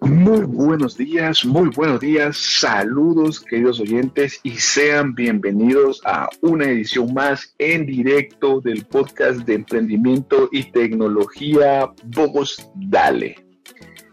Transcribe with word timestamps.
Muy 0.00 0.42
buenos 0.42 0.98
días, 0.98 1.42
muy 1.46 1.70
buenos 1.70 2.00
días, 2.00 2.36
saludos 2.36 3.40
queridos 3.40 3.80
oyentes 3.80 4.40
y 4.42 4.50
sean 4.50 5.14
bienvenidos 5.14 6.02
a 6.04 6.28
una 6.42 6.66
edición 6.66 7.14
más 7.14 7.54
en 7.58 7.86
directo 7.86 8.60
del 8.60 8.84
podcast 8.84 9.38
de 9.40 9.54
emprendimiento 9.54 10.50
y 10.52 10.70
tecnología 10.70 11.90
Bogos 12.04 12.70
Dale. 12.74 13.36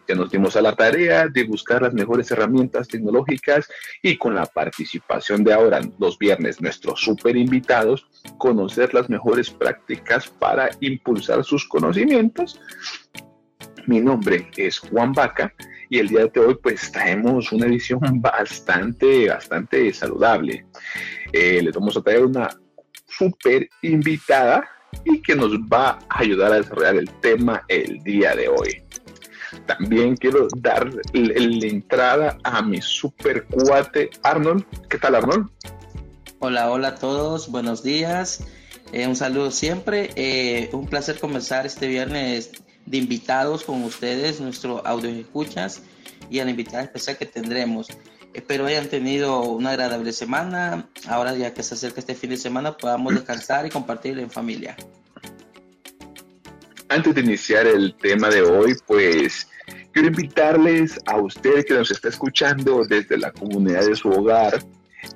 Ya 0.07 0.15
nos 0.15 0.31
dimos 0.31 0.55
a 0.55 0.61
la 0.61 0.73
tarea 0.73 1.27
de 1.27 1.43
buscar 1.43 1.81
las 1.81 1.93
mejores 1.93 2.31
herramientas 2.31 2.87
tecnológicas 2.87 3.67
y 4.01 4.17
con 4.17 4.35
la 4.35 4.45
participación 4.45 5.43
de 5.43 5.51
ahora 5.51 5.81
los 5.99 6.17
viernes 6.17 6.61
nuestros 6.61 7.01
super 7.01 7.35
invitados, 7.35 8.07
conocer 8.37 8.93
las 8.93 9.09
mejores 9.09 9.49
prácticas 9.49 10.29
para 10.29 10.69
impulsar 10.79 11.43
sus 11.43 11.67
conocimientos. 11.67 12.57
Mi 13.85 13.99
nombre 13.99 14.49
es 14.55 14.79
Juan 14.79 15.11
Vaca 15.11 15.53
y 15.89 15.99
el 15.99 16.07
día 16.07 16.25
de 16.27 16.39
hoy 16.39 16.57
pues 16.61 16.89
traemos 16.89 17.51
una 17.51 17.65
edición 17.65 17.99
bastante, 18.21 19.27
bastante 19.27 19.93
saludable. 19.93 20.65
Eh, 21.33 21.61
les 21.61 21.73
vamos 21.73 21.97
a 21.97 22.01
traer 22.01 22.25
una 22.25 22.49
super 23.05 23.67
invitada 23.81 24.63
y 25.03 25.21
que 25.21 25.35
nos 25.35 25.51
va 25.53 25.99
a 26.07 26.19
ayudar 26.19 26.53
a 26.53 26.57
desarrollar 26.57 26.95
el 26.95 27.09
tema 27.19 27.63
el 27.67 28.01
día 28.03 28.35
de 28.35 28.47
hoy. 28.47 28.81
También 29.65 30.15
quiero 30.15 30.47
dar 30.57 30.89
la 31.13 31.67
entrada 31.67 32.37
a 32.43 32.61
mi 32.61 32.81
super 32.81 33.43
cuate 33.45 34.09
Arnold. 34.23 34.63
¿Qué 34.89 34.97
tal 34.97 35.15
Arnold? 35.15 35.49
Hola, 36.39 36.71
hola 36.71 36.87
a 36.89 36.95
todos, 36.95 37.51
buenos 37.51 37.83
días. 37.83 38.45
Eh, 38.93 39.07
un 39.07 39.15
saludo 39.15 39.51
siempre. 39.51 40.11
Eh, 40.15 40.69
un 40.71 40.87
placer 40.87 41.19
comenzar 41.19 41.65
este 41.65 41.87
viernes 41.87 42.51
de 42.85 42.97
invitados 42.97 43.63
con 43.63 43.83
ustedes, 43.83 44.39
nuestro 44.41 44.85
audio 44.85 45.09
escuchas 45.09 45.83
y 46.29 46.39
a 46.39 46.45
la 46.45 46.51
invitada 46.51 46.83
especial 46.83 47.17
que 47.17 47.25
tendremos. 47.25 47.87
Espero 48.33 48.65
hayan 48.65 48.87
tenido 48.87 49.43
una 49.43 49.71
agradable 49.71 50.11
semana. 50.11 50.89
Ahora 51.07 51.35
ya 51.35 51.53
que 51.53 51.61
se 51.61 51.75
acerca 51.75 51.99
este 51.99 52.15
fin 52.15 52.31
de 52.31 52.37
semana 52.37 52.75
podamos 52.75 53.13
descansar 53.13 53.65
y 53.65 53.69
compartir 53.69 54.17
en 54.19 54.31
familia. 54.31 54.75
Antes 56.89 57.15
de 57.15 57.21
iniciar 57.21 57.67
el 57.67 57.95
tema 57.95 58.29
de 58.29 58.41
hoy, 58.41 58.75
pues 58.87 59.47
quiero 59.91 60.09
invitarles 60.09 60.99
a 61.05 61.17
usted 61.17 61.65
que 61.65 61.73
nos 61.75 61.91
está 61.91 62.09
escuchando 62.09 62.83
desde 62.87 63.17
la 63.17 63.31
comunidad 63.31 63.85
de 63.85 63.95
su 63.95 64.09
hogar, 64.09 64.59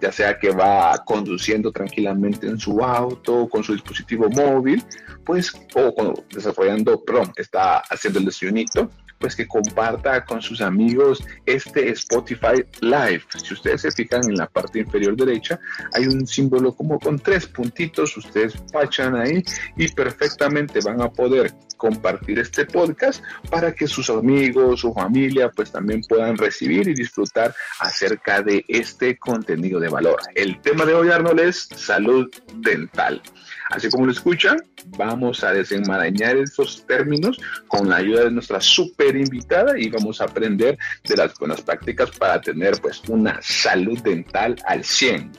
ya 0.02 0.11
sea 0.11 0.38
que 0.38 0.49
va 0.49 1.03
conduciendo 1.05 1.71
tranquilamente 1.71 2.47
en 2.47 2.59
su 2.59 2.83
auto, 2.83 3.47
con 3.49 3.63
su 3.63 3.73
dispositivo 3.73 4.29
móvil, 4.29 4.83
pues, 5.25 5.52
o 5.75 6.23
desarrollando, 6.29 7.03
perdón, 7.03 7.33
está 7.35 7.79
haciendo 7.79 8.19
el 8.19 8.25
desayunito, 8.25 8.89
pues 9.19 9.35
que 9.35 9.47
comparta 9.47 10.23
con 10.25 10.41
sus 10.41 10.61
amigos 10.61 11.23
este 11.45 11.89
Spotify 11.89 12.63
Live. 12.81 13.23
Si 13.43 13.53
ustedes 13.53 13.81
se 13.81 13.91
fijan 13.91 14.21
en 14.29 14.35
la 14.35 14.47
parte 14.47 14.79
inferior 14.79 15.15
derecha, 15.15 15.59
hay 15.93 16.05
un 16.05 16.25
símbolo 16.27 16.73
como 16.75 16.99
con 16.99 17.19
tres 17.19 17.47
puntitos, 17.47 18.15
ustedes 18.17 18.53
pachan 18.71 19.15
ahí 19.15 19.43
y 19.75 19.88
perfectamente 19.89 20.79
van 20.81 21.01
a 21.01 21.09
poder 21.09 21.53
compartir 21.77 22.39
este 22.39 22.65
podcast 22.65 23.23
para 23.49 23.73
que 23.73 23.88
sus 23.88 24.09
amigos, 24.09 24.81
su 24.81 24.93
familia, 24.93 25.49
pues 25.49 25.71
también 25.71 26.01
puedan 26.01 26.35
recibir 26.35 26.88
y 26.88 26.93
disfrutar 26.93 27.53
acerca 27.79 28.41
de 28.41 28.65
este 28.67 29.17
contenido 29.17 29.79
de 29.79 29.89
valor. 29.89 30.17
El 30.35 30.59
tema 30.61 30.85
de 30.85 30.95
hoy, 30.95 31.09
Arnold, 31.09 31.39
es 31.39 31.69
salud 31.75 32.29
dental. 32.55 33.21
Así 33.69 33.89
como 33.89 34.05
lo 34.05 34.11
escuchan, 34.11 34.57
vamos 34.97 35.43
a 35.43 35.51
desenmarañar 35.51 36.37
esos 36.37 36.85
términos 36.85 37.37
con 37.67 37.89
la 37.89 37.97
ayuda 37.97 38.25
de 38.25 38.31
nuestra 38.31 38.61
super 38.61 39.15
invitada 39.15 39.77
y 39.77 39.89
vamos 39.89 40.21
a 40.21 40.25
aprender 40.25 40.77
de 41.03 41.17
las 41.17 41.37
buenas 41.37 41.61
prácticas 41.61 42.11
para 42.11 42.39
tener 42.39 42.79
pues 42.81 43.01
una 43.07 43.39
salud 43.41 43.99
dental 44.01 44.55
al 44.65 44.83
100. 44.83 45.31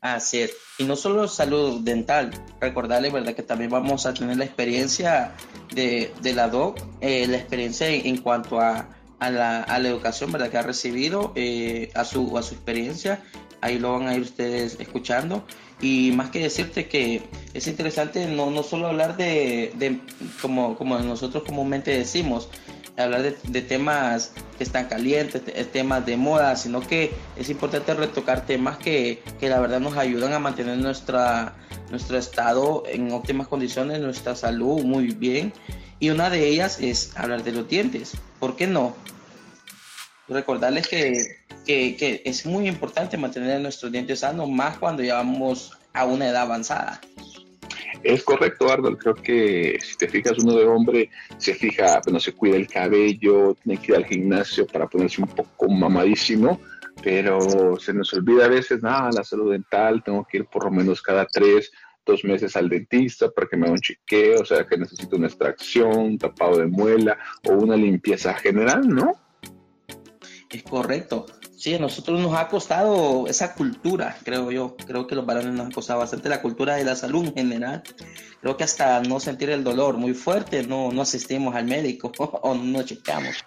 Así 0.00 0.40
es. 0.40 0.52
Y 0.76 0.84
no 0.84 0.96
solo 0.96 1.28
salud 1.28 1.80
dental, 1.80 2.30
recordarle, 2.60 3.10
¿verdad? 3.10 3.34
Que 3.34 3.42
también 3.42 3.70
vamos 3.70 4.04
a 4.04 4.12
tener 4.12 4.36
la 4.36 4.44
experiencia 4.44 5.32
de, 5.72 6.12
la 6.34 6.48
DOC, 6.48 6.78
eh, 7.00 7.26
la 7.26 7.38
experiencia 7.38 7.88
en, 7.88 8.18
cuanto 8.18 8.60
a, 8.60 8.88
la, 9.20 9.64
educación, 9.78 10.30
¿verdad? 10.30 10.50
Que 10.50 10.58
ha 10.58 10.62
recibido, 10.62 11.32
eh, 11.36 11.90
a, 11.94 12.04
su, 12.04 12.36
a 12.36 12.42
su 12.42 12.54
experiencia. 12.54 13.22
Ahí 13.62 13.78
lo 13.78 13.92
van 13.92 14.08
a 14.08 14.14
ir 14.14 14.20
ustedes 14.20 14.78
escuchando. 14.78 15.46
Y 15.84 16.12
más 16.12 16.30
que 16.30 16.38
decirte 16.40 16.88
que 16.88 17.20
es 17.52 17.66
interesante 17.66 18.26
no, 18.26 18.50
no 18.50 18.62
solo 18.62 18.86
hablar 18.86 19.18
de, 19.18 19.70
de 19.76 20.00
como, 20.40 20.78
como 20.78 20.98
nosotros 20.98 21.44
comúnmente 21.44 21.90
decimos, 21.90 22.48
hablar 22.96 23.20
de, 23.22 23.60
temas 23.60 24.32
que 24.56 24.64
están 24.64 24.88
calientes, 24.88 25.42
temas 25.72 26.06
de 26.06 26.16
moda, 26.16 26.56
sino 26.56 26.80
que 26.80 27.12
es 27.36 27.50
importante 27.50 27.92
retocar 27.92 28.46
temas 28.46 28.78
que, 28.78 29.22
que, 29.38 29.50
la 29.50 29.60
verdad 29.60 29.78
nos 29.78 29.98
ayudan 29.98 30.32
a 30.32 30.38
mantener 30.38 30.78
nuestra, 30.78 31.54
nuestro 31.90 32.16
estado 32.16 32.84
en 32.86 33.12
óptimas 33.12 33.46
condiciones, 33.46 34.00
nuestra 34.00 34.34
salud 34.36 34.82
muy 34.84 35.08
bien. 35.08 35.52
Y 36.00 36.08
una 36.08 36.30
de 36.30 36.48
ellas 36.48 36.78
es 36.80 37.14
hablar 37.14 37.44
de 37.44 37.52
los 37.52 37.68
dientes. 37.68 38.12
¿Por 38.40 38.56
qué 38.56 38.66
no? 38.66 38.96
Recordarles 40.28 40.88
que, 40.88 41.43
que, 41.64 41.96
que 41.96 42.22
es 42.24 42.46
muy 42.46 42.68
importante 42.68 43.16
mantener 43.16 43.60
nuestros 43.60 43.90
dientes 43.90 44.20
sanos, 44.20 44.48
más 44.48 44.78
cuando 44.78 45.02
ya 45.02 45.16
vamos 45.16 45.72
a 45.92 46.04
una 46.04 46.28
edad 46.28 46.42
avanzada. 46.42 47.00
Es 48.04 48.22
correcto, 48.22 48.70
Arnold. 48.70 48.98
Creo 48.98 49.14
que 49.14 49.78
si 49.80 49.96
te 49.96 50.08
fijas, 50.08 50.38
uno 50.38 50.54
de 50.54 50.66
hombre 50.66 51.10
se 51.38 51.54
fija, 51.54 52.00
bueno, 52.04 52.20
se 52.20 52.32
cuida 52.32 52.56
el 52.56 52.68
cabello, 52.68 53.56
tiene 53.62 53.80
que 53.80 53.92
ir 53.92 53.96
al 53.96 54.04
gimnasio 54.04 54.66
para 54.66 54.86
ponerse 54.86 55.22
un 55.22 55.28
poco 55.28 55.68
mamadísimo, 55.70 56.60
pero 57.02 57.78
se 57.80 57.94
nos 57.94 58.12
olvida 58.12 58.44
a 58.44 58.48
veces, 58.48 58.82
nada, 58.82 59.10
la 59.10 59.24
salud 59.24 59.52
dental, 59.52 60.02
tengo 60.04 60.26
que 60.30 60.38
ir 60.38 60.44
por 60.44 60.64
lo 60.64 60.70
menos 60.70 61.00
cada 61.00 61.24
tres, 61.24 61.72
dos 62.04 62.24
meses 62.24 62.54
al 62.56 62.68
dentista 62.68 63.30
para 63.30 63.46
que 63.46 63.56
me 63.56 63.64
haga 63.64 63.72
un 63.72 63.80
chequeo, 63.80 64.42
o 64.42 64.44
sea, 64.44 64.66
que 64.66 64.76
necesito 64.76 65.16
una 65.16 65.28
extracción, 65.28 66.18
tapado 66.18 66.58
de 66.58 66.66
muela 66.66 67.16
o 67.48 67.52
una 67.52 67.74
limpieza 67.76 68.34
general, 68.34 68.86
¿no? 68.86 69.14
Es 70.50 70.62
correcto. 70.62 71.24
Sí, 71.56 71.74
a 71.74 71.78
nosotros 71.78 72.20
nos 72.20 72.34
ha 72.36 72.48
costado 72.48 73.26
esa 73.26 73.54
cultura, 73.54 74.16
creo 74.24 74.50
yo. 74.50 74.76
Creo 74.86 75.06
que 75.06 75.14
los 75.14 75.24
varones 75.24 75.54
nos 75.54 75.68
ha 75.68 75.70
costado 75.70 76.00
bastante 76.00 76.28
la 76.28 76.42
cultura 76.42 76.76
de 76.76 76.84
la 76.84 76.96
salud 76.96 77.26
en 77.26 77.34
general. 77.34 77.82
Creo 78.40 78.56
que 78.56 78.64
hasta 78.64 79.00
no 79.00 79.20
sentir 79.20 79.50
el 79.50 79.64
dolor 79.64 79.96
muy 79.96 80.14
fuerte, 80.14 80.62
no, 80.64 80.92
no 80.92 81.02
asistimos 81.02 81.54
al 81.54 81.66
médico 81.66 82.12
o 82.18 82.54
no 82.54 82.82
checamos. 82.82 83.44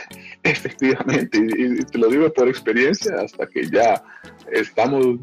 Efectivamente, 0.42 1.38
y 1.38 1.84
te 1.84 1.98
lo 1.98 2.08
digo 2.08 2.32
por 2.32 2.48
experiencia, 2.48 3.14
hasta 3.22 3.46
que 3.46 3.68
ya 3.68 4.02
estamos 4.50 5.18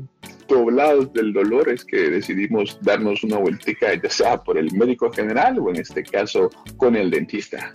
doblados 0.47 1.11
del 1.13 1.33
dolor 1.33 1.69
es 1.69 1.85
que 1.85 2.09
decidimos 2.09 2.77
darnos 2.81 3.23
una 3.23 3.37
vueltica, 3.37 3.93
ya 3.93 4.09
sea 4.09 4.43
por 4.43 4.57
el 4.57 4.71
médico 4.73 5.11
general 5.11 5.59
o 5.59 5.69
en 5.69 5.77
este 5.77 6.03
caso 6.03 6.49
con 6.77 6.95
el 6.95 7.09
dentista. 7.11 7.71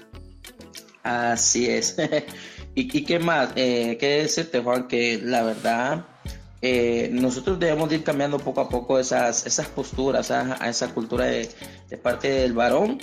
Así 1.02 1.68
es. 1.68 1.96
¿Y, 2.74 3.04
qué 3.04 3.18
más? 3.18 3.50
Eh, 3.56 3.96
¿Qué 4.00 4.22
decirte, 4.22 4.60
Juan? 4.60 4.88
Que 4.88 5.20
la 5.22 5.44
verdad, 5.44 6.06
eh, 6.60 7.08
nosotros 7.12 7.58
debemos 7.60 7.92
ir 7.92 8.02
cambiando 8.02 8.38
poco 8.38 8.62
a 8.62 8.68
poco 8.68 8.98
esas, 8.98 9.46
esas 9.46 9.68
posturas, 9.68 10.30
a, 10.30 10.68
esa 10.68 10.92
cultura 10.92 11.26
de, 11.26 11.48
parte 12.02 12.28
del 12.28 12.52
varón. 12.52 12.98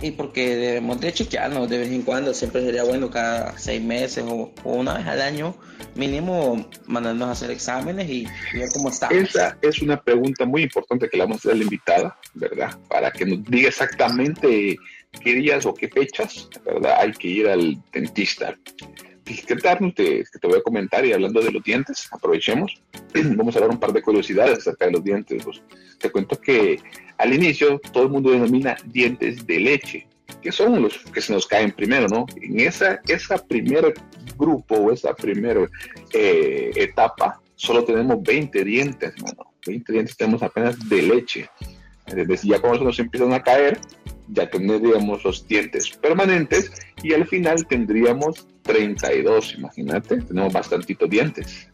Y 0.00 0.12
porque 0.12 0.56
debemos 0.56 1.00
de 1.00 1.12
chequearnos 1.12 1.68
de 1.68 1.78
vez 1.78 1.90
en 1.90 2.02
cuando, 2.02 2.34
siempre 2.34 2.64
sería 2.64 2.82
bueno 2.82 3.08
cada 3.08 3.56
seis 3.56 3.80
meses 3.80 4.24
o, 4.26 4.50
una 4.64 4.94
vez 4.94 5.06
al 5.06 5.20
año, 5.20 5.54
mínimo 5.94 6.66
mandarnos 6.86 7.28
a 7.28 7.32
hacer 7.32 7.50
exámenes 7.50 8.08
y, 8.08 8.26
ver 8.54 8.68
cómo 8.72 8.88
está. 8.88 9.08
Esa 9.08 9.56
es 9.60 9.80
una 9.80 10.00
pregunta 10.00 10.44
muy 10.44 10.62
importante 10.62 11.08
que 11.08 11.18
le 11.18 11.24
vamos 11.24 11.36
a 11.36 11.38
hacer 11.40 11.52
a 11.52 11.56
la 11.56 11.62
invitada, 11.62 12.18
¿verdad? 12.34 12.76
Para 12.88 13.12
que 13.12 13.26
nos 13.26 13.44
diga 13.44 13.68
exactamente 13.68 14.76
qué 15.20 15.34
días 15.34 15.66
o 15.66 15.74
qué 15.74 15.88
fechas, 15.88 16.48
¿verdad? 16.64 16.96
Hay 17.00 17.12
que 17.12 17.28
ir 17.28 17.48
al 17.48 17.82
dentista. 17.92 18.56
¿Qué 19.24 19.56
tal? 19.56 19.94
Te, 19.94 20.24
voy 20.42 20.58
a 20.58 20.62
comentar 20.62 21.04
y 21.06 21.12
hablando 21.12 21.40
de 21.40 21.52
los 21.52 21.62
dientes, 21.62 22.08
aprovechemos. 22.10 22.74
Vamos 23.14 23.54
a 23.54 23.58
hablar 23.58 23.70
un 23.70 23.80
par 23.80 23.92
de 23.92 24.02
curiosidades 24.02 24.58
acerca 24.58 24.86
de 24.86 24.92
los 24.92 25.04
dientes. 25.04 25.44
Pues, 25.44 25.62
te 25.98 26.10
cuento 26.10 26.40
que 26.40 26.80
al 27.18 27.32
inicio 27.32 27.80
todo 27.92 28.04
el 28.04 28.08
mundo 28.10 28.30
denomina 28.30 28.76
dientes 28.86 29.46
de 29.46 29.60
leche, 29.60 30.08
que 30.42 30.50
son 30.50 30.82
los 30.82 30.98
que 30.98 31.20
se 31.20 31.32
nos 31.32 31.46
caen 31.46 31.70
primero, 31.70 32.08
¿no? 32.08 32.26
En 32.40 32.60
esa, 32.60 33.00
esa 33.06 33.38
primer 33.38 33.94
grupo 34.36 34.74
o 34.74 34.92
esa 34.92 35.14
primera 35.14 35.68
eh, 36.12 36.72
etapa 36.74 37.40
solo 37.54 37.84
tenemos 37.84 38.22
20 38.22 38.64
dientes, 38.64 39.14
hermano. 39.16 39.52
20 39.66 39.92
dientes 39.92 40.16
tenemos 40.16 40.42
apenas 40.42 40.76
de 40.88 41.02
leche. 41.02 41.48
Desde 42.06 42.48
ya 42.48 42.60
cuando 42.60 42.80
se 42.80 42.84
nos 42.84 42.98
empiezan 42.98 43.32
a 43.32 43.42
caer, 43.42 43.78
ya 44.32 44.50
tendríamos 44.50 45.24
los 45.24 45.46
dientes 45.46 45.90
permanentes 45.90 46.72
y 47.02 47.12
al 47.12 47.26
final 47.26 47.66
tendríamos 47.66 48.46
32, 48.62 49.54
imagínate, 49.58 50.22
tenemos 50.22 50.52
bastantitos 50.52 51.08
dientes. 51.08 51.68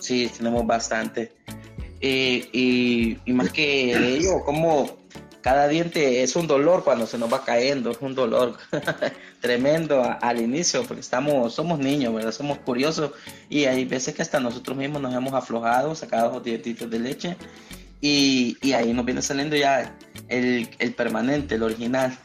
Sí, 0.00 0.30
tenemos 0.36 0.66
bastante. 0.66 1.32
y, 2.00 3.16
más 3.26 3.52
que 3.52 4.16
ello, 4.16 4.42
¿cómo, 4.44 4.98
cada 5.42 5.68
diente 5.68 6.22
es 6.22 6.36
un 6.36 6.46
dolor 6.46 6.84
cuando 6.84 7.06
se 7.06 7.18
nos 7.18 7.32
va 7.32 7.44
cayendo, 7.44 7.90
es 7.90 7.98
un 8.00 8.14
dolor 8.14 8.56
tremendo 9.40 10.02
al 10.20 10.40
inicio, 10.40 10.84
porque 10.84 11.00
estamos, 11.00 11.52
somos 11.52 11.78
niños, 11.78 12.14
¿verdad? 12.14 12.32
Somos 12.32 12.58
curiosos 12.58 13.10
y 13.50 13.64
hay 13.64 13.84
veces 13.84 14.14
que 14.14 14.22
hasta 14.22 14.40
nosotros 14.40 14.76
mismos 14.76 15.02
nos 15.02 15.14
hemos 15.14 15.34
aflojado, 15.34 15.94
sacado 15.94 16.34
los 16.34 16.44
dientitos 16.44 16.88
de 16.88 16.98
leche 17.00 17.36
y, 18.04 18.72
ahí 18.72 18.92
nos 18.92 19.04
viene 19.06 19.22
saliendo 19.22 19.54
ya 19.56 19.96
el, 20.28 20.68
permanente, 20.96 21.54
el 21.54 21.62
original. 21.62 22.18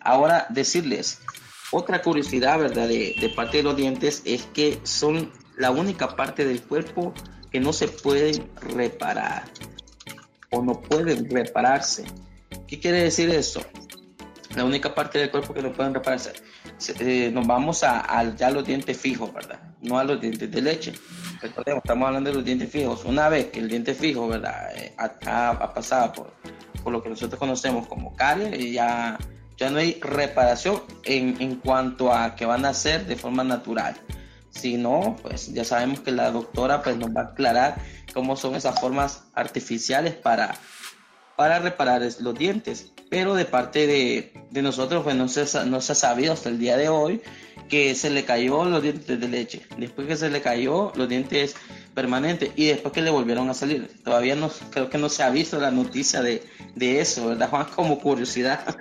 Ahora 0.00 0.46
decirles, 0.48 1.20
otra 1.72 2.00
curiosidad, 2.00 2.58
¿verdad? 2.58 2.86
De, 2.86 3.16
de 3.20 3.28
parte 3.30 3.58
de 3.58 3.62
los 3.64 3.76
dientes 3.76 4.22
es 4.24 4.44
que 4.54 4.78
son 4.84 5.32
la 5.56 5.72
única 5.72 6.14
parte 6.14 6.46
del 6.46 6.62
cuerpo 6.62 7.12
que 7.50 7.58
no 7.58 7.72
se 7.72 7.88
pueden 7.88 8.48
reparar 8.60 9.44
o 10.50 10.62
no 10.62 10.80
pueden 10.80 11.28
repararse. 11.28 12.04
¿Qué 12.68 12.78
quiere 12.78 13.02
decir 13.02 13.28
eso? 13.30 13.60
La 14.54 14.64
única 14.64 14.94
parte 14.94 15.18
del 15.18 15.32
cuerpo 15.32 15.52
que 15.52 15.62
no 15.62 15.72
pueden 15.72 15.94
repararse. 15.94 16.32
Eh, 17.00 17.30
nos 17.32 17.46
vamos 17.46 17.82
a, 17.82 18.34
ya 18.36 18.50
los 18.50 18.64
dientes 18.64 18.96
fijos, 18.96 19.32
¿verdad? 19.32 19.60
No 19.82 19.98
a 19.98 20.04
los 20.04 20.20
dientes 20.20 20.50
de 20.50 20.62
leche. 20.62 20.92
Recordemos, 21.40 21.82
estamos 21.84 22.06
hablando 22.06 22.30
de 22.30 22.36
los 22.36 22.44
dientes 22.44 22.70
fijos. 22.70 23.04
Una 23.04 23.28
vez 23.28 23.46
que 23.46 23.60
el 23.60 23.68
diente 23.68 23.94
fijo, 23.94 24.28
¿verdad? 24.28 24.76
Eh, 24.76 24.94
ha, 24.96 25.72
pasado 25.74 26.12
por, 26.12 26.32
por, 26.82 26.92
lo 26.92 27.02
que 27.02 27.08
nosotros 27.08 27.38
conocemos 27.38 27.86
como 27.86 28.14
caries, 28.14 28.72
ya, 28.72 29.18
ya 29.56 29.70
no 29.70 29.78
hay 29.78 29.98
reparación 30.00 30.82
en, 31.04 31.40
en 31.40 31.56
cuanto 31.56 32.12
a 32.12 32.34
que 32.34 32.44
van 32.44 32.64
a 32.64 32.74
ser 32.74 33.06
de 33.06 33.16
forma 33.16 33.44
natural. 33.44 33.96
Si 34.50 34.76
no, 34.76 35.16
pues 35.22 35.52
ya 35.52 35.64
sabemos 35.64 36.00
que 36.00 36.10
la 36.10 36.30
doctora 36.30 36.82
pues, 36.82 36.96
nos 36.96 37.10
va 37.10 37.20
a 37.20 37.24
aclarar 37.26 37.80
cómo 38.12 38.36
son 38.36 38.54
esas 38.54 38.80
formas 38.80 39.24
artificiales 39.34 40.14
para, 40.14 40.54
para 41.38 41.60
reparar 41.60 42.02
los 42.18 42.36
dientes. 42.36 42.90
Pero 43.10 43.36
de 43.36 43.44
parte 43.44 43.86
de, 43.86 44.60
nosotros, 44.60 45.04
pues 45.04 45.14
no 45.14 45.28
se, 45.28 45.44
no 45.66 45.80
se 45.80 45.92
ha 45.92 45.94
sabido 45.94 46.32
hasta 46.32 46.48
el 46.48 46.58
día 46.58 46.76
de 46.76 46.88
hoy 46.88 47.22
que 47.68 47.94
se 47.94 48.10
le 48.10 48.24
cayó 48.24 48.64
los 48.64 48.82
dientes 48.82 49.20
de 49.20 49.28
leche. 49.28 49.62
Después 49.76 50.08
que 50.08 50.16
se 50.16 50.30
le 50.30 50.42
cayó 50.42 50.90
los 50.96 51.08
dientes 51.08 51.54
permanentes 51.94 52.50
y 52.56 52.66
después 52.66 52.92
que 52.92 53.02
le 53.02 53.10
volvieron 53.10 53.48
a 53.48 53.54
salir. 53.54 53.88
Todavía 54.02 54.34
no, 54.34 54.50
creo 54.70 54.90
que 54.90 54.98
no 54.98 55.08
se 55.08 55.22
ha 55.22 55.30
visto 55.30 55.60
la 55.60 55.70
noticia 55.70 56.22
de, 56.22 56.42
de 56.74 57.00
eso, 57.00 57.28
¿verdad, 57.28 57.50
Juan? 57.50 57.66
Como 57.76 58.00
curiosidad. 58.00 58.76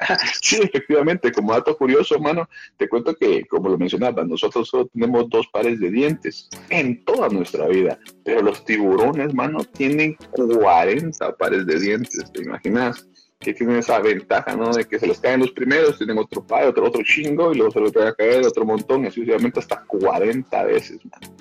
sí, 0.42 0.60
efectivamente, 0.62 1.32
como 1.32 1.52
dato 1.52 1.76
curioso, 1.76 2.14
hermano, 2.14 2.48
te 2.76 2.88
cuento 2.88 3.14
que, 3.14 3.44
como 3.46 3.68
lo 3.68 3.78
mencionaba, 3.78 4.24
nosotros 4.24 4.68
solo 4.68 4.86
tenemos 4.86 5.28
dos 5.28 5.46
pares 5.48 5.80
de 5.80 5.90
dientes 5.90 6.48
en 6.70 7.04
toda 7.04 7.28
nuestra 7.28 7.66
vida, 7.68 7.98
pero 8.24 8.42
los 8.42 8.64
tiburones, 8.64 9.28
hermano, 9.28 9.64
tienen 9.64 10.16
40 10.32 11.36
pares 11.36 11.66
de 11.66 11.78
dientes, 11.78 12.30
¿te 12.32 12.42
imaginas? 12.42 13.08
Que 13.38 13.52
tienen 13.52 13.76
esa 13.76 14.00
ventaja, 14.00 14.56
¿no? 14.56 14.72
De 14.72 14.86
que 14.86 14.98
se 14.98 15.06
les 15.06 15.20
caen 15.20 15.40
los 15.40 15.52
primeros, 15.52 15.98
tienen 15.98 16.18
otro 16.18 16.46
par, 16.46 16.66
otro, 16.66 16.86
otro 16.86 17.02
chingo, 17.02 17.52
y 17.52 17.56
luego 17.56 17.72
se 17.72 17.80
les 17.80 17.92
va 17.92 18.08
a 18.08 18.14
caer 18.14 18.46
otro 18.46 18.64
montón, 18.64 19.04
y 19.04 19.08
así 19.08 19.20
sucesivamente 19.20 19.60
hasta 19.60 19.84
40 19.84 20.64
veces, 20.64 20.98
hermano. 21.04 21.36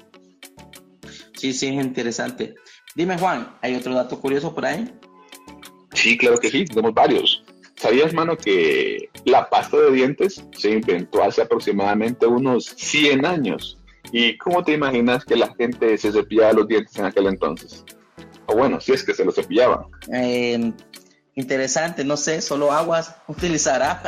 Sí, 1.36 1.54
sí, 1.54 1.68
es 1.68 1.86
interesante. 1.86 2.56
Dime, 2.96 3.18
Juan, 3.18 3.58
¿hay 3.62 3.76
otro 3.76 3.94
dato 3.94 4.20
curioso 4.20 4.54
por 4.54 4.66
ahí? 4.66 4.94
Sí, 5.94 6.18
claro 6.18 6.38
que 6.38 6.50
sí, 6.50 6.66
tenemos 6.66 6.94
varios. 6.94 7.45
¿Sabías, 7.76 8.14
mano, 8.14 8.38
que 8.38 9.10
la 9.26 9.50
pasta 9.50 9.78
de 9.78 9.92
dientes 9.92 10.44
se 10.58 10.72
inventó 10.72 11.24
hace 11.24 11.42
aproximadamente 11.42 12.26
unos 12.26 12.66
100 12.78 13.26
años? 13.26 13.78
¿Y 14.12 14.38
cómo 14.38 14.64
te 14.64 14.74
imaginas 14.74 15.26
que 15.26 15.36
la 15.36 15.54
gente 15.56 15.98
se 15.98 16.12
cepillaba 16.12 16.54
los 16.54 16.68
dientes 16.68 16.96
en 16.98 17.06
aquel 17.06 17.28
entonces? 17.28 17.84
O 18.46 18.56
bueno, 18.56 18.80
si 18.80 18.94
es 18.94 19.04
que 19.04 19.14
se 19.14 19.26
los 19.26 19.36
cepillaban. 19.36 19.86
Eh, 20.14 20.72
interesante, 21.36 22.06
no 22.06 22.16
sé, 22.16 22.42
solo 22.42 22.72
aguas 22.72 23.16
utilizará. 23.28 24.02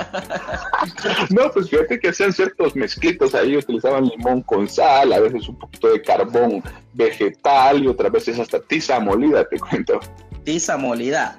no, 1.29 1.51
pues 1.51 1.69
fíjate 1.69 1.99
que 1.99 2.09
hacían 2.09 2.31
ciertos 2.31 2.75
mezclitos 2.75 3.35
ahí, 3.35 3.57
utilizaban 3.57 4.05
limón 4.05 4.43
con 4.43 4.69
sal, 4.69 5.11
a 5.11 5.19
veces 5.19 5.47
un 5.49 5.59
poquito 5.59 5.89
de 5.89 6.01
carbón 6.01 6.63
vegetal 6.93 7.83
y 7.83 7.87
otras 7.87 8.11
veces 8.11 8.39
hasta 8.39 8.61
tiza 8.61 8.99
molida, 8.99 9.43
te 9.47 9.59
cuento. 9.59 9.99
Tiza 10.43 10.77
molida. 10.77 11.37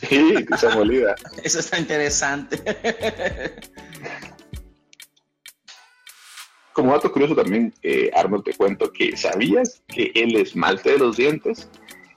Sí, 0.00 0.34
esa 0.52 0.74
molida. 0.74 1.14
Eso 1.42 1.60
está 1.60 1.78
interesante. 1.78 2.62
Como 6.72 6.92
dato 6.92 7.10
curioso 7.10 7.34
también, 7.34 7.72
eh, 7.82 8.10
Arnold, 8.14 8.44
te 8.44 8.52
cuento 8.52 8.92
que 8.92 9.16
sabías 9.16 9.82
que 9.88 10.12
el 10.14 10.36
esmalte 10.36 10.92
de 10.92 10.98
los 10.98 11.16
dientes 11.16 11.70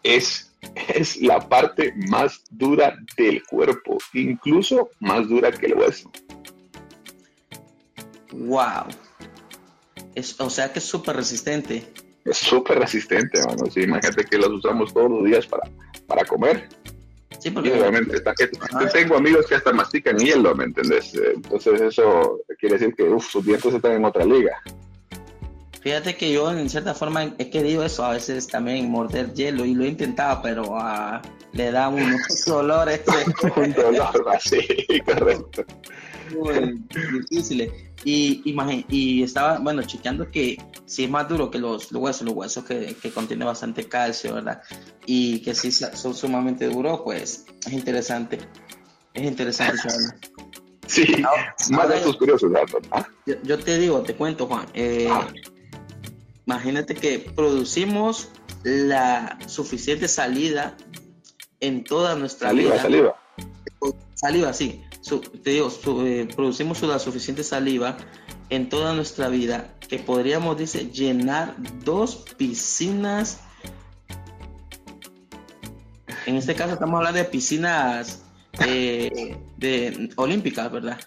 es, 0.04 0.54
es 0.94 1.22
la 1.22 1.48
parte 1.48 1.94
más 2.10 2.44
dura 2.50 2.98
del 3.16 3.42
cuerpo, 3.44 3.98
incluso 4.14 4.90
más 5.00 5.30
dura 5.30 5.52
que 5.52 5.68
el 5.68 5.76
hueso. 5.76 6.12
Wow. 8.34 8.88
Es, 10.16 10.40
o 10.40 10.50
sea 10.50 10.74
que 10.74 10.80
es 10.80 10.86
súper 10.86 11.16
resistente. 11.16 11.94
Es 12.26 12.38
súper 12.38 12.80
resistente, 12.80 13.40
mano. 13.46 13.66
Sí, 13.72 13.84
imagínate 13.84 14.26
que 14.26 14.38
los 14.38 14.50
usamos 14.50 14.94
todos 14.94 15.10
los 15.10 15.24
días 15.24 15.48
para, 15.48 15.70
para 16.06 16.26
comer. 16.26 16.68
Sí, 17.40 17.52
porque... 17.52 17.72
obviamente, 17.74 18.22
tengo 18.94 19.16
amigos 19.16 19.46
que 19.48 19.56
hasta 19.56 19.72
mastican 19.72 20.18
hielo, 20.18 20.54
¿me 20.56 20.66
entendés? 20.66 21.14
Entonces 21.36 21.82
eso 21.82 22.42
quiere 22.60 22.78
decir 22.78 22.94
que 22.96 23.04
uf, 23.04 23.30
sus 23.30 23.46
dientes 23.46 23.74
están 23.74 23.94
en 23.94 24.06
otra 24.06 24.26
liga. 24.26 24.62
Fíjate 25.82 26.18
que 26.18 26.34
yo 26.34 26.52
en 26.52 26.70
cierta 26.70 26.94
forma 26.94 27.34
he 27.38 27.50
querido 27.50 27.86
eso, 27.86 28.04
a 28.04 28.12
veces 28.12 28.48
también 28.48 28.92
morder 28.92 29.34
hielo 29.34 29.64
y 29.64 29.74
lo 29.74 29.86
he 29.86 29.88
intentado, 29.88 30.42
pero 30.42 30.64
uh, 30.64 31.22
le 31.54 31.72
da 31.72 31.88
unos 31.88 32.20
dolores. 32.46 33.02
Un 33.56 33.74
dolor 33.74 34.26
así, 34.34 34.60
correcto. 35.06 35.64
Muy 36.38 36.84
difícil. 37.30 37.72
Y, 38.06 38.42
y 38.90 39.24
estaba, 39.24 39.60
bueno, 39.60 39.84
chequeando 39.84 40.32
que 40.32 40.58
si 40.86 41.04
es 41.04 41.10
más 41.10 41.28
duro 41.28 41.52
que 41.52 41.60
los, 41.60 41.92
huesos, 41.92 42.22
los 42.24 42.34
huesos 42.34 42.64
que, 42.64 42.96
que 42.96 43.12
contienen 43.12 43.46
bastante 43.46 43.88
calcio, 43.90 44.36
¿verdad? 44.36 44.62
Y 45.06 45.42
que 45.42 45.54
si 45.54 45.72
son 45.72 46.16
sumamente 46.16 46.68
duros, 46.68 47.02
pues 47.04 47.46
es 47.66 47.74
interesante. 47.74 48.40
Es 49.14 49.24
interesante 49.24 49.78
Sí, 50.88 51.06
más 51.70 51.88
de 51.88 51.98
estos 51.98 52.18
curiosos, 52.18 52.52
¿ah? 52.92 53.08
Yo, 53.44 53.60
te 53.60 53.78
digo, 53.78 54.02
te 54.02 54.16
cuento, 54.16 54.48
Juan. 54.48 54.66
Eh, 54.74 55.08
ah. 55.12 55.28
Imagínate 56.48 56.96
que 56.96 57.20
producimos 57.20 58.30
la 58.64 59.38
suficiente 59.46 60.08
salida 60.08 60.76
en 61.60 61.84
toda 61.84 62.16
nuestra 62.16 62.54
vida. 62.54 62.82
Saliva, 62.82 63.16
saliva. 63.80 63.96
Saliva, 64.16 64.54
sí 64.54 64.82
te 65.18 65.50
digo, 65.52 65.70
eh, 66.06 66.28
producimos 66.36 66.82
la 66.84 67.00
suficiente 67.00 67.44
saliva 67.44 67.98
en 68.50 68.70
toda 68.70 68.94
nuestra 68.94 69.30
vida 69.30 69.74
que 69.88 70.00
podríamos, 70.00 70.58
dice, 70.58 70.90
llenar 70.92 71.56
dos 71.84 72.26
piscinas. 72.38 73.42
En 76.26 76.36
este 76.36 76.54
caso 76.54 76.74
estamos 76.74 76.98
hablando 76.98 77.18
de 77.18 77.26
piscinas 77.26 78.24
eh, 78.66 79.38
de 79.58 80.10
olímpicas, 80.16 80.72
¿verdad? 80.72 81.00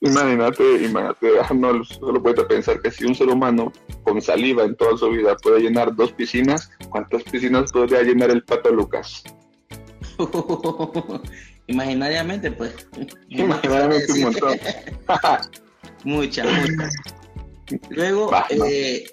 Imagínate, 0.00 0.84
imagínate, 0.84 1.54
no 1.54 1.84
solo 1.84 2.22
puede 2.22 2.44
pensar 2.44 2.80
que 2.80 2.90
si 2.90 3.04
un 3.04 3.14
ser 3.14 3.28
humano 3.28 3.72
con 4.02 4.20
saliva 4.20 4.64
en 4.64 4.76
toda 4.76 4.96
su 4.96 5.10
vida 5.10 5.36
puede 5.36 5.60
llenar 5.60 5.94
dos 5.94 6.12
piscinas, 6.12 6.70
¿cuántas 6.90 7.22
piscinas 7.24 7.72
podría 7.72 8.02
llenar 8.02 8.30
el 8.30 8.42
pato 8.42 8.70
Lucas? 8.70 9.22
Imaginariamente, 11.66 12.50
pues. 12.50 12.74
Imaginariamente 13.28 14.12
un 14.12 14.20
montón. 14.22 14.58
muchas, 16.04 16.46
muchas. 16.46 16.94
Luego, 17.90 18.30
eh, 18.50 19.06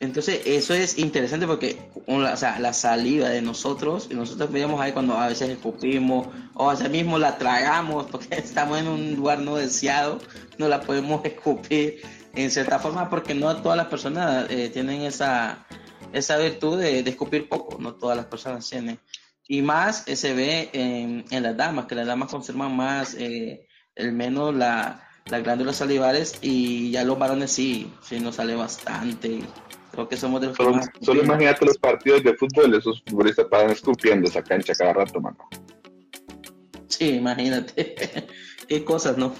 entonces, 0.00 0.42
eso 0.44 0.74
es 0.74 0.98
interesante 0.98 1.46
porque 1.46 1.78
o 2.06 2.36
sea, 2.36 2.58
la 2.58 2.72
saliva 2.72 3.28
de 3.28 3.40
nosotros, 3.40 4.08
y 4.10 4.14
nosotros 4.14 4.50
veíamos 4.50 4.80
ahí 4.80 4.92
cuando 4.92 5.14
a 5.16 5.28
veces 5.28 5.48
escupimos 5.48 6.28
o 6.54 6.68
a 6.68 6.74
veces 6.74 6.90
mismo 6.90 7.18
la 7.18 7.38
tragamos 7.38 8.06
porque 8.10 8.28
estamos 8.36 8.78
en 8.78 8.88
un 8.88 9.14
lugar 9.16 9.38
no 9.38 9.56
deseado, 9.56 10.18
no 10.58 10.68
la 10.68 10.80
podemos 10.80 11.24
escupir 11.24 12.02
en 12.34 12.50
cierta 12.50 12.78
forma 12.78 13.08
porque 13.08 13.34
no 13.34 13.56
todas 13.62 13.76
las 13.76 13.86
personas 13.86 14.46
eh, 14.50 14.68
tienen 14.70 15.02
esa, 15.02 15.64
esa 16.12 16.36
virtud 16.36 16.80
de, 16.80 17.02
de, 17.02 17.10
escupir 17.10 17.48
poco, 17.48 17.78
no 17.78 17.94
todas 17.94 18.16
las 18.16 18.26
personas 18.26 18.68
tienen. 18.68 18.98
Y 19.46 19.62
más 19.62 20.08
eh, 20.08 20.16
se 20.16 20.34
ve 20.34 20.70
en, 20.72 21.24
en, 21.30 21.42
las 21.42 21.56
damas, 21.56 21.86
que 21.86 21.94
las 21.94 22.06
damas 22.06 22.30
conservan 22.30 22.74
más, 22.76 23.14
eh, 23.14 23.66
el 23.94 24.12
menos 24.12 24.54
la, 24.54 25.06
las 25.26 25.42
glándulas 25.42 25.76
salivares 25.76 26.38
y 26.42 26.90
ya 26.90 27.04
los 27.04 27.18
varones 27.18 27.52
sí, 27.52 27.92
sí 28.02 28.20
nos 28.20 28.36
sale 28.36 28.54
bastante. 28.54 29.40
Creo 29.92 30.08
que 30.08 30.16
somos 30.16 30.40
de 30.40 30.48
los 30.48 30.56
solo, 30.56 30.80
solo 31.00 31.22
imagínate 31.22 31.66
los 31.66 31.78
partidos 31.78 32.22
de 32.24 32.34
fútbol, 32.34 32.74
esos 32.74 33.02
futbolistas 33.06 33.46
paran 33.46 33.70
escupiendo 33.70 34.28
esa 34.28 34.42
cancha 34.42 34.74
cada 34.74 34.92
rato, 34.92 35.20
mano. 35.20 35.38
Sí, 36.88 37.10
imagínate. 37.10 38.26
Qué 38.68 38.84
cosas, 38.84 39.16
¿no? 39.16 39.34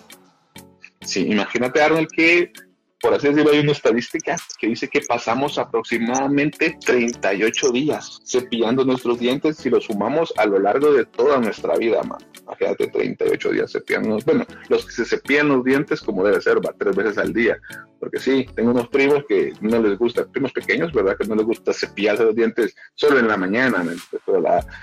Sí, 1.00 1.26
imagínate, 1.26 1.82
Arnold, 1.82 2.08
que 2.14 2.52
por 3.00 3.12
así 3.12 3.28
decirlo, 3.28 3.52
hay 3.52 3.60
una 3.60 3.72
estadística 3.72 4.36
que 4.58 4.68
dice 4.68 4.88
que 4.88 5.02
pasamos 5.02 5.58
aproximadamente 5.58 6.78
38 6.84 7.70
días 7.70 8.20
cepillando 8.24 8.84
nuestros 8.84 9.18
dientes 9.18 9.58
si 9.58 9.68
los 9.68 9.84
sumamos 9.84 10.32
a 10.36 10.46
lo 10.46 10.58
largo 10.58 10.92
de 10.92 11.04
toda 11.04 11.38
nuestra 11.38 11.76
vida, 11.76 12.02
man. 12.02 12.18
Imagínate 12.42 12.88
38 12.88 13.50
días 13.52 13.72
cepillando. 13.72 14.18
Bueno, 14.24 14.46
los 14.68 14.86
que 14.86 14.92
se 14.92 15.04
cepillan 15.04 15.48
los 15.48 15.64
dientes 15.64 16.00
como 16.00 16.24
debe 16.24 16.40
ser, 16.40 16.64
va, 16.64 16.74
tres 16.78 16.94
veces 16.94 17.18
al 17.18 17.32
día. 17.32 17.58
Porque 17.98 18.18
sí, 18.18 18.46
tengo 18.54 18.70
unos 18.70 18.88
primos 18.88 19.24
que 19.26 19.52
no 19.60 19.80
les 19.80 19.98
gusta, 19.98 20.26
primos 20.26 20.52
pequeños, 20.52 20.92
¿verdad? 20.92 21.16
Que 21.18 21.26
no 21.26 21.34
les 21.34 21.46
gusta 21.46 21.72
cepillarse 21.72 22.24
los 22.24 22.34
dientes 22.34 22.74
solo 22.94 23.18
en 23.18 23.28
la 23.28 23.36
mañana, 23.36 23.82
pero, 24.26 24.42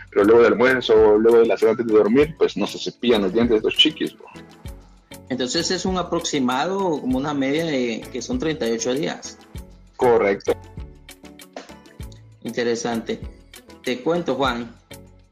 pero 0.09 0.23
luego 0.25 0.41
del 0.41 0.53
almuerzo, 0.53 1.17
luego 1.17 1.39
de 1.39 1.45
la 1.45 1.57
cena 1.57 1.71
antes 1.71 1.85
de 1.85 1.93
dormir, 1.93 2.35
pues 2.37 2.57
no 2.57 2.65
se 2.65 2.79
cepillan 2.79 3.21
los 3.21 3.33
dientes 3.33 3.63
los 3.63 3.75
chiquis, 3.75 4.15
entonces 5.31 5.71
es 5.71 5.85
un 5.85 5.97
aproximado, 5.97 6.99
como 6.99 7.17
una 7.17 7.33
media 7.33 7.63
de 7.63 8.01
que 8.11 8.21
son 8.21 8.37
38 8.37 8.93
días. 8.95 9.37
Correcto. 9.95 10.51
Interesante. 12.43 13.21
Te 13.81 14.01
cuento, 14.01 14.35
Juan. 14.35 14.75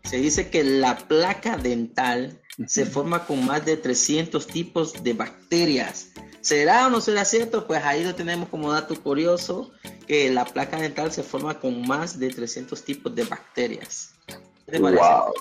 Se 0.05 0.15
dice 0.15 0.49
que 0.49 0.63
la 0.63 0.97
placa 0.97 1.57
dental 1.57 2.39
se 2.65 2.85
forma 2.85 3.25
con 3.25 3.45
más 3.45 3.65
de 3.65 3.75
300 3.75 4.47
tipos 4.47 5.03
de 5.03 5.11
bacterias. 5.11 6.11
¿Será 6.39 6.87
o 6.87 6.89
no 6.89 7.01
será 7.01 7.25
cierto? 7.25 7.67
Pues 7.67 7.83
ahí 7.83 8.05
lo 8.05 8.15
tenemos 8.15 8.47
como 8.47 8.71
dato 8.71 8.95
curioso, 9.03 9.69
que 10.07 10.31
la 10.31 10.45
placa 10.45 10.79
dental 10.79 11.11
se 11.11 11.23
forma 11.23 11.59
con 11.59 11.85
más 11.85 12.17
de 12.17 12.29
300 12.29 12.81
tipos 12.85 13.13
de 13.13 13.25
bacterias. 13.25 14.11
¿Qué 14.65 14.71
te 14.71 14.79
Wow. 14.79 15.33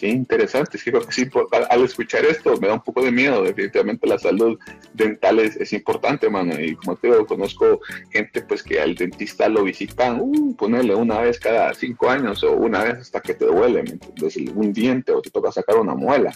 Sí, 0.00 0.06
interesante. 0.06 0.78
Sí, 0.78 0.90
porque 0.90 1.12
sí, 1.12 1.28
al, 1.68 1.84
escuchar 1.84 2.24
esto 2.24 2.58
me 2.58 2.68
da 2.68 2.74
un 2.74 2.80
poco 2.80 3.02
de 3.02 3.12
miedo. 3.12 3.42
Definitivamente 3.42 4.06
la 4.06 4.18
salud 4.18 4.58
dental 4.94 5.40
es, 5.40 5.72
importante, 5.74 6.30
mano. 6.30 6.58
Y 6.58 6.74
como 6.74 6.96
te 6.96 7.08
digo, 7.08 7.26
conozco 7.26 7.80
gente 8.10 8.40
pues 8.40 8.62
que 8.62 8.80
al 8.80 8.94
dentista 8.94 9.46
lo 9.50 9.62
visitan, 9.62 10.18
uh, 10.18 10.56
ponerle 10.56 10.94
una 10.94 11.20
vez 11.20 11.38
cada 11.38 11.74
cinco 11.74 12.08
años 12.08 12.42
o 12.42 12.52
una 12.52 12.82
vez 12.82 12.94
hasta 12.94 13.20
que 13.20 13.34
te 13.34 13.44
duele, 13.44 13.82
¿me 13.82 14.52
Un 14.54 14.72
diente 14.72 15.12
o 15.12 15.20
te 15.20 15.28
toca 15.28 15.52
sacar 15.52 15.76
una 15.76 15.94
muela. 15.94 16.32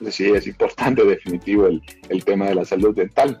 Entonces 0.00 0.14
sí, 0.14 0.32
es 0.32 0.46
importante 0.46 1.04
definitivo 1.04 1.66
el, 1.66 1.82
el 2.08 2.24
tema 2.24 2.46
de 2.46 2.54
la 2.54 2.64
salud 2.64 2.94
dental 2.94 3.38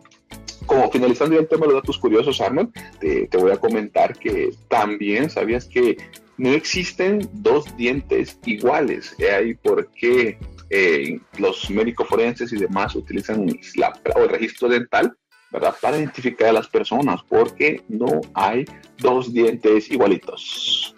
como 0.66 0.90
finalizando 0.90 1.34
ya 1.34 1.40
el 1.40 1.48
tema 1.48 1.66
de 1.66 1.72
los 1.72 1.82
datos 1.82 1.98
curiosos, 1.98 2.40
Arnold, 2.40 2.72
te, 3.00 3.26
te, 3.26 3.36
voy 3.36 3.50
a 3.50 3.56
comentar 3.56 4.16
que 4.16 4.54
también 4.68 5.28
sabías 5.28 5.64
que 5.66 5.96
no 6.38 6.50
existen 6.50 7.28
dos 7.32 7.64
dientes 7.76 8.38
iguales. 8.46 9.14
Es 9.18 9.30
ahí 9.30 9.54
por 9.54 9.88
qué 9.92 10.38
eh, 10.70 11.20
los 11.38 11.68
médicos 11.70 12.08
forenses 12.08 12.52
y 12.52 12.56
demás 12.56 12.94
utilizan 12.94 13.46
la, 13.76 13.92
el 14.16 14.28
registro 14.28 14.68
dental 14.68 15.16
¿verdad? 15.50 15.74
para 15.80 15.98
identificar 15.98 16.48
a 16.48 16.52
las 16.52 16.68
personas, 16.68 17.20
porque 17.28 17.82
no 17.88 18.22
hay 18.34 18.64
dos 18.98 19.32
dientes 19.32 19.90
igualitos. 19.90 20.94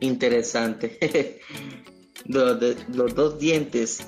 Interesante. 0.00 0.98
los, 2.26 2.58
los 2.88 3.14
dos 3.14 3.38
dientes 3.38 4.06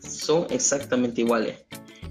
son 0.00 0.46
exactamente 0.50 1.20
iguales. 1.20 1.64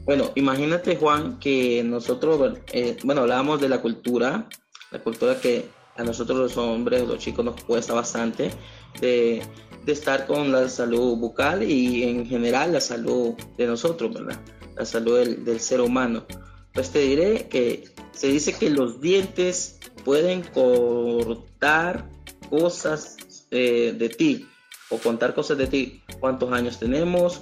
Bueno, 0.06 0.32
imagínate 0.36 0.98
Juan 0.98 1.39
que 1.39 1.84
nosotros, 1.84 2.60
eh, 2.74 2.98
bueno, 3.03 3.22
hablábamos 3.22 3.62
de 3.62 3.70
la 3.70 3.82
cultura, 3.82 4.50
la 4.92 5.00
cultura 5.00 5.39
que 5.39 5.65
a 5.95 6.03
nosotros 6.03 6.38
los 6.38 6.57
hombres, 6.57 7.07
los 7.07 7.19
chicos 7.19 7.45
nos 7.45 7.62
cuesta 7.63 7.93
bastante 7.93 8.51
de, 9.00 9.41
estar 9.85 10.25
con 10.27 10.51
la 10.51 10.69
salud 10.69 11.17
bucal 11.17 11.63
y 11.63 12.03
en 12.03 12.25
general 12.25 12.71
la 12.71 12.79
salud 12.79 13.33
de 13.57 13.67
nosotros, 13.67 14.13
¿verdad? 14.13 14.39
La 14.75 14.85
salud 14.85 15.19
del, 15.19 15.59
ser 15.59 15.81
humano. 15.81 16.25
Pues 16.73 16.89
te 16.89 17.00
diré 17.00 17.47
que 17.50 17.89
se 18.12 18.27
dice 18.27 18.53
que 18.53 18.69
los 18.69 19.01
dientes 19.01 19.79
pueden 20.05 20.41
cortar 20.41 22.09
cosas 22.50 23.17
eh, 23.51 23.93
de 23.97 24.09
ti 24.09 24.47
o 24.89 24.97
contar 24.97 25.35
cosas 25.35 25.57
de 25.57 25.67
ti, 25.67 26.01
cuántos 26.19 26.51
años 26.53 26.79
tenemos, 26.79 27.41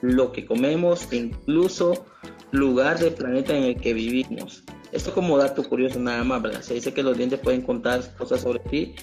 lo 0.00 0.32
que 0.32 0.46
comemos, 0.46 1.12
incluso 1.12 2.06
lugar 2.50 2.98
del 2.98 3.14
planeta 3.14 3.56
en 3.56 3.64
el 3.64 3.80
que 3.80 3.94
vivimos. 3.94 4.64
Esto 4.94 5.12
como 5.12 5.36
dato 5.36 5.68
curioso 5.68 5.98
nada 5.98 6.22
más, 6.22 6.40
¿verdad? 6.40 6.62
Se 6.62 6.74
dice 6.74 6.94
que 6.94 7.02
los 7.02 7.16
dientes 7.18 7.40
pueden 7.40 7.62
contar 7.62 8.16
cosas 8.16 8.40
sobre 8.40 8.60
ti. 8.60 8.94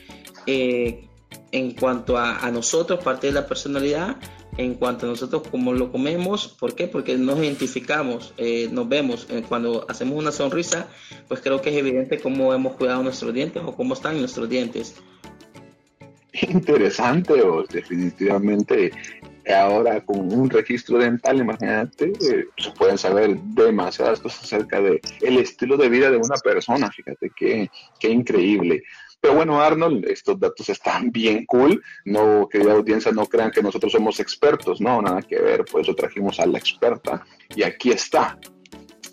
Eh, 0.48 1.08
en 1.52 1.72
cuanto 1.72 2.18
a, 2.18 2.50
nosotros, 2.50 3.04
parte 3.04 3.28
de 3.28 3.34
la 3.34 3.46
personalidad, 3.46 4.16
en 4.58 4.76
cuanto 4.76 5.06
a 5.06 5.10
nosotros 5.10 5.44
cómo 5.52 5.74
lo 5.74 5.92
comemos, 5.92 6.48
¿por 6.48 6.76
qué? 6.76 6.88
Porque 6.88 7.18
nos 7.18 7.40
identificamos, 7.40 8.34
eh, 8.38 8.70
nos 8.72 8.88
vemos. 8.88 9.28
Eh, 9.30 9.44
cuando 9.48 9.86
hacemos 9.90 10.18
una 10.18 10.32
sonrisa, 10.32 10.88
pues 11.28 11.42
creo 11.42 11.62
que 11.62 11.72
es 11.72 11.76
evidente 11.76 12.20
cómo 12.20 12.54
hemos 12.54 12.76
cuidado 12.76 13.04
nuestros 13.04 13.34
dientes 13.34 13.62
o 13.66 13.76
cómo 13.76 13.94
están 13.94 14.18
nuestros 14.18 14.48
dientes. 14.48 14.96
Interesante, 16.34 17.34
o 17.42 17.64
definitivamente 17.64 18.92
ahora 19.48 20.02
con 20.02 20.32
un 20.32 20.50
registro 20.50 20.98
dental, 20.98 21.38
imagínate, 21.38 22.14
eh, 22.22 22.46
se 22.58 22.72
pueden 22.72 22.98
saber 22.98 23.38
demasiadas 23.38 24.20
cosas 24.20 24.44
acerca 24.44 24.82
de 24.82 25.02
el 25.22 25.38
estilo 25.38 25.78
de 25.78 25.90
vida 25.90 26.12
de 26.12 26.18
una 26.18 26.36
persona, 26.44 26.92
fíjate 26.92 27.32
qué, 27.36 27.70
qué 28.00 28.10
increíble. 28.10 28.84
Pero 29.22 29.36
bueno, 29.36 29.62
Arnold, 29.62 30.06
estos 30.06 30.40
datos 30.40 30.68
están 30.70 31.12
bien 31.12 31.46
cool. 31.46 31.82
No, 32.06 32.50
querida 32.50 32.74
audiencia, 32.74 33.12
no 33.12 33.28
crean 33.28 33.52
que 33.52 33.62
nosotros 33.62 33.92
somos 33.92 34.20
expertos, 34.20 34.82
no, 34.82 35.00
nada 35.00 35.22
que 35.22 35.40
ver, 35.40 35.64
por 35.64 35.82
eso 35.82 35.94
trajimos 35.94 36.40
a 36.40 36.48
la 36.48 36.58
experta. 36.58 37.24
Y 37.56 37.62
aquí 37.62 37.92
está, 37.92 38.40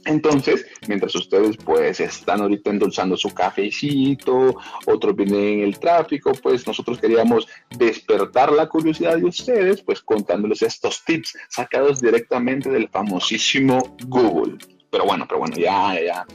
entonces, 0.09 0.67
mientras 0.89 1.15
ustedes 1.15 1.59
pues 1.59 2.01
están 2.01 2.41
ahorita 2.41 2.71
endulzando 2.71 3.15
su 3.15 3.29
cafecito, 3.35 4.57
otros 4.87 5.15
vienen 5.15 5.59
en 5.59 5.61
el 5.65 5.79
tráfico, 5.79 6.33
pues 6.43 6.67
nosotros 6.67 6.99
queríamos 6.99 7.47
despertar 7.77 8.51
la 8.53 8.69
curiosidad 8.69 9.19
de 9.19 9.27
ustedes, 9.27 9.83
pues 9.83 10.01
contándoles 10.01 10.63
estos 10.63 11.05
tips 11.05 11.37
sacados 11.51 12.01
directamente 12.01 12.71
del 12.71 12.89
famosísimo 12.89 13.97
Google. 14.07 14.57
Pero 14.91 15.05
bueno, 15.05 15.27
pero 15.29 15.41
bueno, 15.41 15.57
ya, 15.57 15.95
ya, 16.01 16.27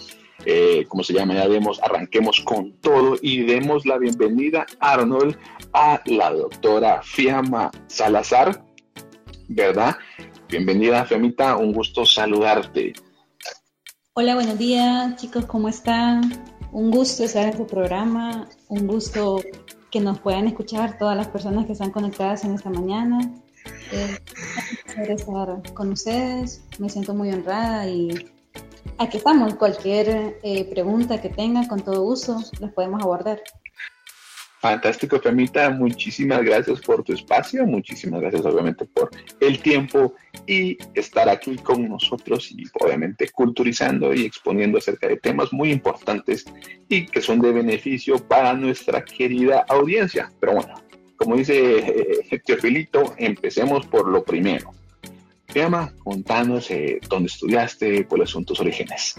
eh, 0.46 0.86
¿cómo 0.88 1.03
se 1.03 1.13
llama? 1.13 1.34
Ya 1.34 1.48
demos, 1.48 1.82
arranquemos 1.82 2.42
con 2.42 2.74
todo 2.74 3.18
y 3.24 3.42
demos 3.42 3.88
la 3.88 3.98
bienvenida, 3.98 4.68
Arnold, 4.82 5.36
a 5.74 6.00
la 6.06 6.32
doctora 6.32 7.01
Fiamma 7.01 7.72
Salazar, 7.88 8.63
¿verdad? 9.48 9.98
Bienvenida, 10.48 11.06
Fiamita, 11.06 11.58
un 11.58 11.74
gusto 11.74 12.06
saludarte. 12.06 12.94
Hola, 14.15 14.36
buenos 14.36 14.60
días 14.60 15.15
chicos, 15.15 15.48
¿cómo 15.48 15.67
están? 15.70 16.22
Un 16.72 16.91
gusto 16.91 17.24
estar 17.24 17.48
en 17.48 17.58
su 17.58 17.65
programa, 17.65 18.48
un 18.67 18.86
gusto 18.86 19.41
que 19.89 20.00
nos 20.00 20.20
puedan 20.20 20.46
escuchar 20.46 21.00
todas 21.00 21.17
las 21.17 21.29
personas 21.29 21.65
que 21.65 21.72
están 21.72 21.89
conectadas 21.89 22.43
en 22.43 22.53
esta 22.53 22.70
mañana. 22.70 23.20
Eh, 23.91 24.20
estar 25.10 25.63
con 25.74 25.93
ustedes, 25.93 26.63
me 26.77 26.89
siento 26.89 27.15
muy 27.15 27.32
honrada 27.32 27.89
y 27.89 28.29
aquí 29.00 29.17
estamos. 29.17 29.55
Cualquier 29.55 30.38
eh, 30.43 30.65
pregunta 30.65 31.20
que 31.20 31.29
tengan, 31.29 31.65
con 31.65 31.82
todo 31.82 32.03
gusto, 32.03 32.39
las 32.60 32.72
podemos 32.72 33.01
abordar. 33.01 33.41
Fantástico, 34.63 35.20
Femita. 35.20 35.70
Muchísimas 35.72 36.41
gracias 36.41 36.79
por 36.79 37.03
tu 37.03 37.12
espacio. 37.12 37.65
Muchísimas 37.65 38.22
gracias, 38.22 38.46
obviamente, 38.46 38.86
por 38.86 39.10
el 39.41 39.62
tiempo 39.62 40.13
y 40.48 40.77
estar 40.93 41.27
aquí 41.27 41.58
con 41.58 41.89
nosotros 41.89 42.50
y, 42.50 42.63
obviamente, 42.79 43.27
culturizando 43.27 44.13
y 44.13 44.24
exponiendo 44.24 44.77
acerca 44.77 45.10
de 45.10 45.17
temas 45.17 45.51
muy 45.51 45.70
importantes 45.70 46.46
y 46.88 47.05
que 47.08 47.22
son 47.22 47.41
de 47.41 47.51
beneficio 47.51 48.25
para 48.25 48.53
nuestra 48.53 49.03
querida 49.03 49.65
audiencia. 49.67 50.32
Pero 50.39 50.53
bueno, 50.53 50.75
como 51.17 51.36
dice 51.36 52.24
eh, 52.32 52.39
Teofilito, 52.46 53.15
empecemos 53.17 53.86
por 53.88 54.08
lo 54.08 54.24
primero. 54.24 54.72
llama 55.53 55.93
contanos 56.05 56.72
eh, 56.72 57.01
dónde 57.10 57.27
estudiaste, 57.27 58.08
cuáles 58.08 58.29
son 58.29 58.46
tus 58.46 58.62
orígenes. 58.62 59.15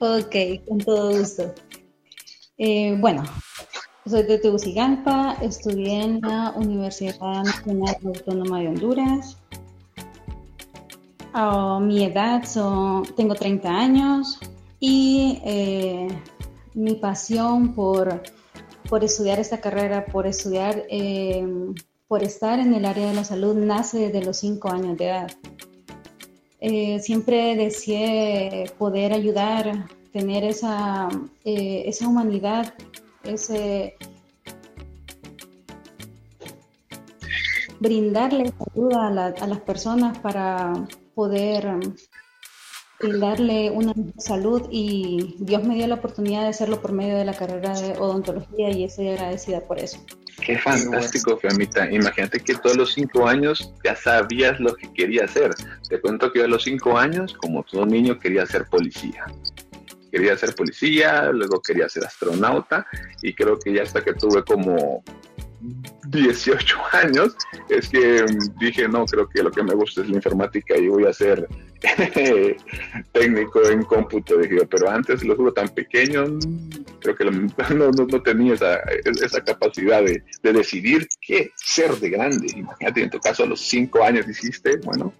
Ok, 0.00 0.34
con 0.66 0.78
todo 0.78 1.16
gusto. 1.16 1.54
Eh, 2.58 2.96
bueno, 2.98 3.22
soy 4.06 4.24
de 4.24 4.38
Tegucigalpa, 4.38 5.36
estudié 5.40 6.02
en 6.02 6.20
la 6.22 6.52
Universidad 6.56 7.44
Nacional 7.44 7.96
Autónoma 8.04 8.60
de 8.60 8.68
Honduras. 8.68 9.36
Mi 11.80 12.04
edad 12.04 12.44
son, 12.44 13.04
tengo 13.16 13.34
30 13.34 13.68
años 13.68 14.38
y 14.80 15.40
eh, 15.44 16.08
mi 16.74 16.96
pasión 16.96 17.74
por, 17.74 18.22
por, 18.88 19.04
estudiar 19.04 19.38
esta 19.38 19.60
carrera, 19.60 20.04
por 20.04 20.26
estudiar, 20.26 20.84
eh, 20.90 21.46
por 22.08 22.22
estar 22.22 22.58
en 22.58 22.74
el 22.74 22.84
área 22.84 23.08
de 23.08 23.14
la 23.14 23.24
salud, 23.24 23.54
nace 23.54 24.10
desde 24.10 24.24
los 24.24 24.36
5 24.38 24.68
años 24.68 24.98
de 24.98 25.04
edad. 25.06 25.30
Eh, 26.60 26.98
siempre 27.00 27.56
deseé 27.56 28.70
poder 28.78 29.12
ayudar, 29.12 29.86
tener 30.12 30.44
esa, 30.44 31.08
esa 31.44 32.08
humanidad 32.08 32.74
ese 33.24 33.96
brindarle 37.80 38.52
ayuda 38.74 39.06
a, 39.08 39.46
las 39.46 39.60
personas 39.60 40.16
para 40.18 40.72
poder 41.14 41.68
darle 43.18 43.70
una 43.70 43.92
salud 44.16 44.68
y 44.70 45.34
Dios 45.40 45.64
me 45.64 45.74
dio 45.74 45.88
la 45.88 45.96
oportunidad 45.96 46.42
de 46.42 46.48
hacerlo 46.48 46.80
por 46.80 46.92
medio 46.92 47.16
de 47.16 47.24
la 47.24 47.34
carrera 47.34 47.78
de 47.78 47.98
odontología 47.98 48.70
y 48.70 48.84
estoy 48.84 49.08
agradecida 49.08 49.60
por 49.60 49.80
eso. 49.80 49.98
Qué 50.40 50.56
fantástico, 50.58 51.36
Fiamita. 51.36 51.90
Imagínate 51.90 52.40
que 52.40 52.54
todos 52.54 52.76
los 52.76 52.92
cinco 52.94 53.26
años 53.26 53.74
ya 53.84 53.96
sabías 53.96 54.58
lo 54.60 54.74
que 54.74 54.92
quería 54.92 55.24
hacer. 55.24 55.50
Te 55.88 56.00
cuento 56.00 56.32
que 56.32 56.38
yo 56.38 56.44
a 56.44 56.48
los 56.48 56.62
cinco 56.62 56.96
años, 56.96 57.34
como 57.34 57.62
todo 57.64 57.84
niño, 57.84 58.18
quería 58.18 58.46
ser 58.46 58.66
policía. 58.66 59.24
Quería 60.12 60.36
ser 60.36 60.54
policía, 60.54 61.32
luego 61.32 61.62
quería 61.62 61.88
ser 61.88 62.04
astronauta 62.04 62.86
y 63.22 63.34
creo 63.34 63.58
que 63.58 63.72
ya 63.72 63.82
hasta 63.82 64.04
que 64.04 64.12
tuve 64.12 64.44
como 64.44 65.02
18 66.08 66.76
años, 66.92 67.34
es 67.68 67.88
que 67.88 68.24
dije, 68.58 68.88
no, 68.88 69.06
creo 69.06 69.28
que 69.28 69.42
lo 69.42 69.50
que 69.50 69.62
me 69.62 69.74
gusta 69.74 70.02
es 70.02 70.08
la 70.08 70.16
informática 70.16 70.76
y 70.76 70.88
voy 70.88 71.06
a 71.06 71.12
ser 71.12 71.48
técnico 73.12 73.62
en 73.68 73.82
cómputo. 73.84 74.36
Dije, 74.38 74.66
pero 74.66 74.90
antes 74.90 75.24
lo 75.24 75.36
tuve 75.36 75.52
tan 75.52 75.68
pequeño, 75.68 76.24
creo 77.00 77.16
que 77.16 77.24
no, 77.74 77.90
no, 77.90 78.22
tenía 78.22 78.54
esa, 78.54 78.80
esa 79.04 79.42
capacidad 79.42 80.02
de, 80.02 80.22
de, 80.42 80.52
decidir 80.52 81.08
qué 81.20 81.50
ser 81.54 81.92
de 81.96 82.10
grande. 82.10 82.48
Imagínate, 82.56 83.02
en 83.02 83.10
tu 83.10 83.18
caso 83.18 83.44
a 83.44 83.46
los 83.46 83.60
5 83.60 84.04
años 84.04 84.26
dijiste, 84.26 84.76
bueno, 84.84 85.12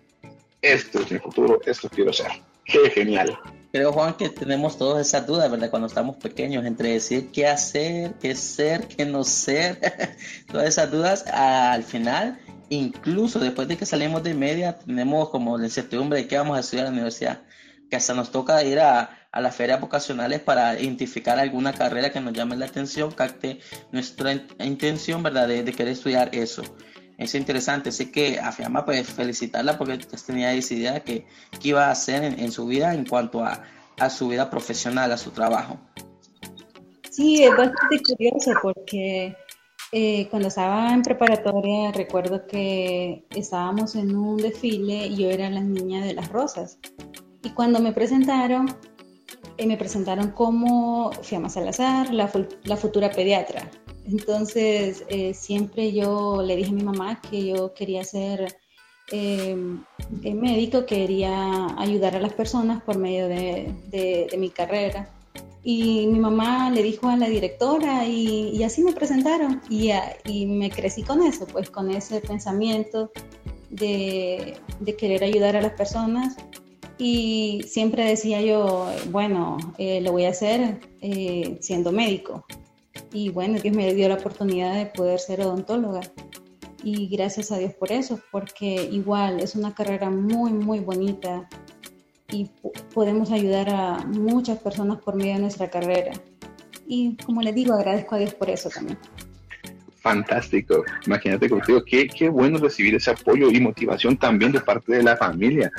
esto 0.61 1.01
es 1.01 1.11
mi 1.11 1.19
futuro, 1.19 1.61
esto 1.67 1.89
quiero 1.89 2.13
ser. 2.13 2.31
Qué 2.65 2.91
genial. 2.91 3.39
Creo, 3.73 3.91
Juan, 3.91 4.15
que 4.19 4.29
tenemos 4.29 4.77
todas 4.77 5.07
esas 5.07 5.27
dudas, 5.27 5.51
¿verdad? 5.51 5.71
Cuando 5.71 5.89
estamos 5.89 6.17
pequeños, 6.17 6.67
entre 6.67 6.91
decir 6.91 7.31
qué 7.33 7.47
hacer, 7.47 8.13
qué 8.21 8.35
ser, 8.35 8.87
qué 8.87 9.07
no 9.07 9.25
ser, 9.25 9.81
todas 10.53 10.69
esas 10.69 10.91
dudas, 10.91 11.25
al 11.27 11.83
final, 11.83 12.39
incluso 12.69 13.39
después 13.39 13.69
de 13.69 13.79
que 13.79 13.87
salimos 13.87 14.23
de 14.25 14.35
media, 14.35 14.79
tenemos 14.79 15.31
como 15.31 15.57
la 15.57 15.65
incertidumbre 15.65 16.19
de 16.19 16.29
qué 16.29 16.37
vamos 16.37 16.59
a 16.59 16.61
estudiar 16.61 16.85
en 16.87 16.93
la 16.93 16.97
universidad, 16.97 17.41
que 17.89 17.97
hasta 17.97 18.13
nos 18.13 18.31
toca 18.31 18.63
ir 18.63 18.79
a, 18.79 19.19
las 19.33 19.57
ferias 19.57 19.81
vocacionales 19.81 20.41
para 20.41 20.79
identificar 20.79 21.39
alguna 21.39 21.73
carrera 21.73 22.13
que 22.13 22.21
nos 22.21 22.35
llame 22.35 22.55
la 22.57 22.67
atención, 22.67 23.11
capte 23.11 23.61
nuestra 23.91 24.35
intención, 24.59 25.23
¿verdad?, 25.23 25.49
de 25.49 25.65
querer 25.73 25.95
estudiar 25.95 26.29
eso 26.35 26.63
es 27.25 27.35
interesante. 27.35 27.91
Así 27.91 28.11
que 28.11 28.39
a 28.39 28.53
Fiamma, 28.53 28.85
pues 28.85 29.09
felicitarla 29.09 29.79
porque 29.79 29.99
tenía 30.27 30.51
decidida 30.51 31.01
que, 31.01 31.27
que 31.61 31.69
iba 31.69 31.87
a 31.87 31.91
hacer 31.91 32.25
en, 32.25 32.53
su 32.53 32.67
vida 32.67 32.95
en 32.95 33.05
cuanto 33.07 33.45
a, 33.45 33.63
a, 33.99 34.11
su 34.11 34.29
vida 34.29 34.51
profesional, 34.51 35.13
a 35.13 35.17
su 35.17 35.31
trabajo. 35.31 35.79
Sí, 37.11 37.45
es 37.45 37.51
bastante 37.51 38.03
curioso 38.03 38.53
porque 38.63 39.37
eh, 39.95 40.27
cuando 40.31 40.49
estaba 40.49 40.91
en 40.95 41.03
preparatoria 41.03 41.93
recuerdo 41.93 42.47
que 42.47 43.27
estábamos 43.29 43.95
en 43.95 44.17
un 44.17 44.39
desfile 44.39 45.07
y 45.09 45.17
yo 45.17 45.31
era 45.31 45.51
la 45.51 45.61
niña 45.61 46.03
de 46.03 46.15
las 46.15 46.31
rosas. 46.31 46.79
Y 47.43 47.51
cuando 47.51 47.81
me 47.81 47.93
presentaron, 47.93 48.75
eh, 49.59 49.67
me 49.67 49.77
presentaron 49.77 50.31
como 50.31 51.13
Fiamma 51.23 51.51
Salazar, 51.51 52.13
la, 52.15 52.31
la 52.65 52.77
futura 52.77 53.11
pediatra. 53.11 53.69
Entonces, 54.07 55.05
eh, 55.09 55.35
siempre 55.35 55.93
yo 55.93 56.43
le 56.43 56.57
dije 56.57 56.71
a 56.71 56.75
mi 56.75 56.83
mamá 56.83 57.21
que 57.21 57.47
yo 57.47 57.73
quería 57.75 58.05
ser 58.05 58.57
eh, 59.11 59.57
médico, 60.23 60.87
quería 60.87 61.67
ayudar 61.79 62.17
a 62.17 62.21
las 62.21 62.33
personas 62.33 62.83
por 62.83 62.99
medio 62.99 63.29
de, 63.29 64.29
mi 64.39 64.51
carrera. 64.51 65.09
Y 65.65 66.07
mi 66.09 66.19
mamá 66.19 66.71
le 66.71 66.83
dijo 66.83 67.09
a 67.09 67.17
la 67.17 67.29
directora 67.29 68.07
y, 68.07 68.63
así 68.65 68.83
me 68.83 68.93
presentaron 68.93 69.61
y, 69.69 70.47
me 70.47 70.71
crecí 70.71 71.03
con 71.03 71.23
eso, 71.23 71.47
pues 71.47 71.71
con 71.71 71.91
ese 71.91 72.21
pensamiento 72.21 73.13
de, 73.71 74.57
querer 74.99 75.25
ayudar 75.25 75.57
a 75.57 75.63
las 75.63 75.73
personas. 75.73 76.37
Y 76.99 77.63
siempre 77.67 78.05
decía 78.05 78.41
yo, 78.41 78.87
bueno, 79.11 79.57
eh, 79.79 80.01
lo 80.01 80.13
voy 80.13 80.25
a 80.25 80.31
hacer 80.31 80.81
eh, 81.01 81.59
siendo 81.61 81.93
médico. 81.93 82.47
Y 83.13 83.29
bueno, 83.29 83.59
Dios 83.61 83.77
me 83.77 83.93
dio 83.95 84.09
la 84.09 84.15
oportunidad 84.15 84.75
de 84.75 84.87
poder 84.87 85.19
ser 85.19 85.41
odontóloga. 85.43 86.01
Y 86.83 87.09
gracias 87.09 87.53
a 87.53 87.59
Dios 87.59 87.75
por 87.75 87.93
eso, 87.93 88.19
porque 88.31 88.89
igual 88.91 89.41
es 89.41 89.55
una 89.55 89.75
carrera 89.75 90.11
muy, 90.11 90.53
muy 90.53 90.81
bonita 90.81 91.49
y 92.31 92.51
podemos 92.95 93.31
ayudar 93.31 93.69
a 93.71 93.99
muchas 94.07 94.59
personas 94.59 95.01
por 95.01 95.15
medio 95.15 95.35
de 95.35 95.41
nuestra 95.41 95.71
carrera. 95.71 96.13
Y 96.87 97.17
como 97.25 97.43
les 97.43 97.55
digo, 97.55 97.75
agradezco 97.75 98.15
a 98.15 98.19
Dios 98.19 98.35
por 98.35 98.51
eso 98.51 98.69
también. 98.71 98.99
Fantástico. 100.01 100.83
Imagínate 101.07 101.49
contigo, 101.49 101.85
qué, 101.85 102.09
qué 102.09 102.29
bueno 102.29 102.59
recibir 102.59 102.97
ese 102.97 103.13
apoyo 103.13 103.51
y 103.51 103.61
motivación 103.61 104.17
también 104.17 104.51
de 104.51 104.61
parte 104.61 104.97
de 104.97 105.03
la 105.03 105.17
familia 105.17 105.71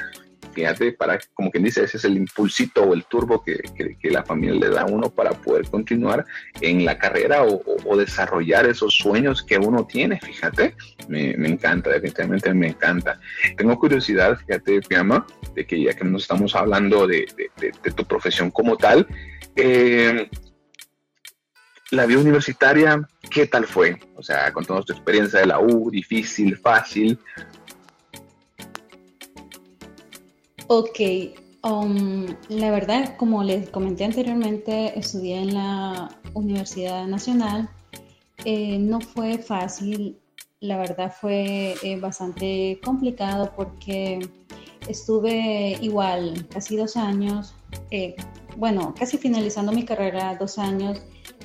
fíjate, 0.54 0.94
para, 0.94 1.20
como 1.34 1.52
quien 1.52 1.64
dice, 1.64 1.84
ese 1.84 1.98
es 1.98 2.06
el 2.06 2.18
impulsito 2.18 2.84
o 2.84 2.94
el 2.94 3.06
turbo 3.06 3.44
que, 3.44 3.62
que, 4.00 4.12
la 4.12 4.24
familia 4.24 4.68
le 4.68 4.70
da 4.70 4.82
a 4.82 4.86
uno 4.86 5.10
para 5.10 5.32
poder 5.32 5.68
continuar 5.68 6.26
en 6.62 6.86
la 6.86 6.98
carrera 6.98 7.44
o, 7.44 7.98
desarrollar 7.98 8.66
esos 8.66 8.96
sueños 8.96 9.44
que 9.44 9.58
uno 9.58 9.86
tiene, 9.86 10.20
fíjate, 10.20 10.76
me, 11.08 11.36
me, 11.38 11.48
encanta, 11.48 11.92
definitivamente 11.92 12.54
me 12.54 12.70
encanta. 12.70 13.20
Tengo 13.56 13.78
curiosidad, 13.78 14.38
fíjate, 14.38 14.82
Fiamma, 14.82 15.26
de 15.56 15.66
que 15.66 15.82
ya 15.82 15.94
que 15.94 16.04
nos 16.04 16.24
estamos 16.24 16.56
hablando 16.56 17.08
de, 17.08 17.28
de, 17.58 17.92
tu 17.92 18.04
profesión 18.06 18.52
como 18.52 18.78
tal, 18.78 19.08
eh, 19.56 20.28
la 21.92 22.06
vida 22.06 22.20
universitaria, 22.20 23.08
¿qué 23.30 23.46
tal 23.46 23.66
fue? 23.66 24.00
O 24.16 24.24
sea, 24.24 24.52
con 24.52 24.66
toda 24.66 24.82
tu 24.82 24.94
experiencia 24.94 25.40
de 25.40 25.46
la 25.46 25.60
U, 25.60 25.92
difícil, 25.92 26.58
fácil, 26.58 27.20
Ok, 30.76 31.00
um, 31.62 32.26
la 32.50 32.72
verdad, 32.72 33.16
como 33.18 33.44
les 33.44 33.70
comenté 33.70 34.06
anteriormente, 34.06 34.98
estudié 34.98 35.38
en 35.38 35.54
la 35.54 36.10
Universidad 36.34 37.06
Nacional. 37.06 37.70
Eh, 38.44 38.80
no 38.80 39.00
fue 39.00 39.38
fácil, 39.38 40.18
la 40.62 40.78
verdad 40.80 41.14
fue 41.14 41.76
eh, 41.84 42.00
bastante 42.00 42.80
complicado 42.84 43.54
porque 43.56 44.28
estuve 44.88 45.78
igual 45.80 46.48
casi 46.50 46.76
dos 46.76 46.98
años, 46.98 47.54
eh, 47.92 48.16
bueno, 48.58 48.96
casi 48.98 49.20
finalizando 49.20 49.74
mi 49.74 49.86
carrera, 49.86 50.36
dos 50.40 50.58
años, 50.58 51.04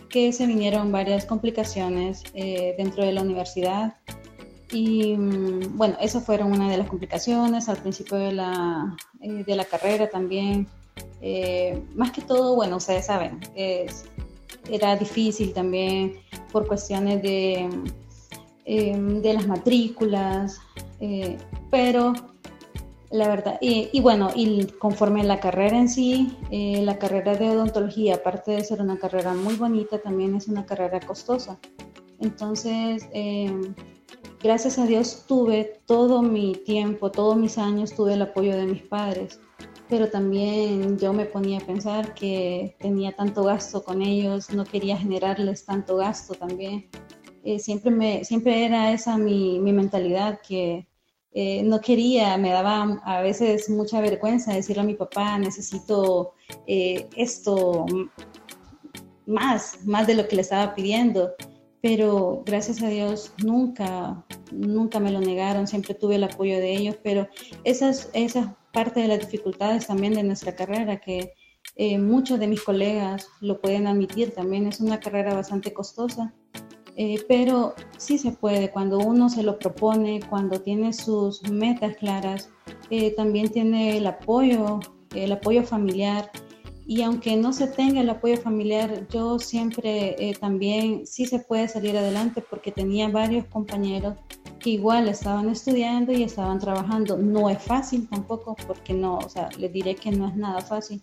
que 0.08 0.32
se 0.32 0.46
vinieron 0.46 0.90
varias 0.90 1.26
complicaciones 1.26 2.24
dentro 2.32 3.04
de 3.04 3.12
la 3.12 3.20
universidad 3.20 3.94
y 4.70 5.16
mm, 5.16 5.76
bueno, 5.76 5.96
esas 6.00 6.24
fueron 6.24 6.52
una 6.52 6.70
de 6.70 6.76
las 6.76 6.88
complicaciones 6.88 7.68
al 7.68 7.78
principio 7.78 8.18
de 8.18 8.32
la, 8.32 8.96
eh, 9.20 9.44
de 9.44 9.56
la 9.56 9.64
carrera 9.64 10.08
también. 10.08 10.66
Eh, 11.20 11.82
más 11.94 12.12
que 12.12 12.22
todo, 12.22 12.54
bueno, 12.54 12.76
ustedes 12.76 13.06
saben, 13.06 13.40
era 14.70 14.96
difícil 14.96 15.52
también 15.52 16.14
por 16.52 16.66
cuestiones 16.66 17.22
de, 17.22 17.68
em, 18.64 19.22
de 19.22 19.34
las 19.34 19.46
matrículas, 19.46 20.60
eh, 21.00 21.38
pero 21.70 22.12
la 23.10 23.28
verdad, 23.28 23.58
y, 23.60 23.88
y, 23.92 24.00
bueno, 24.00 24.30
y 24.34 24.66
conforme 24.78 25.24
la 25.24 25.40
carrera 25.40 25.78
en 25.78 25.88
sí, 25.88 26.36
la 26.50 26.98
carrera 26.98 27.34
de 27.36 27.48
odontología, 27.48 28.16
aparte 28.16 28.50
de 28.50 28.64
ser 28.64 28.82
una 28.82 28.98
carrera 28.98 29.32
muy 29.32 29.54
bonita, 29.54 29.98
también 29.98 30.34
es 30.36 30.46
una 30.48 30.66
carrera 30.66 31.00
costosa. 31.00 31.58
Entonces, 32.20 33.08
em, 33.12 33.74
gracias 34.40 34.78
a 34.78 34.86
Dios 34.86 35.24
tuve 35.26 35.80
todo 35.86 36.22
mi 36.22 36.52
tiempo, 36.54 37.10
todos 37.10 37.36
mis 37.36 37.58
años, 37.58 37.94
tuve 37.94 38.14
el 38.14 38.22
apoyo 38.22 38.56
de 38.56 38.66
mis 38.66 38.82
padres, 38.82 39.40
pero 39.88 40.10
también 40.10 40.98
yo 40.98 41.12
me 41.12 41.24
ponía 41.24 41.58
a 41.58 41.66
pensar 41.66 42.14
que 42.14 42.76
tenía 42.78 43.12
tanto 43.12 43.44
gasto 43.44 43.82
con 43.82 44.02
ellos, 44.02 44.50
no 44.50 44.64
quería 44.64 44.96
generarles 44.96 45.64
tanto 45.64 45.96
gasto 45.96 46.34
también. 46.34 46.88
Eh, 47.44 47.58
siempre, 47.58 48.24
siempre 48.24 48.64
era 48.66 48.92
esa 48.92 49.16
mi, 49.16 49.58
mi 49.60 49.72
mentalidad 49.72 50.40
que 50.46 50.86
eh, 51.32 51.62
no 51.62 51.80
quería, 51.80 52.36
me 52.36 52.50
daba 52.50 53.00
a 53.04 53.20
veces 53.22 53.70
mucha 53.70 54.00
vergüenza 54.00 54.52
decirle 54.52 54.82
a 54.82 54.86
mi 54.86 54.94
papá, 54.94 55.38
necesito 55.38 56.34
eh, 56.66 57.08
esto 57.16 57.86
más, 59.26 59.78
más 59.84 60.06
de 60.06 60.14
lo 60.14 60.26
que 60.26 60.36
le 60.36 60.42
estaba 60.42 60.74
pidiendo 60.74 61.34
pero 61.80 62.42
gracias 62.44 62.82
a 62.82 62.88
Dios 62.88 63.32
nunca, 63.42 64.24
nunca 64.50 65.00
me 65.00 65.12
lo 65.12 65.20
negaron, 65.20 65.66
siempre 65.66 65.94
tuve 65.94 66.16
el 66.16 66.24
apoyo 66.24 66.58
de 66.58 66.76
ellos, 66.76 66.96
pero 67.02 67.28
esa 67.64 67.90
es, 67.90 68.38
parte 68.72 69.00
de 69.00 69.08
las 69.08 69.20
dificultades 69.20 69.86
también 69.86 70.14
de 70.14 70.22
nuestra 70.22 70.54
carrera, 70.54 71.00
que 71.00 71.32
eh, 71.76 71.98
muchos 71.98 72.38
de 72.38 72.46
mis 72.46 72.62
colegas 72.62 73.28
lo 73.40 73.60
pueden 73.60 73.86
admitir 73.86 74.32
también, 74.32 74.66
es 74.66 74.80
una 74.80 75.00
carrera 75.00 75.34
bastante 75.34 75.72
costosa, 75.72 76.34
eh, 76.96 77.24
pero 77.28 77.74
sí 77.96 78.18
se 78.18 78.32
puede, 78.32 78.70
cuando 78.70 78.98
uno 78.98 79.28
se 79.30 79.42
lo 79.42 79.58
propone, 79.58 80.20
cuando 80.28 80.60
tiene 80.60 80.92
sus 80.92 81.48
metas 81.48 81.96
claras, 81.96 82.50
eh, 82.90 83.14
también 83.14 83.50
tiene 83.50 83.96
el 83.96 84.06
apoyo, 84.06 84.80
el 85.14 85.32
apoyo 85.32 85.62
familiar, 85.62 86.30
y 86.88 87.02
aunque 87.02 87.36
no 87.36 87.52
se 87.52 87.66
tenga 87.66 88.00
el 88.00 88.08
apoyo 88.08 88.38
familiar, 88.38 89.06
yo 89.10 89.38
siempre 89.38 90.16
eh, 90.18 90.34
también 90.40 91.06
sí 91.06 91.26
se 91.26 91.38
puede 91.38 91.68
salir 91.68 91.94
adelante 91.98 92.42
porque 92.48 92.72
tenía 92.72 93.08
varios 93.08 93.44
compañeros 93.44 94.14
que 94.58 94.70
igual 94.70 95.06
estaban 95.06 95.50
estudiando 95.50 96.12
y 96.12 96.22
estaban 96.22 96.58
trabajando. 96.58 97.18
No 97.18 97.50
es 97.50 97.62
fácil 97.62 98.08
tampoco, 98.08 98.56
porque 98.66 98.94
no, 98.94 99.18
o 99.18 99.28
sea, 99.28 99.50
les 99.58 99.70
diré 99.70 99.96
que 99.96 100.10
no 100.10 100.28
es 100.28 100.36
nada 100.36 100.62
fácil, 100.62 100.98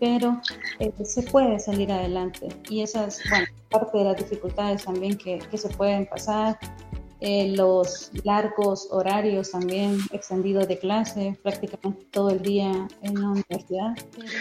pero 0.00 0.40
eh, 0.78 0.90
se 1.04 1.22
puede 1.24 1.58
salir 1.58 1.92
adelante. 1.92 2.48
Y 2.70 2.80
esas, 2.80 3.20
bueno, 3.28 3.44
parte 3.68 3.98
de 3.98 4.04
las 4.04 4.16
dificultades 4.16 4.84
también 4.84 5.18
que, 5.18 5.40
que 5.40 5.58
se 5.58 5.68
pueden 5.68 6.06
pasar, 6.06 6.58
eh, 7.24 7.54
los 7.56 8.10
largos 8.24 8.88
horarios 8.90 9.52
también 9.52 9.98
extendidos 10.10 10.66
de 10.66 10.76
clase, 10.76 11.38
prácticamente 11.40 12.04
todo 12.10 12.30
el 12.30 12.42
día 12.42 12.88
en 13.02 13.14
la 13.14 13.28
universidad. 13.28 13.94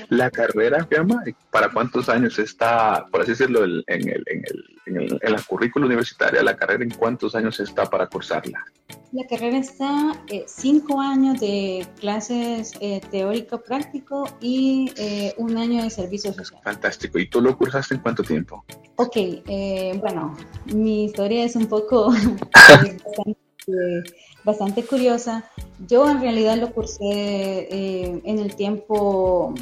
La 0.10 0.32
carrera, 0.32 0.88
llama? 0.89 1.24
¿Para 1.52 1.70
cuántos 1.70 2.10
años 2.10 2.39
está, 2.39 3.06
por 3.12 3.22
así 3.22 3.32
decirlo, 3.32 3.65
en, 3.65 3.84
el, 3.88 4.24
en, 4.26 4.44
el, 4.50 4.65
en, 4.97 5.34
la 5.34 5.41
currícula 5.41 5.86
universitaria, 5.86 6.43
la 6.43 6.56
carrera 6.56 6.84
en 6.84 6.91
cuántos 6.91 7.36
años 7.36 7.60
está 7.60 7.86
para 7.86 8.08
cursarla? 8.08 8.63
La 9.12 9.25
carrera 9.27 9.58
está 9.58 10.23
eh, 10.27 10.45
cinco 10.47 11.01
años 11.01 11.39
de 11.39 11.86
clases 11.99 12.73
eh, 12.80 13.01
teórico-práctico 13.12 14.25
y 14.39 14.91
eh, 14.97 15.34
un 15.38 15.58
año 15.58 15.84
de 15.84 15.89
servicio 15.89 16.34
social. 16.34 16.62
Fantástico. 16.63 17.19
¿Y 17.19 17.30
tú 17.30 17.41
lo 17.41 17.58
cursaste 17.58 17.95
en 17.95 18.01
cuánto 18.01 18.23
tiempo? 18.23 18.63
Ok, 18.95 19.15
eh, 19.15 19.97
bueno, 19.99 20.36
mi 20.73 21.06
historia 21.06 21.43
es 21.43 21.56
un 21.56 21.67
poco 21.67 22.13
bastante, 24.43 24.84
curiosa. 24.84 25.43
Yo 25.88 26.10
en 26.10 26.21
realidad 26.21 26.58
lo 26.58 26.71
cursé 26.71 28.19
en 28.23 28.39
el 28.39 28.56
tiempo 28.56 29.54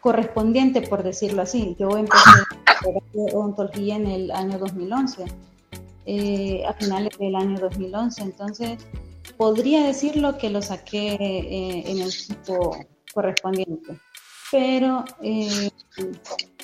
correspondiente, 0.00 0.82
por 0.82 1.02
decirlo 1.02 1.42
así. 1.42 1.76
Yo 1.78 1.96
empecé 1.96 2.30
odontología 3.14 3.96
en 3.96 4.06
el 4.06 4.30
año 4.30 4.58
2011 4.58 5.24
eh, 6.06 6.64
a 6.66 6.72
finales 6.74 7.16
del 7.18 7.36
año 7.36 7.58
2011. 7.58 8.22
Entonces, 8.22 8.78
podría 9.36 9.82
decirlo 9.84 10.38
que 10.38 10.50
lo 10.50 10.62
saqué 10.62 11.14
eh, 11.14 11.84
en 11.86 12.00
el 12.00 12.12
tiempo 12.12 12.76
correspondiente. 13.12 13.98
Pero 14.50 15.04
eh, 15.22 15.70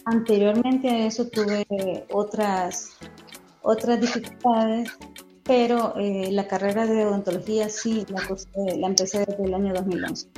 anteriormente 0.05 0.88
a 0.88 1.07
eso 1.07 1.27
tuve 1.29 1.64
otras, 2.11 2.96
otras 3.62 4.01
dificultades, 4.01 4.90
pero 5.44 5.94
eh, 5.96 6.31
la 6.33 6.49
carrera 6.49 6.87
de 6.87 7.07
odontología 7.07 7.68
sí 7.68 8.05
la, 8.09 8.20
la 8.77 8.87
empecé 8.88 9.25
desde 9.25 9.44
el 9.44 9.55
año 9.55 9.72
2011 9.72 10.29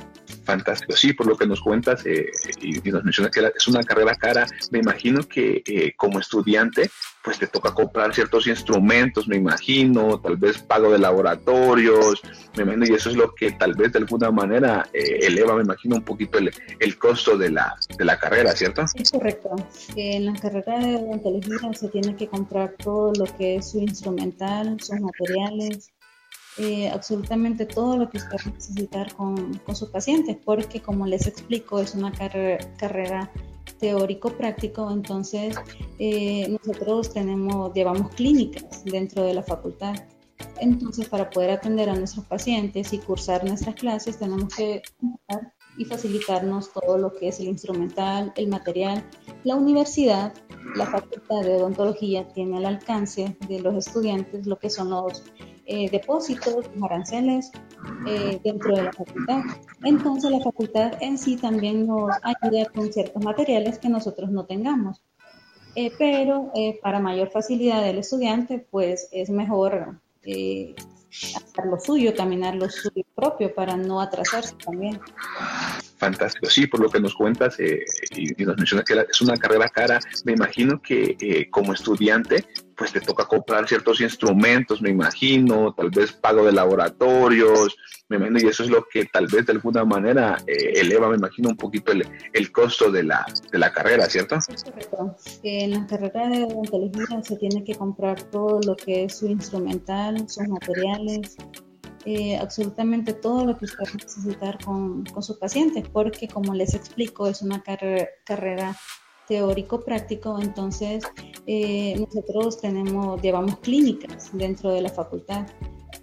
fantástico. 0.43 0.93
Sí, 0.95 1.13
por 1.13 1.27
lo 1.27 1.37
que 1.37 1.47
nos 1.47 1.61
cuentas 1.61 2.03
y, 2.05 2.89
nos 2.89 3.03
mencionas 3.03 3.31
que 3.31 3.51
es 3.55 3.67
una 3.67 3.83
carrera 3.83 4.15
cara, 4.15 4.47
me 4.71 4.79
imagino 4.79 5.21
que 5.23 5.93
como 5.97 6.19
estudiante 6.19 6.89
pues 7.23 7.37
te 7.37 7.47
toca 7.47 7.73
comprar 7.73 8.13
ciertos 8.13 8.47
instrumentos, 8.47 9.27
me 9.27 9.35
imagino, 9.35 10.19
tal 10.19 10.37
vez 10.37 10.57
pago 10.59 10.91
de 10.91 10.99
laboratorios, 10.99 12.21
me 12.55 12.63
imagino, 12.63 12.85
y 12.87 12.93
eso 12.93 13.09
es 13.09 13.15
lo 13.15 13.35
que 13.35 13.51
tal 13.51 13.73
vez 13.75 13.91
de 13.91 13.99
alguna 13.99 14.31
manera 14.31 14.87
eh, 14.93 15.19
eleva, 15.21 15.55
me 15.55 15.63
imagino, 15.63 15.97
un 15.97 16.03
poquito 16.03 16.37
el, 16.37 16.51
el, 16.79 16.97
costo 16.97 17.37
de 17.37 17.51
la, 17.51 17.75
de 17.97 18.05
la 18.05 18.17
carrera, 18.17 18.53
¿cierto? 18.53 18.83
Es 18.95 19.11
correcto. 19.11 19.55
En 19.95 20.25
la 20.25 20.33
carrera 20.33 20.79
de 20.79 20.95
odontología 20.95 21.73
se 21.73 21.89
tiene 21.89 22.15
que 22.15 22.27
comprar 22.27 22.75
todo 22.77 23.11
lo 23.13 23.25
que 23.37 23.57
es 23.57 23.71
su 23.71 23.79
instrumental, 23.79 24.77
sus 24.79 24.99
materiales, 24.99 25.91
eh, 26.59 26.89
absolutamente 26.89 27.65
todo 27.65 27.97
lo 27.97 28.09
que 28.09 28.17
usted 28.17 28.35
va 28.35 28.51
a 28.51 28.53
necesitar 28.53 29.15
con, 29.15 29.57
con 29.59 29.75
sus 29.75 29.89
pacientes, 29.89 30.37
porque 30.43 30.81
como 30.81 31.07
les 31.07 31.25
explico, 31.25 31.79
es 31.79 31.95
una 31.95 32.11
carrera, 32.11 32.57
carrera 32.77 33.31
teórico-práctico, 33.79 34.91
entonces 34.91 35.55
eh, 35.99 36.49
nosotros 36.49 37.13
tenemos, 37.13 37.73
llevamos 37.73 38.13
clínicas 38.13 38.83
dentro 38.83 39.23
de 39.23 39.33
la 39.33 39.43
facultad. 39.43 39.95
Entonces, 40.59 41.07
para 41.07 41.29
poder 41.29 41.51
atender 41.51 41.89
a 41.89 41.95
nuestros 41.95 42.25
pacientes 42.25 42.91
y 42.91 42.99
cursar 42.99 43.45
nuestras 43.45 43.75
clases, 43.75 44.19
tenemos 44.19 44.53
que 44.53 44.81
y 45.77 45.85
facilitarnos 45.85 46.73
todo 46.73 46.97
lo 46.97 47.13
que 47.13 47.29
es 47.29 47.39
el 47.39 47.47
instrumental, 47.47 48.33
el 48.35 48.49
material. 48.49 49.01
La 49.45 49.55
universidad, 49.55 50.33
la 50.75 50.85
facultad 50.85 51.41
de 51.41 51.55
odontología, 51.55 52.27
tiene 52.33 52.57
al 52.57 52.65
alcance 52.65 53.37
de 53.47 53.61
los 53.61 53.75
estudiantes 53.75 54.45
lo 54.45 54.59
que 54.59 54.69
son 54.69 54.89
los 54.89 55.23
eh, 55.71 55.87
depósitos, 55.91 56.65
aranceles 56.81 57.51
eh, 58.07 58.41
dentro 58.43 58.75
de 58.75 58.85
la 58.85 58.91
facultad. 58.91 59.41
Entonces 59.83 60.31
la 60.31 60.39
facultad 60.39 60.93
en 60.99 61.15
sí 61.15 61.37
también 61.37 61.85
nos 61.85 62.09
ayuda 62.23 62.65
con 62.73 62.91
ciertos 62.91 63.23
materiales 63.23 63.77
que 63.77 63.87
nosotros 63.87 64.31
no 64.31 64.45
tengamos. 64.45 65.03
Eh, 65.75 65.91
pero 65.99 66.51
para 66.81 66.99
mayor 66.99 67.29
facilidad 67.29 67.83
del 67.83 67.99
estudiante, 67.99 68.65
pues 68.71 69.09
es 69.11 69.29
mejor 69.29 69.99
hacer 70.23 71.65
lo 71.65 71.79
suyo, 71.79 72.15
caminar 72.15 72.55
lo 72.55 72.67
suyo 72.67 73.03
propio 73.13 73.53
para 73.53 73.77
no 73.77 74.01
atrasarse 74.01 74.55
también. 74.65 74.99
Fantástico, 75.97 76.47
sí, 76.49 76.65
por 76.65 76.79
lo 76.79 76.89
que 76.89 76.99
nos 76.99 77.13
cuentas 77.13 77.57
y, 77.59 78.43
nos 78.43 78.57
mencionas 78.57 78.85
que 78.85 79.05
es 79.07 79.21
una 79.21 79.37
carrera 79.37 79.69
cara, 79.69 79.99
me 80.25 80.31
imagino 80.31 80.81
que 80.81 81.47
como 81.51 81.73
estudiante 81.73 82.43
pues 82.79 82.93
te 82.93 83.01
toca 83.01 83.25
comprar 83.25 83.67
ciertos 83.67 83.99
instrumentos, 83.99 84.81
me 84.81 84.89
imagino, 84.89 85.73
tal 85.73 85.89
vez 85.89 86.13
pago 86.13 86.45
de 86.45 86.53
laboratorios, 86.53 87.75
me 88.07 88.15
imagino, 88.15 88.39
y 88.39 88.47
eso 88.47 88.63
es 88.63 88.69
lo 88.69 88.85
que 88.89 89.05
tal 89.05 89.27
vez 89.27 89.45
de 89.45 89.51
alguna 89.51 89.83
manera 89.83 90.37
eh, 90.47 90.71
eleva, 90.75 91.09
me 91.09 91.17
imagino, 91.17 91.49
un 91.49 91.57
poquito 91.57 91.91
el, 91.91 92.07
el 92.31 92.51
costo 92.53 92.89
de 92.89 93.03
la, 93.03 93.25
de 93.51 93.59
la, 93.59 93.73
carrera, 93.73 94.05
¿cierto? 94.05 94.39
Sí, 94.39 94.53
correcto. 94.63 95.17
En 95.43 95.71
la 95.71 95.85
carrera 95.87 96.29
de 96.29 96.45
odontología 96.45 97.21
se 97.21 97.35
tiene 97.35 97.65
que 97.65 97.75
comprar 97.75 98.23
todo 98.23 98.61
lo 98.65 98.77
que 98.77 99.03
es 99.03 99.17
su 99.17 99.27
instrumental, 99.27 100.29
sus 100.29 100.47
materiales, 100.47 101.35
eh, 102.05 102.37
absolutamente 102.37 103.13
todo 103.13 103.45
lo 103.45 103.57
que 103.57 103.65
usted 103.65 103.83
va 103.83 103.91
necesitar 103.93 104.63
con, 104.63 105.03
con 105.03 105.21
sus 105.21 105.37
pacientes, 105.37 105.83
porque 105.89 106.29
como 106.29 106.53
les 106.53 106.73
explico, 106.73 107.27
es 107.27 107.41
una 107.41 107.61
carrera 107.61 108.77
teórico 109.29 109.79
práctico, 109.79 110.39
entonces 110.41 111.03
eh, 111.45 111.95
nosotros 111.97 112.59
tenemos, 112.59 113.21
llevamos 113.21 113.59
clínicas 113.59 114.31
dentro 114.33 114.71
de 114.71 114.81
la 114.81 114.89
facultad. 114.89 115.47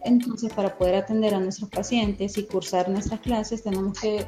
Entonces, 0.06 0.52
para 0.52 0.78
poder 0.78 0.94
atender 0.94 1.34
a 1.34 1.40
nuestros 1.40 1.68
pacientes 1.68 2.38
y 2.38 2.44
cursar 2.44 2.88
nuestras 2.88 3.20
clases, 3.20 3.64
tenemos 3.64 3.98
que 3.98 4.24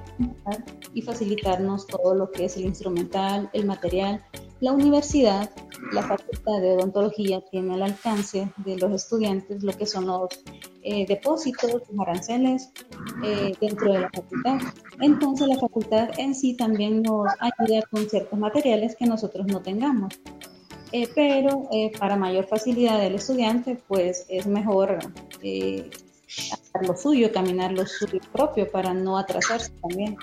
y 0.92 1.02
facilitarnos 1.02 1.86
todo 1.86 2.16
lo 2.16 2.32
que 2.32 2.46
es 2.46 2.56
el 2.56 2.64
instrumental, 2.64 3.48
el 3.52 3.64
material. 3.64 4.20
La 4.60 4.72
universidad, 4.72 5.50
la 5.92 6.02
facultad 6.02 6.60
de 6.60 6.72
odontología, 6.72 7.40
tiene 7.52 7.74
al 7.74 7.82
alcance 7.84 8.52
de 8.56 8.76
los 8.76 8.90
estudiantes 8.90 9.62
lo 9.62 9.72
que 9.72 9.86
son 9.86 10.08
los 10.08 10.28
eh, 10.82 11.06
depósitos, 11.06 11.70
los 11.70 12.00
aranceles 12.00 12.72
eh, 13.24 13.54
dentro 13.60 13.92
de 13.92 14.00
la 14.00 14.10
facultad. 14.10 14.58
Entonces, 15.00 15.46
la 15.46 15.60
facultad 15.60 16.10
en 16.18 16.34
sí 16.34 16.56
también 16.56 17.02
nos 17.02 17.28
ayuda 17.38 17.82
con 17.88 18.10
ciertos 18.10 18.36
materiales 18.36 18.96
que 18.96 19.06
nosotros 19.06 19.46
no 19.46 19.62
tengamos. 19.62 20.12
Eh, 20.92 21.08
pero 21.14 21.68
eh, 21.70 21.92
para 21.98 22.16
mayor 22.16 22.46
facilidad 22.46 22.98
del 22.98 23.16
estudiante, 23.16 23.78
pues 23.88 24.24
es 24.28 24.46
mejor 24.46 24.98
eh, 25.42 25.90
hacer 26.26 26.86
lo 26.86 26.96
suyo, 26.96 27.30
caminar 27.32 27.72
lo 27.72 27.86
suyo 27.86 28.20
propio 28.32 28.70
para 28.70 28.94
no 28.94 29.18
atrasarse 29.18 29.70
también. 29.82 30.16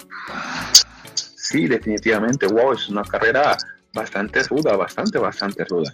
Sí, 1.14 1.68
definitivamente, 1.68 2.48
wow, 2.48 2.74
es 2.74 2.90
una 2.90 3.04
carrera 3.04 3.56
bastante 3.94 4.44
ruda, 4.44 4.76
bastante, 4.76 5.20
bastante 5.20 5.64
ruda. 5.66 5.94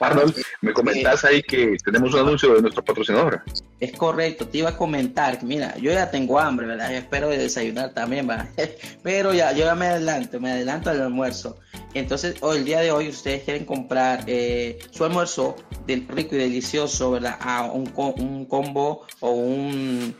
Arnold, 0.00 0.36
me 0.60 0.72
comentas 0.72 1.24
ahí 1.24 1.42
que 1.42 1.76
tenemos 1.84 2.14
un 2.14 2.20
anuncio 2.20 2.54
de 2.54 2.62
nuestro 2.62 2.84
patrocinador. 2.84 3.42
Es 3.80 3.92
correcto, 3.92 4.48
te 4.48 4.58
iba 4.58 4.70
a 4.70 4.76
comentar 4.76 5.24
mira, 5.42 5.76
yo 5.78 5.92
ya 5.92 6.10
tengo 6.10 6.38
hambre, 6.38 6.66
¿verdad? 6.66 6.94
espero 6.94 7.28
desayunar 7.28 7.92
también, 7.92 8.28
¿va? 8.28 8.48
Pero 9.02 9.32
ya, 9.32 9.52
yo 9.52 9.64
ya 9.64 9.74
me 9.74 9.86
adelanto, 9.86 10.40
me 10.40 10.52
adelanto 10.52 10.90
al 10.90 11.00
almuerzo. 11.00 11.58
Entonces, 11.94 12.36
hoy, 12.40 12.58
el 12.58 12.64
día 12.64 12.80
de 12.80 12.90
hoy, 12.90 13.08
ustedes 13.08 13.44
quieren 13.44 13.64
comprar 13.64 14.24
eh, 14.26 14.78
su 14.90 15.04
almuerzo 15.04 15.56
del 15.86 16.06
rico 16.08 16.34
y 16.34 16.38
delicioso, 16.38 17.12
¿verdad? 17.12 17.36
A 17.40 17.64
un, 17.64 17.92
un 17.96 18.46
combo 18.46 19.06
o 19.20 19.30
un 19.30 20.16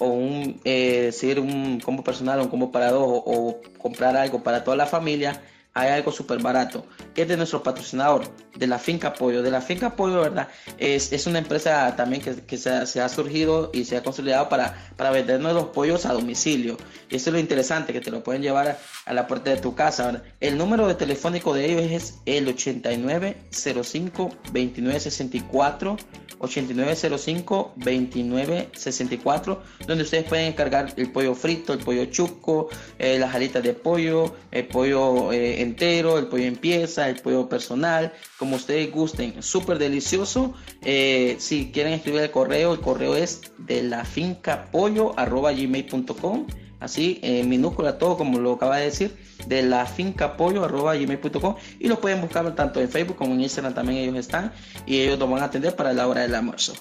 o 0.00 0.06
un 0.06 0.60
eh, 0.64 1.02
decir 1.06 1.40
un 1.40 1.80
combo 1.80 2.04
personal 2.04 2.38
o 2.38 2.44
un 2.44 2.48
combo 2.48 2.70
para 2.70 2.92
dos 2.92 3.02
o 3.04 3.60
comprar 3.78 4.16
algo 4.16 4.44
para 4.44 4.62
toda 4.62 4.76
la 4.76 4.86
familia 4.86 5.42
hay 5.78 5.90
algo 5.90 6.10
súper 6.10 6.40
barato. 6.40 6.84
Es 7.14 7.28
de 7.28 7.36
nuestro 7.36 7.62
patrocinador, 7.62 8.22
de 8.56 8.66
la 8.66 8.78
Finca 8.78 9.14
Pollo. 9.14 9.42
De 9.42 9.50
la 9.50 9.60
Finca 9.60 9.94
Pollo, 9.94 10.22
¿verdad? 10.22 10.48
Es, 10.76 11.12
es 11.12 11.26
una 11.26 11.38
empresa 11.38 11.94
también 11.96 12.20
que, 12.20 12.34
que 12.34 12.56
se, 12.56 12.70
ha 12.70 13.08
surgido 13.08 13.70
y 13.72 13.84
se 13.84 13.96
ha 13.96 14.02
consolidado 14.02 14.48
para, 14.48 14.90
para 14.96 15.10
vendernos 15.10 15.54
los 15.54 15.66
pollos 15.66 16.04
a 16.06 16.12
domicilio. 16.12 16.76
Y 17.08 17.16
eso 17.16 17.30
es 17.30 17.34
lo 17.34 17.38
interesante, 17.38 17.92
que 17.92 18.00
te 18.00 18.10
lo 18.10 18.24
pueden 18.24 18.42
llevar 18.42 18.78
a, 19.06 19.14
la 19.14 19.26
puerta 19.28 19.50
de 19.50 19.58
tu 19.58 19.74
casa. 19.74 20.22
El 20.40 20.58
número 20.58 20.88
de 20.88 20.94
telefónico 20.94 21.54
de 21.54 21.66
ellos 21.66 21.82
es 21.90 22.18
el 22.26 22.48
8905 22.48 24.30
2964 24.52 25.96
8905 26.40 27.72
2964 27.76 29.62
donde 29.86 30.04
ustedes 30.04 30.24
pueden 30.24 30.46
encargar 30.46 30.92
el 30.96 31.10
pollo 31.10 31.34
frito, 31.34 31.72
el 31.72 31.80
pollo 31.80 32.04
chuco, 32.06 32.68
eh, 32.98 33.18
las 33.18 33.34
alitas 33.34 33.62
de 33.62 33.72
pollo, 33.72 34.34
el 34.50 34.66
pollo 34.66 35.32
eh, 35.32 35.62
entero, 35.68 36.18
el 36.18 36.26
pollo 36.26 36.44
en 36.44 36.56
pieza, 36.56 37.08
el 37.08 37.16
pollo 37.20 37.48
personal, 37.48 38.12
como 38.38 38.56
ustedes 38.56 38.90
gusten, 38.90 39.42
súper 39.42 39.78
delicioso. 39.78 40.54
Eh, 40.82 41.36
si 41.38 41.70
quieren 41.72 41.92
escribir 41.92 42.22
el 42.22 42.30
correo, 42.30 42.72
el 42.72 42.80
correo 42.80 43.14
es 43.14 43.42
de 43.58 43.82
la 43.82 44.04
finca 44.04 44.70
pollo 44.70 45.18
arroba 45.18 45.52
gmail.com, 45.52 46.46
así 46.80 47.20
en 47.22 47.48
minúscula 47.48 47.98
todo 47.98 48.16
como 48.16 48.38
lo 48.38 48.52
acaba 48.54 48.78
de 48.78 48.86
decir, 48.86 49.16
de 49.46 49.62
la 49.62 49.86
finca 49.86 50.36
pollo 50.36 50.64
arroba 50.64 50.96
gmail.com 50.96 51.56
y 51.78 51.88
lo 51.88 52.00
pueden 52.00 52.20
buscar 52.20 52.54
tanto 52.54 52.80
en 52.80 52.88
Facebook 52.88 53.16
como 53.16 53.34
en 53.34 53.40
Instagram 53.42 53.74
también 53.74 53.98
ellos 53.98 54.16
están 54.16 54.52
y 54.86 55.00
ellos 55.00 55.18
nos 55.18 55.30
van 55.30 55.42
a 55.42 55.44
atender 55.46 55.76
para 55.76 55.92
la 55.92 56.08
hora 56.08 56.22
del 56.22 56.34
almuerzo 56.34 56.74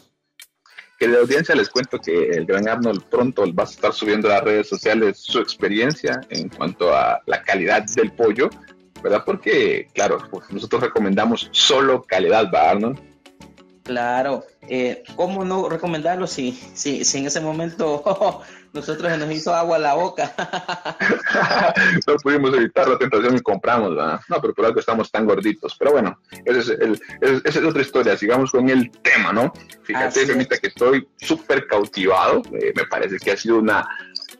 que 0.97 1.07
de 1.07 1.17
audiencia 1.17 1.55
les 1.55 1.69
cuento 1.69 1.99
que 1.99 2.29
el 2.31 2.45
gran 2.45 2.67
Arnold 2.67 3.03
pronto 3.03 3.43
va 3.53 3.63
a 3.63 3.67
estar 3.67 3.93
subiendo 3.93 4.29
a 4.29 4.35
las 4.35 4.43
redes 4.43 4.67
sociales 4.67 5.19
su 5.19 5.39
experiencia 5.39 6.21
en 6.29 6.49
cuanto 6.49 6.95
a 6.95 7.21
la 7.25 7.43
calidad 7.43 7.83
del 7.95 8.11
pollo, 8.11 8.49
¿verdad? 9.01 9.23
Porque, 9.25 9.87
claro, 9.93 10.19
pues 10.29 10.49
nosotros 10.51 10.81
recomendamos 10.81 11.49
solo 11.51 12.03
calidad, 12.03 12.51
¿va, 12.53 12.71
Arnold? 12.71 12.99
Claro, 13.87 14.43
eh, 14.67 15.01
¿cómo 15.15 15.45
no 15.45 15.69
recomendarlo 15.69 16.27
si, 16.27 16.51
si, 16.51 17.05
si 17.05 17.19
en 17.19 17.27
ese 17.27 17.39
momento 17.39 18.03
nosotros 18.73 19.09
se 19.09 19.17
nos 19.17 19.31
hizo 19.31 19.55
agua 19.55 19.77
a 19.77 19.79
la 19.79 19.93
boca? 19.93 20.33
no 22.07 22.15
pudimos 22.17 22.53
evitar 22.53 22.89
la 22.89 22.97
tentación 22.97 23.37
y 23.37 23.39
compramos, 23.39 23.95
¿verdad? 23.95 24.19
No, 24.27 24.41
pero 24.41 24.53
por 24.53 24.65
algo 24.65 24.81
estamos 24.81 25.09
tan 25.09 25.25
gorditos. 25.25 25.77
Pero 25.79 25.93
bueno, 25.93 26.19
esa 26.43 26.73
es, 27.21 27.57
otra 27.63 27.81
historia. 27.81 28.17
Sigamos 28.17 28.51
con 28.51 28.69
el 28.69 28.91
tema, 28.91 29.31
¿no? 29.31 29.53
Fíjate, 29.83 30.25
Femita, 30.25 30.57
que 30.57 30.67
estoy 30.67 31.07
súper 31.15 31.65
cautivado. 31.65 32.41
Eh, 32.59 32.73
me 32.75 32.83
parece 32.87 33.15
que 33.19 33.31
ha 33.31 33.37
sido 33.37 33.59
una 33.59 33.87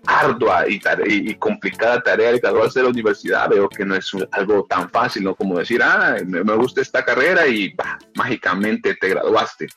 ardua 0.08 0.66
y, 0.68 1.36
complicada 1.36 2.02
tarea 2.02 2.32
de 2.32 2.40
graduarse 2.40 2.80
de 2.80 2.84
la 2.84 2.92
universidad. 2.92 3.50
Veo 3.50 3.70
que 3.70 3.86
no 3.86 3.96
es 3.96 4.10
algo 4.32 4.66
tan 4.68 4.90
fácil, 4.90 5.26
¿no? 5.26 5.36
Como 5.36 5.60
decir, 5.60 5.82
ah, 5.84 6.16
me, 6.26 6.42
gusta 6.56 6.82
esta 6.82 7.04
carrera 7.04 7.48
y 7.48 7.76
mágicamente 8.16 8.96
te 8.96 9.10
graduaste. 9.10 9.68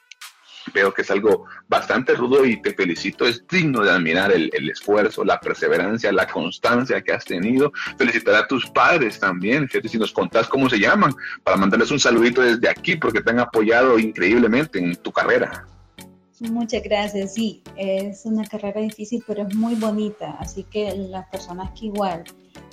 Veo 0.72 0.94
que 0.94 1.02
es 1.02 1.10
algo 1.10 1.46
bastante 1.68 2.14
rudo 2.14 2.44
y 2.44 2.62
te 2.62 2.72
felicito. 2.74 3.26
Es 3.26 3.44
digno 3.48 3.82
de 3.82 3.90
admirar 3.90 4.30
el, 4.30 4.50
esfuerzo, 4.70 5.24
la 5.24 5.40
perseverancia, 5.40 6.12
la 6.12 6.28
constancia 6.28 7.02
que 7.02 7.12
has 7.12 7.24
tenido. 7.24 7.72
Felicitar 7.98 8.36
a 8.36 8.46
tus 8.46 8.70
padres 8.70 9.18
también. 9.18 9.68
Fíjate 9.68 9.88
si 9.88 9.98
nos 9.98 10.12
contás 10.12 10.46
cómo 10.46 10.70
se 10.70 10.78
llaman, 10.78 11.12
para 11.42 11.56
mandarles 11.56 11.90
un 11.90 11.98
saludito 11.98 12.40
desde 12.40 12.68
aquí, 12.68 12.96
porque 12.96 13.20
te 13.20 13.30
han 13.30 13.40
apoyado 13.40 13.98
increíblemente 13.98 14.78
en 14.78 14.94
tu 14.96 15.10
carrera. 15.10 15.66
Muchas 16.40 16.82
gracias. 16.82 17.34
Sí, 17.34 17.62
es 17.76 18.24
una 18.24 18.44
carrera 18.46 18.80
difícil, 18.80 19.22
pero 19.26 19.46
es 19.46 19.54
muy 19.54 19.74
bonita. 19.74 20.36
Así 20.38 20.64
que 20.64 20.94
las 20.94 21.28
personas 21.28 21.70
que 21.78 21.86
igual 21.86 22.24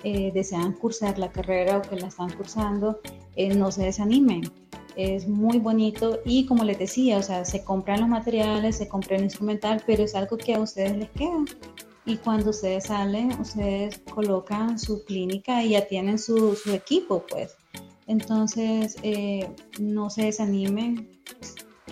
eh, 0.04 0.32
desean 0.34 0.74
cursar 0.74 1.20
la 1.20 1.32
carrera 1.32 1.78
o 1.78 1.82
que 1.82 1.98
la 1.98 2.08
están 2.08 2.32
cursando, 2.32 3.02
eh, 3.36 3.54
no 3.54 3.72
se 3.72 3.84
desanimen. 3.84 4.50
Es 4.96 5.28
muy 5.28 5.60
bonito 5.60 6.22
y 6.26 6.46
como 6.46 6.64
les 6.64 6.80
decía, 6.80 7.18
o 7.18 7.22
sea, 7.22 7.46
se 7.46 7.64
compran 7.64 8.00
los 8.00 8.10
materiales, 8.10 8.78
se 8.78 8.88
compra 8.88 9.18
el 9.18 9.24
instrumental, 9.24 9.84
pero 9.86 10.04
es 10.04 10.16
algo 10.16 10.38
que 10.38 10.56
a 10.56 10.60
ustedes 10.60 10.96
les 10.98 11.10
queda. 11.12 11.44
Y 12.06 12.16
cuando 12.18 12.52
ustedes 12.52 12.86
salen, 12.86 13.38
ustedes 13.40 14.00
colocan 14.14 14.80
su 14.80 15.04
clínica 15.04 15.62
y 15.62 15.72
ya 15.72 15.86
tienen 15.88 16.18
su, 16.18 16.56
su 16.56 16.72
equipo, 16.72 17.26
pues. 17.30 17.58
Entonces, 18.08 18.96
eh, 19.04 19.50
no 19.78 20.10
se 20.10 20.24
desanimen, 20.24 21.10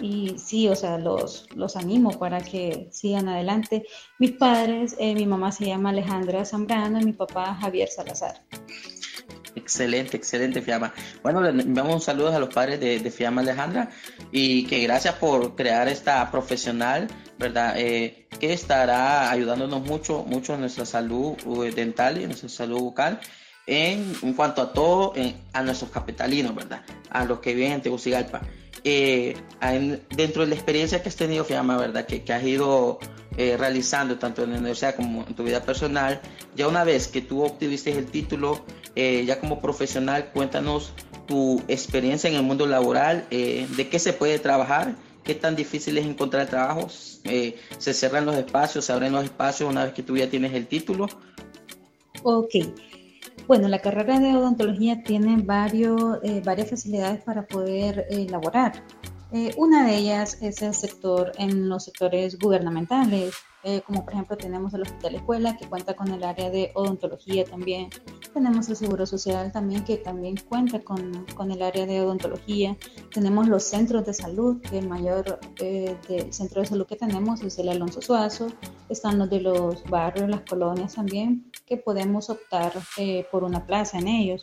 y 0.02 0.38
sí, 0.38 0.68
o 0.68 0.76
sea, 0.76 0.98
los, 0.98 1.48
los 1.56 1.76
animo 1.76 2.20
para 2.20 2.42
que 2.42 2.90
sigan 2.92 3.30
adelante. 3.30 3.86
Mis 4.20 4.32
padres, 4.32 4.96
eh, 5.00 5.16
mi 5.16 5.26
mamá 5.26 5.52
se 5.52 5.66
llama 5.66 5.90
Alejandra 5.90 6.46
Zambrano 6.46 7.00
y 7.00 7.06
mi 7.06 7.14
papá 7.14 7.56
Javier 7.56 7.88
Salazar. 7.88 8.42
Excelente, 9.56 10.18
excelente, 10.18 10.62
Fiamma. 10.62 10.94
Bueno, 11.24 11.42
le 11.42 11.50
enviamos 11.50 11.94
un 11.94 12.02
saludo 12.02 12.36
a 12.36 12.40
los 12.40 12.54
padres 12.54 12.80
de, 12.82 13.00
de, 13.00 13.12
Fiamma 13.12 13.42
Alejandra 13.42 13.90
y 14.32 14.66
que 14.66 14.82
gracias 14.82 15.16
por 15.16 15.56
crear 15.56 15.88
esta 15.88 16.30
profesional, 16.30 17.08
¿verdad? 17.40 17.76
Eh, 17.78 18.28
que 18.38 18.52
estará 18.52 19.32
ayudándonos 19.32 19.82
mucho, 19.82 20.24
mucho 20.24 20.56
en 20.56 20.60
nuestra 20.60 20.86
salud 20.86 21.38
eh, 21.64 21.72
dental 21.72 22.18
y 22.18 22.24
en 22.24 22.30
nuestra 22.30 22.50
salud 22.50 22.80
bucal. 22.80 23.22
En, 23.68 24.14
en 24.22 24.34
cuanto 24.34 24.62
a 24.62 24.74
todo, 24.74 25.14
a 25.54 25.64
nuestros 25.64 25.90
capitalinos, 25.90 26.54
¿verdad? 26.54 26.84
A 27.10 27.26
los 27.26 27.40
que 27.40 27.56
viven 27.56 27.72
en 27.72 27.82
Tegucigalpa 27.82 28.42
eh, 28.84 29.36
dentro 30.16 30.44
de 30.44 30.50
la 30.50 30.56
experiencia 30.56 31.02
que 31.02 31.10
has 31.10 31.16
tenido, 31.16 31.46
Fiamma, 31.46 31.78
¿verdad? 31.78 32.06
Que, 32.06 32.24
que 32.24 32.34
has 32.34 32.44
ido 32.44 33.00
eh, 33.38 33.58
realizando 33.58 34.18
tanto 34.18 34.44
en 34.44 34.52
la 34.52 34.60
universidad 34.60 34.96
como 34.96 35.26
en 35.28 35.34
tu 35.36 35.44
vida 35.44 35.62
personal, 35.62 36.22
ya 36.56 36.70
una 36.70 36.86
vez 36.86 37.10
que 37.10 37.22
tú 37.22 37.44
obtuviste 37.44 37.92
el 37.92 38.06
título, 38.06 38.64
eh, 38.96 39.26
ya 39.26 39.42
como 39.42 39.60
profesional, 39.60 40.32
cuéntanos 40.32 40.94
tu 41.28 41.62
experiencia 41.68 42.30
en 42.30 42.38
el 42.38 42.44
mundo 42.44 42.66
laboral, 42.66 43.26
eh, 43.32 43.68
de 43.76 43.90
qué 43.90 44.00
se 44.00 44.14
puede 44.14 44.40
trabajar, 44.40 44.96
qué 45.26 45.36
tan 45.36 45.58
difícil 45.58 45.98
es 45.98 46.06
encontrar 46.06 46.48
trabajo, 46.48 46.88
se 46.90 47.94
cierran 47.94 48.26
los 48.26 48.38
espacios, 48.38 48.86
se 48.86 48.94
abren 48.94 49.12
los 49.12 49.26
espacios 49.26 49.70
una 49.70 49.84
vez 49.84 49.94
que 49.94 50.04
tú 50.04 50.16
ya 50.16 50.30
tienes 50.30 50.54
el 50.54 50.68
título. 50.68 51.10
Ok. 52.24 52.56
Bueno, 53.48 53.68
la 53.68 53.78
carrera 53.78 54.20
de 54.20 54.36
odontología 54.36 55.04
tiene 55.04 55.38
varios, 55.38 56.18
eh, 56.24 56.42
varias 56.44 56.72
facilidades 56.72 57.24
para 57.24 57.46
poder 57.46 58.08
eh, 58.10 58.26
elaborar. 58.28 58.84
Eh, 59.32 59.54
una 59.58 59.86
de 59.86 59.98
ellas 59.98 60.40
es 60.42 60.64
el 60.64 60.74
sector 60.74 61.32
en 61.38 61.70
los 61.70 61.86
sectores 61.86 62.40
gubernamentales, 62.40 63.36
como 63.88 64.06
por 64.06 64.14
ejemplo 64.14 64.38
tenemos 64.38 64.76
el 64.76 64.84
Hospital 64.84 65.16
Escuela 65.16 65.58
que 65.58 65.68
cuenta 65.68 65.96
con 65.96 66.12
el 66.12 66.24
área 66.24 66.52
de 66.52 66.70
odontología 66.76 67.46
también. 67.46 67.90
Tenemos 68.32 68.70
el 68.70 68.76
Seguro 68.76 69.08
Social 69.08 69.52
también 69.52 69.84
que 69.84 69.98
también 69.98 70.36
cuenta 70.48 70.84
con, 70.84 71.26
con 71.36 71.50
el 71.50 71.64
área 71.64 71.88
de 71.88 72.00
odontología. 72.00 72.78
Tenemos 73.12 73.48
los 73.48 73.64
centros 73.64 74.06
de 74.06 74.14
salud, 74.14 74.62
que 74.62 74.78
el 74.78 74.88
mayor 74.88 75.40
centro 76.30 76.62
de 76.62 76.68
salud 76.68 76.86
que 76.86 76.96
tenemos 76.96 77.42
es 77.42 77.58
el 77.58 77.70
Alonso 77.70 78.04
Suazo. 78.04 78.50
Están 78.88 79.18
los 79.18 79.32
de 79.32 79.42
los 79.42 79.84
barrios, 79.86 80.30
las 80.30 80.42
colonias 80.42 80.94
también, 80.94 81.52
que 81.66 81.78
podemos 81.78 82.30
optar 82.30 82.74
eh, 82.98 83.26
por 83.32 83.44
una 83.44 83.66
plaza 83.66 83.98
en 83.98 84.08
ellos. 84.08 84.42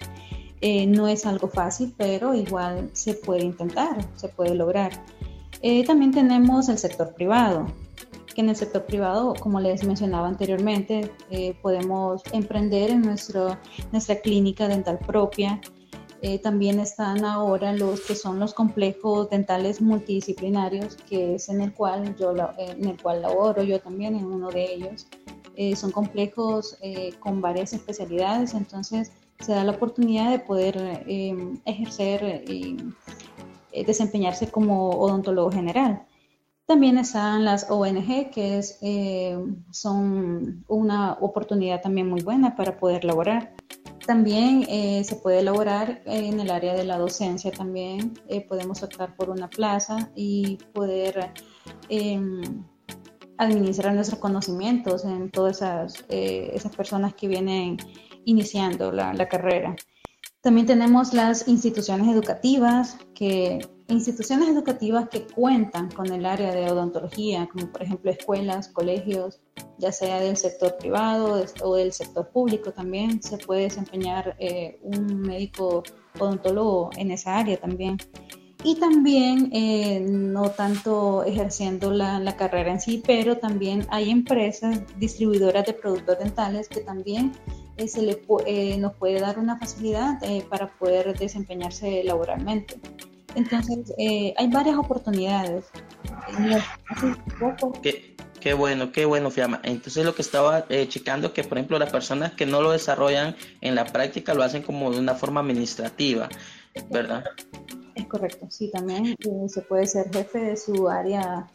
Eh, 0.61 0.87
no 0.87 1.09
es 1.09 1.25
algo 1.27 1.49
fácil, 1.49 1.95
pero 1.97 2.35
igual 2.35 2.91
se 2.93 3.15
puede 3.15 3.45
intentar, 3.45 3.97
se 4.17 4.29
puede 4.29 4.55
lograr. 4.55 4.93
Eh, 5.61 5.85
también 5.85 6.11
tenemos 6.11 6.69
el 6.69 6.79
sector 6.79 7.15
privado, 7.15 7.67
que 8.35 8.41
en 8.41 8.49
el 8.49 8.57
sector 8.57 8.85
privado, 8.85 9.35
como 9.35 9.61
les 9.61 9.85
mencionaba 9.85 10.27
anteriormente, 10.27 11.13
podemos 11.61 12.23
emprender 12.33 12.91
en 12.91 13.03
nuestro, 13.03 13.59
nuestra 13.93 14.17
clínica 14.21 14.67
dental 14.69 14.99
propia. 14.99 15.61
también 16.43 16.81
están 16.81 17.25
ahora 17.25 17.73
los 17.73 18.01
que 18.01 18.15
son 18.15 18.39
los 18.39 18.55
complejos 18.55 19.29
dentales 19.29 19.81
multidisciplinarios, 19.81 20.97
que 21.09 21.35
es 21.35 21.49
en 21.49 21.61
el 21.61 21.75
cual 21.75 22.17
yo 22.17 22.35
en 22.57 22.89
el 22.89 23.01
cual 23.01 23.23
laboro 23.23 23.63
yo 23.63 23.79
también 23.81 24.17
en 24.17 24.25
uno 24.25 24.51
de 24.51 24.73
ellos. 24.73 25.07
Eh, 25.57 25.77
son 25.77 25.91
complejos 25.91 26.79
eh, 26.81 27.15
con 27.21 27.41
varias 27.41 27.73
especialidades, 27.73 28.55
entonces 28.55 29.12
se 29.41 29.53
da 29.53 29.65
la 29.65 29.73
oportunidad 29.73 30.31
de 30.31 30.38
poder 30.38 31.05
em, 31.07 31.61
ejercer 31.65 32.45
y 32.49 32.77
eh, 33.73 33.85
desempeñarse 33.85 34.51
como 34.51 34.91
odontólogo 34.91 35.51
general. 35.51 36.07
También 36.67 36.97
están 36.97 37.45
las 37.45 37.71
ONG, 37.71 38.31
que 38.31 38.59
es, 38.59 38.79
son 39.73 40.65
una 40.69 41.15
oportunidad 41.21 41.83
también 41.83 42.09
muy 42.09 42.23
buena 42.23 42.57
para 42.57 42.79
poder 42.79 43.05
laborar. 43.05 43.53
También 44.07 44.65
se 45.05 45.17
puede 45.17 45.43
laborar 45.43 46.03
en 46.07 46.41
el 46.41 46.51
área 46.51 46.73
de 46.73 46.85
la 46.85 46.99
docencia 46.99 47.51
también. 47.51 48.15
podemos 48.49 48.83
optar 48.83 49.15
por 49.17 49.29
una 49.29 49.51
plaza 49.51 50.11
y 50.15 50.57
poder 50.73 51.33
em, 51.88 52.65
administrar 53.38 53.95
nuestros 53.95 54.21
conocimientos 54.21 55.05
en 55.05 55.31
todas 55.31 55.57
esas, 55.57 56.05
eh, 56.09 56.51
esas 56.55 56.75
personas 56.75 57.14
que 57.14 57.29
vienen 57.29 57.77
iniciando 58.25 58.92
la, 58.92 59.12
la, 59.14 59.29
carrera. 59.29 59.75
También 60.40 60.66
tenemos 60.66 61.12
las 61.12 61.49
instituciones 61.49 62.09
educativas, 62.09 62.97
que 63.14 63.61
instituciones 63.88 64.49
educativas 64.49 65.09
que 65.09 65.27
cuentan 65.27 65.90
con 65.90 66.12
el 66.12 66.27
área 66.27 66.53
de 66.53 66.71
odontología, 66.71 67.49
como 67.53 67.71
por 67.71 67.83
ejemplo 67.83 68.11
escuelas, 68.11 68.68
colegios, 68.68 69.40
ya 69.79 69.92
sea 69.92 70.21
del 70.21 70.37
sector 70.37 70.77
privado 70.79 71.45
o 71.62 71.77
del 71.77 71.92
sector 71.92 72.29
público 72.31 72.73
también, 72.73 73.23
se 73.23 73.38
puede 73.38 73.62
desempeñar 73.62 74.37
eh, 74.38 74.79
un 74.83 75.21
médico 75.21 75.83
odontólogo 76.18 76.90
en 76.97 77.11
esa 77.11 77.37
área 77.38 77.57
también 77.59 77.99
y 78.64 78.77
también 78.77 79.51
eh, 79.53 80.01
no 80.01 80.51
tanto 80.51 81.25
ejerciendo 81.25 81.90
la, 81.90 82.20
la, 82.20 82.37
carrera 82.37 82.72
en 82.72 82.81
sí, 82.81 83.03
pero 83.05 83.38
también 83.38 83.87
hay 83.90 84.11
empresas 84.11 84.81
distribuidoras 84.98 85.66
de 85.66 85.72
productos 85.72 86.18
dentales 86.18 86.68
que 86.68 86.81
también 86.81 87.33
eh, 87.77 87.88
se 87.88 88.03
le, 88.03 88.22
eh, 88.46 88.79
nos 88.79 88.94
puede 88.94 89.20
dar 89.20 89.38
una 89.38 89.59
facilidad 89.59 90.20
para 90.48 90.68
poder 90.68 91.18
desempeñarse 91.18 92.03
laboralmente. 92.05 92.77
Entonces, 93.35 93.94
hay 93.98 94.46
varias 94.48 94.77
oportunidades. 94.77 95.64
¿Qué, 97.83 98.12
Qué 98.42 98.55
bueno, 98.55 98.90
qué 98.90 99.05
bueno, 99.05 99.31
Fiamma. 99.31 99.61
Entonces 99.62 100.05
lo 100.05 100.16
que 100.16 100.22
estaba 100.22 100.66
eh, 100.68 100.88
checando 100.88 101.33
que, 101.33 101.44
por 101.44 101.59
ejemplo, 101.59 101.79
las 101.79 101.92
personas 101.92 102.33
que 102.33 102.44
no 102.44 102.61
lo 102.61 102.72
desarrollan 102.72 103.37
en 103.61 103.77
la 103.77 103.85
práctica 103.85 104.35
lo 104.35 104.42
hacen 104.42 104.62
como 104.62 104.90
de 104.90 104.98
una 104.98 105.14
forma 105.14 105.38
administrativa, 105.38 106.29
¿verdad? 106.90 107.22
Es 107.95 108.07
correcto, 108.07 108.47
sí, 108.51 108.71
también 108.71 109.17
se 109.49 109.63
puede 109.63 109.87
ser 109.87 110.13
jefe 110.13 110.39
de 110.39 110.57
su 110.57 110.89
área 110.89 111.47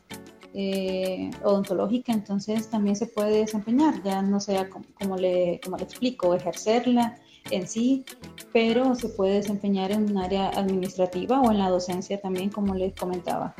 eh, 0.53 1.29
odontológica, 1.43 2.11
entonces 2.11 2.69
también 2.69 2.95
se 2.95 3.07
puede 3.07 3.39
desempeñar, 3.39 4.01
ya 4.03 4.21
no 4.21 4.39
sea 4.39 4.69
como, 4.69 5.17
le, 5.17 5.59
como 5.63 5.77
le 5.77 5.83
explico, 5.83 6.33
ejercerla 6.33 7.19
en 7.51 7.67
sí, 7.67 8.05
pero 8.53 8.95
se 8.95 9.09
puede 9.09 9.35
desempeñar 9.35 9.91
en 9.91 10.09
un 10.11 10.17
área 10.17 10.49
administrativa 10.49 11.41
o 11.41 11.51
en 11.51 11.59
la 11.59 11.69
docencia 11.69 12.19
también, 12.19 12.49
como 12.49 12.75
les 12.75 12.93
comentaba. 12.93 13.55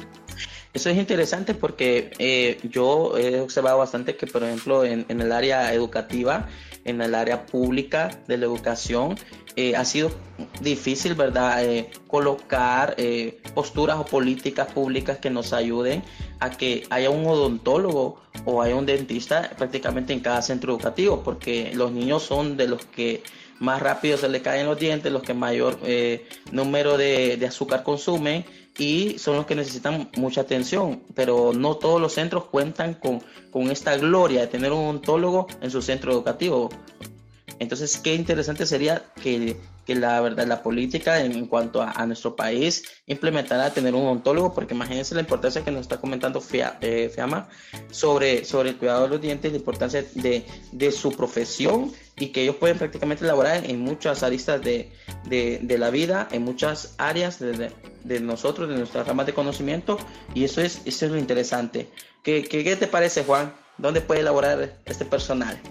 Eso 0.73 0.89
es 0.89 0.97
interesante 0.97 1.53
porque 1.53 2.11
eh, 2.19 2.59
yo 2.69 3.17
he 3.17 3.39
observado 3.39 3.79
bastante 3.79 4.15
que, 4.15 4.27
por 4.27 4.43
ejemplo, 4.43 4.83
en, 4.85 5.05
el 5.09 5.31
área 5.31 5.73
educativa, 5.73 6.47
en 6.87 7.01
el 7.01 7.13
área 7.13 7.45
pública 7.45 8.09
de 8.27 8.37
la 8.37 8.45
educación, 8.45 9.15
eh, 9.55 9.75
ha 9.75 9.85
sido 9.85 10.11
difícil, 10.61 11.13
¿verdad?, 11.13 11.63
eh, 11.63 11.91
colocar 12.07 12.95
posturas 13.53 13.97
o 13.97 14.05
políticas 14.05 14.71
públicas 14.71 15.17
que 15.17 15.29
nos 15.29 15.53
ayuden 15.53 16.03
a 16.39 16.49
que 16.49 16.85
haya 16.89 17.09
un 17.09 17.25
odontólogo 17.25 18.21
o 18.45 18.61
haya 18.61 18.75
un 18.75 18.85
dentista 18.85 19.51
prácticamente 19.57 20.13
en 20.13 20.19
cada 20.19 20.41
centro 20.41 20.73
educativo, 20.73 21.23
porque 21.23 21.71
los 21.75 21.91
niños 21.91 22.23
son 22.23 22.57
de 22.57 22.67
los 22.67 22.85
que 22.85 23.23
más 23.59 23.81
rápido 23.81 24.17
se 24.17 24.29
le 24.29 24.41
caen 24.41 24.67
los 24.67 24.79
dientes, 24.79 25.11
los 25.11 25.23
que 25.23 25.33
mayor 25.33 25.79
número 26.51 26.97
de, 26.97 27.37
de 27.37 27.45
azúcar 27.47 27.83
consumen 27.83 28.45
y 28.77 29.17
son 29.17 29.37
los 29.37 29.45
que 29.45 29.55
necesitan 29.55 30.09
mucha 30.17 30.41
atención, 30.41 31.01
pero 31.15 31.51
no 31.53 31.77
todos 31.77 31.99
los 31.99 32.13
centros 32.13 32.45
cuentan 32.45 32.93
con, 32.93 33.21
con 33.51 33.71
esta 33.71 33.97
gloria 33.97 34.41
de 34.41 34.47
tener 34.47 34.71
un 34.71 34.85
ontólogo 34.87 35.47
en 35.61 35.71
su 35.71 35.81
centro 35.81 36.11
educativo. 36.11 36.69
Entonces, 37.59 37.97
qué 37.97 38.13
interesante 38.13 38.65
sería 38.65 39.03
que, 39.21 39.57
que 39.87 39.95
la 39.95 40.19
verdad, 40.19 40.45
la 40.45 40.61
política 40.61 41.21
en, 41.21 41.47
cuanto 41.47 41.81
a, 41.81 42.05
nuestro 42.05 42.35
país 42.35 42.83
implementara 43.07 43.73
tener 43.73 43.95
un 43.95 44.05
ontólogo, 44.05 44.53
porque 44.53 44.73
imagínense 44.73 45.15
la 45.15 45.21
importancia 45.21 45.63
que 45.63 45.71
nos 45.71 45.81
está 45.81 46.01
comentando 46.01 46.41
Fia, 46.41 46.77
eh, 46.81 47.09
Fiamma 47.13 47.47
sobre, 47.89 48.43
sobre 48.43 48.71
el 48.71 48.75
cuidado 48.75 49.03
de 49.03 49.09
los 49.09 49.21
dientes, 49.21 49.49
la 49.49 49.57
importancia 49.57 50.03
de, 50.13 50.45
de 50.73 50.91
su 50.91 51.13
profesión 51.13 51.93
y 52.17 52.27
que 52.27 52.43
ellos 52.43 52.57
pueden 52.57 52.77
prácticamente 52.77 53.23
elaborar 53.23 53.63
en 53.63 53.79
muchas 53.79 54.23
aristas 54.23 54.61
de, 54.61 54.91
de, 55.25 55.77
la 55.77 55.89
vida, 55.89 56.27
en 56.31 56.43
muchas 56.43 56.95
áreas 56.97 57.39
de, 57.39 57.71
de, 58.03 58.19
nosotros, 58.19 58.67
de 58.67 58.75
nuestras 58.75 59.07
ramas 59.07 59.25
de 59.25 59.33
conocimiento, 59.33 59.97
y 60.33 60.43
eso 60.43 60.59
es, 60.59 60.81
eso 60.83 61.05
es 61.05 61.11
lo 61.11 61.17
interesante. 61.17 61.89
¿Qué, 62.23 62.43
qué, 62.43 62.65
qué 62.65 62.75
te 62.75 62.87
parece, 62.87 63.23
Juan? 63.23 63.53
¿Dónde 63.77 64.01
puede 64.01 64.19
elaborar 64.19 64.79
este 64.85 65.05
personal? 65.05 65.61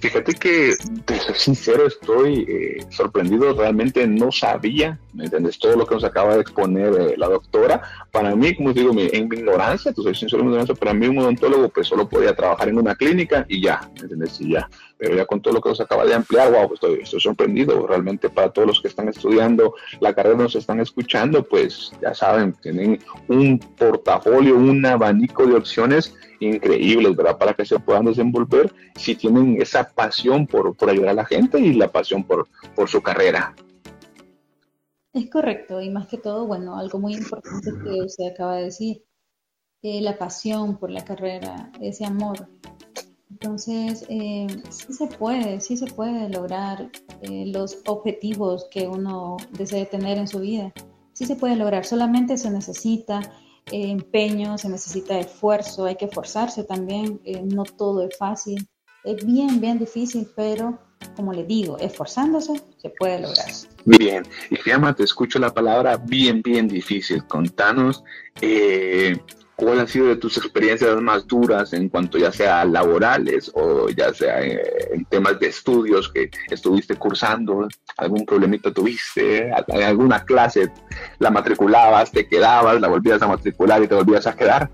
Fíjate 0.00 0.34
que, 0.34 0.74
de 1.06 1.20
ser 1.20 1.36
sincero, 1.36 1.86
estoy 1.86 2.46
eh, 2.48 2.84
sorprendido. 2.90 3.52
Realmente 3.54 4.06
no 4.06 4.30
sabía, 4.32 4.98
¿me 5.12 5.24
entiendes? 5.24 5.58
Todo 5.58 5.76
lo 5.76 5.86
que 5.86 5.94
nos 5.94 6.04
acaba 6.04 6.34
de 6.34 6.42
exponer 6.42 6.92
eh, 6.94 7.14
la 7.16 7.28
doctora. 7.28 7.82
Para 8.10 8.34
mí, 8.34 8.54
como 8.54 8.72
digo, 8.72 8.92
en 8.92 9.24
ignorancia, 9.32 9.92
tú 9.92 10.02
soy 10.02 10.14
sincero 10.14 10.40
en 10.40 10.46
mi 10.46 10.52
ignorancia, 10.52 10.74
para 10.74 10.94
mí 10.94 11.06
un 11.06 11.18
odontólogo 11.18 11.68
pues 11.68 11.86
solo 11.86 12.08
podía 12.08 12.34
trabajar 12.34 12.68
en 12.68 12.78
una 12.78 12.94
clínica 12.94 13.44
y 13.48 13.62
ya, 13.62 13.80
¿me 13.94 14.02
entiendes? 14.02 14.40
Y 14.40 14.52
ya. 14.52 14.68
Pero 15.04 15.16
ya 15.16 15.26
con 15.26 15.42
todo 15.42 15.52
lo 15.52 15.60
que 15.60 15.68
nos 15.68 15.80
acaba 15.82 16.06
de 16.06 16.14
ampliar, 16.14 16.50
wow, 16.50 16.72
estoy, 16.72 17.00
estoy 17.02 17.20
sorprendido. 17.20 17.86
Realmente 17.86 18.30
para 18.30 18.50
todos 18.50 18.68
los 18.68 18.80
que 18.80 18.88
están 18.88 19.08
estudiando 19.08 19.74
la 20.00 20.14
carrera, 20.14 20.36
nos 20.36 20.56
están 20.56 20.80
escuchando, 20.80 21.42
pues 21.44 21.92
ya 22.00 22.14
saben, 22.14 22.54
tienen 22.54 22.98
un 23.28 23.58
portafolio, 23.58 24.56
un 24.56 24.84
abanico 24.86 25.46
de 25.46 25.56
opciones 25.56 26.14
increíbles, 26.40 27.14
¿verdad? 27.14 27.36
Para 27.36 27.52
que 27.52 27.66
se 27.66 27.78
puedan 27.78 28.06
desenvolver 28.06 28.72
si 28.96 29.14
tienen 29.14 29.60
esa 29.60 29.84
pasión 29.90 30.46
por, 30.46 30.74
por 30.74 30.88
ayudar 30.88 31.10
a 31.10 31.14
la 31.14 31.26
gente 31.26 31.58
y 31.58 31.74
la 31.74 31.88
pasión 31.88 32.24
por, 32.24 32.48
por 32.74 32.88
su 32.88 33.02
carrera. 33.02 33.54
Es 35.12 35.30
correcto, 35.30 35.80
y 35.80 35.90
más 35.90 36.08
que 36.08 36.16
todo, 36.16 36.46
bueno, 36.46 36.76
algo 36.76 36.98
muy 36.98 37.14
importante 37.14 37.70
que 37.84 38.02
usted 38.02 38.32
acaba 38.32 38.56
de 38.56 38.64
decir, 38.64 39.04
la 39.82 40.16
pasión 40.16 40.78
por 40.78 40.90
la 40.90 41.04
carrera, 41.04 41.70
ese 41.80 42.06
amor. 42.06 42.48
Entonces, 43.30 44.04
eh, 44.08 44.46
sí 44.70 44.92
se 44.92 45.06
puede, 45.06 45.60
sí 45.60 45.76
se 45.76 45.86
puede 45.86 46.28
lograr 46.28 46.90
eh, 47.22 47.44
los 47.46 47.78
objetivos 47.86 48.66
que 48.70 48.86
uno 48.86 49.36
desee 49.50 49.86
tener 49.86 50.18
en 50.18 50.28
su 50.28 50.40
vida. 50.40 50.72
Sí 51.12 51.26
se 51.26 51.36
puede 51.36 51.56
lograr, 51.56 51.84
solamente 51.84 52.36
se 52.36 52.50
necesita 52.50 53.20
empeño, 53.70 54.58
se 54.58 54.68
necesita 54.68 55.18
esfuerzo, 55.18 55.86
hay 55.86 55.96
que 55.96 56.06
esforzarse 56.06 56.64
también, 56.64 57.20
eh, 57.24 57.42
no 57.42 57.64
todo 57.64 58.02
es 58.02 58.16
fácil, 58.18 58.68
es 59.04 59.24
bien, 59.24 59.60
bien 59.60 59.78
difícil, 59.78 60.28
pero 60.36 60.78
como 61.16 61.32
le 61.32 61.44
digo, 61.44 61.78
esforzándose 61.78 62.60
se 62.78 62.90
puede 62.90 63.20
lograr. 63.20 63.46
Bien, 63.84 64.24
y 64.50 64.94
te 64.94 65.02
escucho 65.02 65.38
la 65.38 65.52
palabra 65.52 65.96
bien, 65.98 66.40
bien 66.42 66.66
difícil. 66.66 67.26
Contanos 67.26 68.02
eh, 68.40 69.16
¿Cuál 69.56 69.80
ha 69.80 69.86
sido 69.86 70.08
de 70.08 70.16
tus 70.16 70.36
experiencias 70.36 71.00
más 71.00 71.26
duras 71.26 71.72
en 71.72 71.88
cuanto 71.88 72.18
ya 72.18 72.32
sea 72.32 72.64
laborales 72.64 73.52
o 73.54 73.88
ya 73.88 74.12
sea 74.12 74.42
eh, 74.42 74.60
en 74.92 75.04
temas 75.04 75.38
de 75.38 75.46
estudios 75.46 76.10
que 76.10 76.30
estuviste 76.50 76.96
cursando? 76.96 77.68
¿Algún 77.96 78.26
problemita 78.26 78.72
tuviste? 78.72 79.52
¿En 79.68 79.82
alguna 79.82 80.24
clase 80.24 80.72
la 81.20 81.30
matriculabas, 81.30 82.10
te 82.10 82.26
quedabas, 82.26 82.80
la 82.80 82.88
volvías 82.88 83.22
a 83.22 83.28
matricular 83.28 83.82
y 83.82 83.86
te 83.86 83.94
volvías 83.94 84.26
a 84.26 84.34
quedar? 84.34 84.70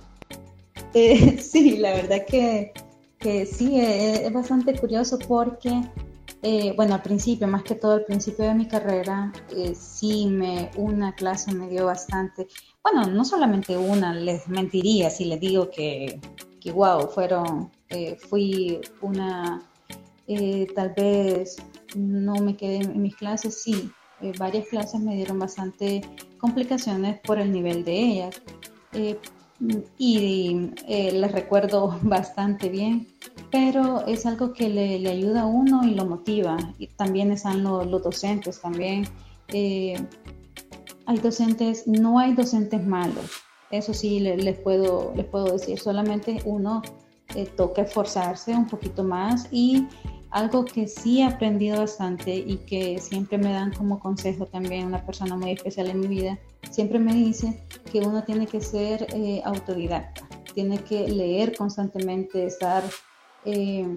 Eh, 0.95 1.39
sí, 1.41 1.77
la 1.77 1.93
verdad 1.93 2.25
que, 2.27 2.73
que 3.19 3.45
sí, 3.45 3.79
eh, 3.79 4.27
es 4.27 4.33
bastante 4.33 4.75
curioso 4.79 5.19
porque 5.19 5.83
eh, 6.43 6.73
bueno, 6.75 6.95
al 6.95 7.03
principio, 7.03 7.47
más 7.47 7.63
que 7.63 7.75
todo 7.75 7.93
al 7.93 8.05
principio 8.05 8.47
de 8.47 8.55
mi 8.55 8.67
carrera, 8.67 9.31
eh, 9.55 9.75
sí 9.75 10.27
me, 10.27 10.71
una 10.77 11.15
clase 11.15 11.53
me 11.53 11.69
dio 11.69 11.87
bastante, 11.87 12.49
bueno, 12.83 13.07
no 13.11 13.25
solamente 13.25 13.77
una, 13.77 14.15
les 14.15 14.49
mentiría 14.49 15.11
si 15.11 15.25
les 15.25 15.41
digo 15.41 15.71
que, 15.71 16.21
que 16.61 16.73
wow, 16.73 17.09
fueron, 17.09 17.71
eh, 17.89 18.17
fui 18.17 18.81
una, 19.03 19.63
tal 20.75 20.95
vez 20.97 21.57
no 21.97 22.35
me 22.37 22.57
quedé 22.57 22.77
en 22.77 23.03
mis 23.03 23.17
clases, 23.17 23.63
sí, 23.63 23.91
varias 24.39 24.69
clases 24.69 25.01
me 25.01 25.17
dieron 25.17 25.39
bastante 25.39 26.03
complicaciones 26.39 27.21
por 27.21 27.39
el 27.39 27.53
nivel 27.53 27.85
de 27.85 27.99
ellas 27.99 28.43
y 29.99 30.71
les 30.89 31.33
recuerdo 31.33 31.99
bastante 32.03 32.69
bien 32.69 33.07
pero 33.51 34.07
es 34.07 34.27
algo 34.27 34.53
que 34.53 34.69
le, 34.69 35.09
ayuda 35.09 35.43
a 35.43 35.47
uno 35.47 35.83
y 35.85 35.95
lo 35.95 36.07
motiva. 36.07 36.57
Y 36.79 36.87
también 36.89 37.33
están 37.33 37.63
los, 37.63 37.91
docentes, 38.03 38.61
también 38.61 39.05
eh, 39.49 39.97
hay 41.11 41.19
docentes, 41.19 41.89
no 41.89 42.21
hay 42.21 42.35
docentes 42.35 42.87
malos, 42.87 43.43
eso 43.73 43.93
sí 43.93 44.21
les, 44.21 44.59
puedo, 44.61 45.13
les 45.17 45.27
puedo 45.27 45.53
decir, 45.53 45.77
solamente 45.77 46.41
uno 46.45 46.83
eh, 47.35 47.47
toca 47.57 47.83
esforzarse 47.83 48.55
un 48.55 48.69
poquito 48.69 49.03
más. 49.03 49.49
Y 49.51 49.89
algo 50.31 50.65
que 50.65 50.87
sí 50.87 51.21
he 51.21 51.25
aprendido 51.25 51.79
bastante 51.79 52.33
y 52.37 52.59
que 52.59 53.01
siempre 53.01 53.39
me 53.39 53.53
dan 53.53 53.73
como 53.73 53.99
consejo 53.99 54.47
también 54.47 54.87
una 54.87 55.05
persona 55.05 55.35
muy 55.35 55.51
especial 55.51 55.91
en 55.91 55.99
mi 55.99 56.07
vida, 56.07 56.39
siempre 56.71 57.01
me 57.01 57.13
dice 57.13 57.61
que 57.91 57.99
uno 57.99 58.23
tiene 58.23 58.47
que 58.47 58.61
ser 58.61 59.09
eh, 59.13 59.43
autodidacta, 59.45 60.29
tiene 60.55 60.79
que 60.79 61.09
leer 61.09 61.57
constantemente, 61.57 62.47
estar 62.47 62.85
eh, 63.45 63.97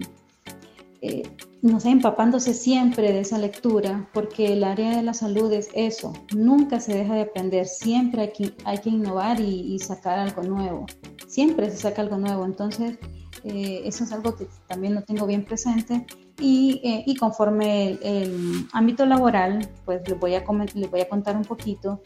eh, 1.02 1.24
no 1.64 1.80
sé, 1.80 1.92
empapándose 1.92 2.54
siempre 2.54 3.14
de 3.14 3.22
esa 3.22 3.38
lectura, 3.38 4.10
porque 4.14 4.52
el 4.52 4.66
área 4.66 4.98
de 4.98 5.02
la 5.02 5.14
salud 5.14 5.52
es 5.54 5.70
eso, 5.74 6.12
nunca 6.36 6.82
se 6.82 6.94
deja 6.94 7.16
de 7.16 7.22
aprender, 7.22 7.68
siempre 7.68 8.24
hay 8.24 8.32
que, 8.34 8.54
hay 8.66 8.80
que 8.80 8.90
innovar 8.90 9.40
y, 9.40 9.80
sacar 9.80 10.20
algo 10.20 10.44
nuevo, 10.44 10.86
siempre 11.26 11.72
se 11.72 11.78
saca 11.78 12.02
algo 12.02 12.18
nuevo, 12.18 12.44
entonces 12.44 13.00
eh, 13.46 13.82
eso 13.86 14.04
es 14.04 14.12
algo 14.12 14.36
que 14.36 14.46
también 14.68 14.94
lo 14.94 15.04
tengo 15.04 15.26
bien 15.26 15.46
presente 15.46 16.06
y, 16.38 16.82
y 16.84 17.16
conforme 17.16 17.98
el, 18.02 18.68
ámbito 18.74 19.06
laboral, 19.06 19.66
pues 19.86 20.02
les 20.06 20.20
voy 20.20 20.36
a, 20.36 20.44
les 20.74 20.92
voy 20.92 21.00
a 21.00 21.08
contar 21.08 21.38
un 21.38 21.46
poquito. 21.46 22.02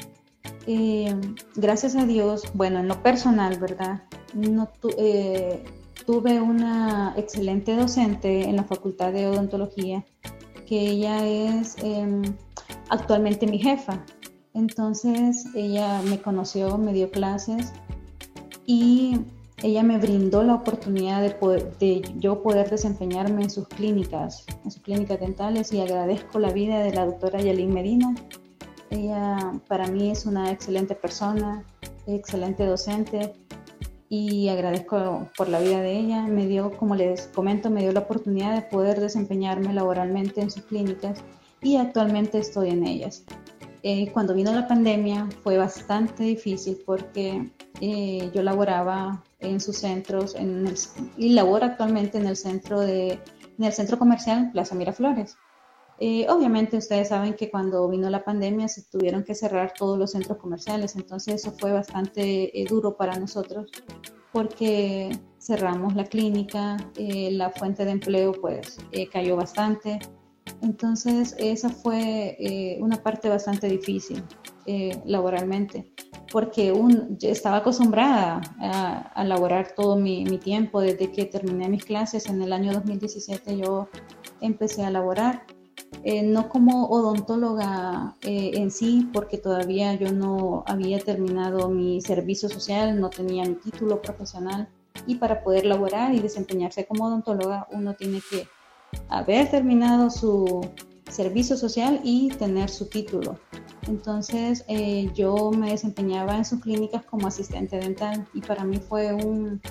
gracias 1.56 1.96
a 1.96 2.06
Dios, 2.06 2.43
bueno, 2.54 2.78
en 2.78 2.88
lo 2.88 3.02
personal, 3.02 3.58
¿verdad? 3.58 4.04
No, 4.36 4.70
tuve 6.08 6.39
una 6.39 7.13
excelente 7.17 7.76
docente 7.76 8.46
en 8.46 8.56
la 8.56 8.63
Facultad 8.63 9.12
de 9.12 9.28
Odontología, 9.28 10.06
que 10.65 10.80
ella 10.80 11.28
es 11.28 11.76
em, 11.84 12.22
actualmente 12.89 13.46
mi 13.46 13.60
jefa. 13.60 14.06
Entonces 14.54 15.46
ella 15.54 16.02
me 16.04 16.22
conoció, 16.22 16.78
me 16.78 16.93
dio 16.93 17.12
clases 17.12 17.74
y 18.66 19.20
ella 19.62 19.84
me 19.84 19.97
brindó 19.97 20.43
la 20.43 20.55
oportunidad 20.55 21.22
de, 21.22 21.36
de 21.78 22.01
yo 22.20 22.41
poder 22.41 22.70
desempeñarme 22.70 23.43
en 23.43 23.49
sus 23.49 23.68
clínicas, 23.68 24.45
en 24.64 24.72
sus 24.72 24.82
clínicas 24.82 25.20
dentales 25.20 25.74
y 25.74 25.82
agradezco 25.82 26.39
la 26.39 26.53
vida 26.53 26.80
de 26.80 26.93
la 26.93 27.05
doctora 27.05 27.41
Yalín 27.41 27.74
Medina. 27.74 28.16
Ella 28.91 29.60
para 29.68 29.88
mí 29.88 30.10
es 30.10 30.26
una 30.26 30.51
excelente 30.51 30.95
persona, 30.95 31.66
excelente 32.05 32.66
docente 32.66 33.34
y 34.10 34.49
agradezco 34.49 35.30
por 35.38 35.49
la 35.49 35.60
vida 35.60 35.82
de 35.82 35.97
ella. 35.97 36.24
Me 36.24 36.47
dio, 36.47 36.76
como 36.78 36.95
les 36.95 37.28
comento, 37.28 37.70
me 37.70 37.82
dio 37.82 37.91
la 37.91 38.01
oportunidad 38.01 38.55
de 38.55 38.62
poder 38.62 38.99
desempeñarme 38.99 39.74
laboralmente 39.74 40.41
en 40.41 40.49
sus 40.49 40.64
clínicas 40.64 41.24
y 41.62 41.78
actualmente 41.78 42.39
estoy 42.39 42.70
en 42.70 42.86
ellas. 42.86 43.24
Eh, 43.84 44.12
cuando 44.12 44.34
vino 44.34 44.51
la 44.53 44.68
pandemia 44.68 45.28
fue 45.43 45.58
bastante 45.58 46.24
difícil 46.24 46.78
porque 46.86 47.51
eh, 47.80 48.32
yo 48.34 48.41
laboraba 48.41 49.24
en 49.39 49.60
sus 49.62 49.78
centros 49.78 50.36
en 50.36 50.74
y 51.16 51.30
laboro 51.30 51.66
actualmente 51.66 52.18
en 52.18 52.26
el 52.26 52.36
centro 52.36 52.80
de 52.80 53.20
en 53.60 53.64
el 53.64 53.72
centro 53.72 53.99
comercial 53.99 54.51
Plaza 54.51 54.76
Miraflores. 54.76 55.38
Eh, 56.00 56.28
obviamente 56.30 56.78
ustedes 56.78 57.10
saben 57.10 57.34
que 57.34 57.50
cuando 57.50 57.88
vino 57.89 58.10
la 58.10 58.24
pandemia 58.24 58.68
se 58.68 58.84
tuvieron 58.84 59.24
que 59.24 59.34
cerrar 59.34 59.74
todos 59.74 59.98
los 59.98 60.12
centros 60.12 60.38
comerciales, 60.38 60.95
entonces 60.95 61.36
eso 61.36 61.54
fue 61.60 61.72
bastante 61.72 62.60
eh, 62.60 62.66
duro 62.70 62.95
para 62.95 63.18
nosotros 63.18 63.72
porque 64.32 65.10
cerramos 65.39 65.95
la 65.95 66.04
clínica, 66.04 66.78
eh, 66.98 67.32
la 67.32 67.50
fuente 67.50 67.84
de 67.84 67.91
empleo 67.91 68.32
pues 68.34 68.78
cayó 69.12 69.38
bastante, 69.38 69.98
entonces 70.62 71.36
esa 71.39 71.70
fue 71.70 72.78
una 72.80 73.02
parte 73.02 73.30
bastante 73.30 73.68
difícil 73.68 74.24
laboralmente 75.06 75.91
porque 76.32 76.74
un, 76.74 77.18
estaba 77.22 77.58
acostumbrada 77.58 78.41
a, 78.60 78.98
a 79.16 79.24
laborar 79.24 79.74
todo 79.76 79.95
mi, 79.95 80.26
mi, 80.26 80.38
tiempo. 80.38 80.82
Desde 80.82 81.10
que 81.10 81.24
terminé 81.24 81.70
mis 81.70 81.86
clases 81.86 82.28
en 82.28 82.41
el 82.41 82.52
año 82.52 82.74
2017 82.74 83.58
yo 83.58 83.88
empecé 84.41 84.84
a 84.84 84.91
laborar 84.91 85.45
eh, 86.04 86.24
no 86.24 86.48
como 86.50 86.88
odontóloga 86.88 88.16
eh, 88.22 88.52
en 88.54 88.72
sí, 88.72 89.10
porque 89.12 89.38
todavía 89.38 89.93
yo 89.95 90.12
no 90.12 90.64
había 90.68 91.00
terminado 91.00 91.70
mi 91.70 92.02
servicio 92.02 92.50
social, 92.50 93.00
no 93.00 93.10
tenía 93.10 93.43
mi 93.43 93.56
título 93.56 94.02
profesional 94.02 94.68
y 95.06 95.16
para 95.16 95.43
poder 95.43 95.66
laborar 95.66 96.14
y 96.14 96.20
desempeñarse 96.20 96.86
como 96.86 97.06
odontóloga 97.06 97.68
uno 97.72 97.93
tiene 97.95 98.22
que 98.30 98.48
haber 99.10 99.50
terminado 99.50 100.10
su 100.10 100.62
servicio 101.10 101.58
social 101.58 102.00
y 102.04 102.30
tener 102.30 102.70
su 102.70 102.88
título. 102.88 103.39
Entonces 103.88 104.66
eh, 104.68 105.10
yo 105.16 105.52
me 105.52 105.72
desempeñaba 105.72 106.38
en 106.38 106.45
sus 106.45 106.62
clínicas 106.62 107.04
como 107.06 107.28
asistente 107.28 107.78
dental 107.78 108.28
y 108.34 108.41
para 108.41 108.64
mí 108.64 108.78
fue 108.78 109.14
un, 109.14 109.62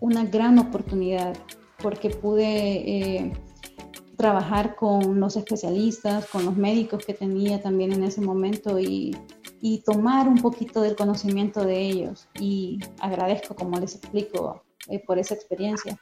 una 0.00 0.24
gran 0.24 0.58
oportunidad 0.58 1.36
porque 1.82 2.10
pude 2.10 3.32
trabajar 4.16 4.76
con 4.76 5.20
los 5.20 5.36
especialistas, 5.36 6.26
con 6.26 6.44
los 6.44 6.56
médicos 6.56 7.04
que 7.04 7.14
tenía 7.14 7.60
también 7.60 7.92
en 7.92 8.04
ese 8.04 8.20
momento 8.20 8.78
y, 8.78 9.16
tomar 9.86 10.28
un 10.28 10.42
poquito 10.42 10.82
del 10.82 10.94
conocimiento 10.94 11.64
de 11.64 11.80
ellos. 11.80 12.28
Y 12.38 12.80
agradezco, 13.00 13.54
como 13.54 13.80
les 13.80 13.94
explico, 13.94 14.62
eh, 14.88 15.02
por 15.06 15.18
esa 15.18 15.34
experiencia. 15.34 15.98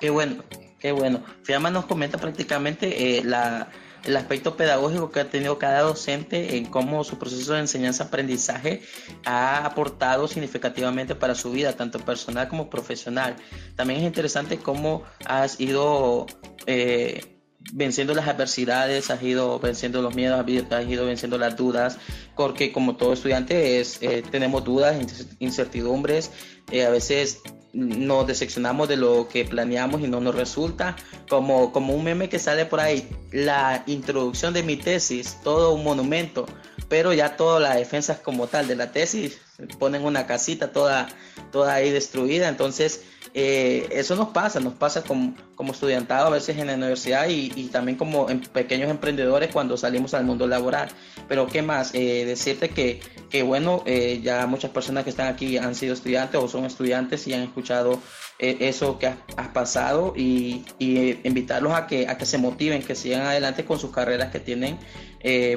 Qué 0.00 0.10
bueno, 0.10 0.42
qué 0.80 0.90
bueno. 0.90 1.22
Fiamma 1.44 1.70
nos 1.70 1.86
comenta 1.86 2.18
prácticamente 2.18 3.18
eh, 3.18 3.22
la, 3.24 3.68
el 4.04 4.16
aspecto 4.16 4.56
pedagógico 4.56 5.10
que 5.10 5.20
ha 5.20 5.30
tenido 5.30 5.58
cada 5.58 5.82
docente 5.82 6.56
en 6.56 6.66
cómo 6.66 7.04
su 7.04 7.18
proceso 7.18 7.54
de 7.54 7.60
enseñanza-aprendizaje 7.60 8.82
ha 9.24 9.64
aportado 9.64 10.28
significativamente 10.28 11.14
para 11.14 11.34
su 11.34 11.50
vida, 11.50 11.74
tanto 11.74 11.98
personal 12.00 12.48
como 12.48 12.70
profesional. 12.70 13.36
También 13.76 14.00
es 14.00 14.06
interesante 14.06 14.58
cómo 14.58 15.02
has 15.24 15.60
ido 15.60 16.26
eh, 16.66 17.39
venciendo 17.72 18.14
las 18.14 18.28
adversidades, 18.28 19.10
has 19.10 19.22
ido 19.22 19.58
venciendo 19.58 20.02
los 20.02 20.14
miedos, 20.14 20.40
has 20.70 20.88
ido 20.88 21.06
venciendo 21.06 21.38
las 21.38 21.56
dudas, 21.56 21.98
porque 22.36 22.72
como 22.72 22.96
todo 22.96 23.12
estudiante 23.12 23.80
es, 23.80 23.98
eh, 24.02 24.22
tenemos 24.30 24.64
dudas, 24.64 24.96
incertidumbres, 25.38 26.30
eh, 26.70 26.84
a 26.84 26.90
veces 26.90 27.40
nos 27.72 28.26
decepcionamos 28.26 28.88
de 28.88 28.96
lo 28.96 29.28
que 29.28 29.44
planeamos 29.44 30.00
y 30.00 30.08
no 30.08 30.20
nos 30.20 30.34
resulta, 30.34 30.96
como, 31.28 31.72
como 31.72 31.94
un 31.94 32.04
meme 32.04 32.28
que 32.28 32.38
sale 32.38 32.66
por 32.66 32.80
ahí, 32.80 33.08
la 33.30 33.84
introducción 33.86 34.52
de 34.54 34.62
mi 34.62 34.76
tesis, 34.76 35.38
todo 35.44 35.72
un 35.72 35.84
monumento, 35.84 36.46
pero 36.88 37.12
ya 37.12 37.36
todas 37.36 37.62
las 37.62 37.76
defensas 37.76 38.18
como 38.18 38.48
tal 38.48 38.66
de 38.66 38.76
la 38.76 38.90
tesis 38.90 39.38
ponen 39.78 40.04
una 40.04 40.26
casita 40.26 40.72
toda, 40.72 41.08
toda 41.50 41.74
ahí 41.74 41.90
destruida, 41.90 42.48
entonces 42.48 43.04
eh, 43.32 43.88
eso 43.92 44.16
nos 44.16 44.28
pasa, 44.30 44.58
nos 44.58 44.74
pasa 44.74 45.02
como, 45.02 45.36
como 45.54 45.72
estudiantado 45.72 46.26
a 46.26 46.30
veces 46.30 46.58
en 46.58 46.66
la 46.66 46.74
universidad 46.74 47.28
y, 47.28 47.68
también 47.68 47.96
como 47.96 48.28
en 48.28 48.40
pequeños 48.40 48.90
emprendedores 48.90 49.50
cuando 49.52 49.76
salimos 49.76 50.14
al 50.14 50.24
mundo 50.24 50.46
laboral. 50.46 50.88
Pero 51.28 51.46
qué 51.46 51.62
más, 51.62 51.94
eh, 51.94 52.24
decirte 52.24 52.70
que, 52.70 53.00
que 53.30 53.42
bueno, 53.42 53.82
eh, 53.86 54.20
ya 54.22 54.46
muchas 54.46 54.72
personas 54.72 55.04
que 55.04 55.10
están 55.10 55.28
aquí 55.28 55.58
han 55.58 55.74
sido 55.76 55.94
estudiantes 55.94 56.40
o 56.40 56.48
son 56.48 56.64
estudiantes 56.64 57.26
y 57.28 57.34
han 57.34 57.42
escuchado 57.42 58.00
eso 58.38 58.98
que 58.98 59.06
has, 59.06 59.48
pasado 59.48 60.14
y, 60.16 60.64
invitarlos 60.78 61.74
a 61.74 61.86
que, 61.86 62.08
a 62.08 62.16
que 62.16 62.24
se 62.24 62.38
motiven, 62.38 62.82
que 62.82 62.94
sigan 62.94 63.20
adelante 63.20 63.66
con 63.66 63.78
sus 63.78 63.90
carreras 63.90 64.32
que 64.32 64.40
tienen, 64.40 64.78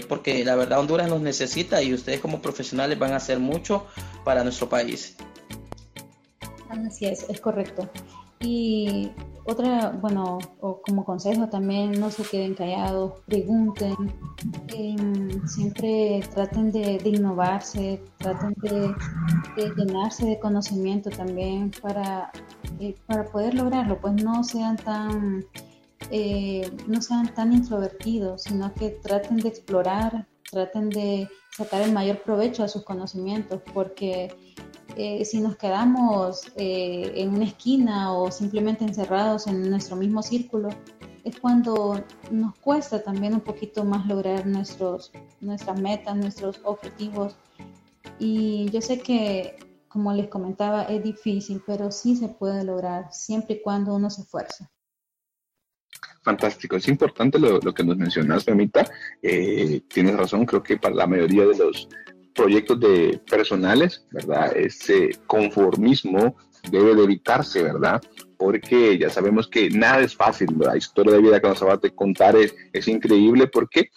porque 0.09 0.43
la 0.43 0.55
verdad 0.55 0.79
Honduras 0.79 1.07
nos 1.07 1.21
necesita 1.21 1.81
y 1.81 1.93
ustedes 1.93 2.19
como 2.19 2.41
profesionales 2.41 2.99
van 2.99 3.13
a 3.13 3.15
hacer 3.15 3.39
mucho 3.39 3.87
para 4.23 4.43
nuestro 4.43 4.67
país. 4.69 5.15
Así 6.69 7.05
es, 7.05 7.29
es 7.29 7.39
correcto. 7.39 7.89
Y 8.39 9.11
otra, 9.45 9.89
bueno, 9.89 10.39
como 10.59 11.03
consejo 11.03 11.47
también, 11.49 11.99
no 11.99 12.09
se 12.09 12.23
queden 12.23 12.55
callados, 12.55 13.19
pregunten, 13.25 13.95
em, 14.69 15.47
siempre 15.47 16.21
traten 16.33 16.71
de, 16.71 17.01
innovarse, 17.03 18.01
traten 18.17 18.53
de, 18.61 18.95
llenarse 19.75 20.25
de 20.25 20.39
conocimiento 20.39 21.09
también 21.09 21.71
para, 21.81 22.31
eh, 22.79 22.95
para 23.05 23.25
poder 23.25 23.53
lograrlo, 23.53 23.99
pues 23.99 24.13
no 24.23 24.43
sean 24.43 24.77
tan, 24.77 25.45
eh, 26.09 26.69
no 26.87 27.01
sean 27.01 27.33
tan 27.33 27.51
introvertidos, 27.53 28.43
sino 28.43 28.73
que 28.73 28.89
traten 28.89 29.37
de 29.37 29.49
explorar, 29.49 30.25
traten 30.53 30.89
de 30.89 31.27
sacar 31.49 31.81
el 31.81 31.91
mayor 31.91 32.21
provecho 32.21 32.63
a 32.63 32.67
sus 32.67 32.83
conocimientos, 32.83 33.61
porque 33.73 34.35
eh, 34.95 35.25
si 35.25 35.41
nos 35.41 35.57
quedamos 35.57 36.43
eh, 36.55 37.11
en 37.15 37.33
una 37.33 37.45
esquina 37.45 38.13
o 38.13 38.31
simplemente 38.31 38.85
encerrados 38.85 39.47
en 39.47 39.69
nuestro 39.69 39.95
mismo 39.95 40.21
círculo, 40.21 40.69
es 41.23 41.39
cuando 41.39 42.03
nos 42.31 42.55
cuesta 42.59 43.01
también 43.01 43.33
un 43.33 43.41
poquito 43.41 43.83
más 43.83 44.05
lograr 44.05 44.45
nuestros, 44.45 45.11
nuestras 45.41 45.79
metas, 45.81 46.15
nuestros 46.15 46.61
objetivos. 46.63 47.35
Y 48.19 48.69
yo 48.71 48.81
sé 48.81 48.99
que, 48.99 49.57
como 49.87 50.13
les 50.13 50.27
comentaba, 50.27 50.83
es 50.83 51.01
difícil, 51.03 51.63
pero 51.65 51.91
sí 51.91 52.15
se 52.15 52.27
puede 52.27 52.63
lograr 52.63 53.11
siempre 53.11 53.55
y 53.55 53.61
cuando 53.61 53.95
uno 53.95 54.09
se 54.09 54.21
esfuerza. 54.21 54.69
Fantástico, 56.23 56.77
es 56.77 56.87
importante 56.87 57.37
lo, 57.37 57.59
que 57.59 57.83
nos 57.83 57.97
mencionas, 57.97 58.47
Memita. 58.47 58.89
Eh, 59.21 59.81
tienes 59.87 60.15
razón, 60.15 60.45
creo 60.45 60.63
que 60.63 60.77
para 60.77 60.95
la 60.95 61.07
mayoría 61.07 61.45
de 61.45 61.57
los 61.57 61.89
proyectos 62.33 62.79
de 62.79 63.19
personales, 63.29 64.05
¿verdad? 64.09 64.55
Ese 64.55 65.09
conformismo 65.27 66.37
debe 66.69 66.95
de 66.95 67.03
evitarse, 67.03 67.61
¿verdad? 67.61 68.01
Porque 68.37 68.97
ya 68.97 69.09
sabemos 69.09 69.47
que 69.47 69.69
nada 69.69 70.01
es 70.01 70.15
fácil, 70.15 70.49
la 70.59 70.75
historia 70.75 71.13
de 71.13 71.21
vida 71.21 71.39
que 71.39 71.47
nos 71.47 71.61
acabas 71.61 71.81
de 71.81 71.93
contar 71.93 72.35
es, 72.35 72.55
es 72.73 72.87
increíble 72.87 73.47
porque 73.47 73.89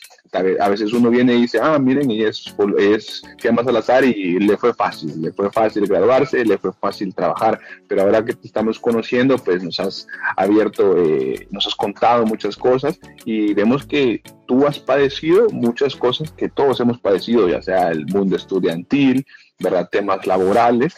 a 0.61 0.69
veces 0.69 0.93
uno 0.93 1.11
viene 1.11 1.35
y 1.35 1.43
dice, 1.43 1.59
ah, 1.62 1.79
miren, 1.79 2.11
y 2.11 2.23
es, 2.23 2.55
es 2.79 3.23
más 3.53 3.67
al 3.67 3.77
azar 3.77 4.05
y 4.05 4.39
le 4.39 4.57
fue 4.57 4.75
fácil, 4.75 5.21
le 5.21 5.33
fue 5.33 5.51
fácil 5.51 5.87
graduarse, 5.87 6.45
le 6.45 6.59
fue 6.59 6.73
fácil 6.73 7.14
trabajar, 7.14 7.59
pero 7.89 8.03
ahora 8.03 8.25
que 8.25 8.35
te 8.35 8.47
estamos 8.47 8.79
conociendo, 8.79 9.39
pues 9.39 9.62
nos 9.62 9.81
has 9.81 10.07
abierto, 10.37 10.97
eh, 10.99 11.47
nos 11.51 11.67
has 11.67 11.75
contado 11.75 12.27
muchas 12.27 12.57
cosas 12.57 12.99
y 13.25 13.55
vemos 13.55 13.87
que 13.87 14.23
tú 14.47 14.67
has 14.67 14.79
padecido 14.79 15.49
muchas 15.51 15.97
cosas 15.97 16.33
que 16.33 16.49
todos 16.49 16.81
hemos 16.81 16.99
padecido, 16.99 17.49
ya 17.49 17.62
sea 17.62 17.91
el 17.91 18.07
mundo 18.07 18.37
estudiantil, 18.37 19.27
¿verdad? 19.59 19.89
Temas 19.91 20.27
laborales, 20.27 20.97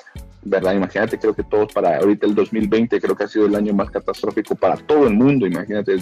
¿verdad? 0.49 0.75
Imagínate, 0.75 1.19
creo 1.19 1.35
que 1.35 1.45
todos 1.45 1.73
para 1.73 1.99
ahorita 1.99 2.27
el 2.27 2.35
2020 2.35 3.01
creo 3.01 3.17
que 3.17 3.25
ha 3.25 3.29
sido 3.29 3.47
el 3.47 3.55
año 3.55 3.73
más 3.75 3.91
catastrófico 3.91 4.55
para 4.55 4.77
todo 4.77 5.07
el 5.07 5.15
mundo, 5.15 5.47
imagínate, 5.47 5.97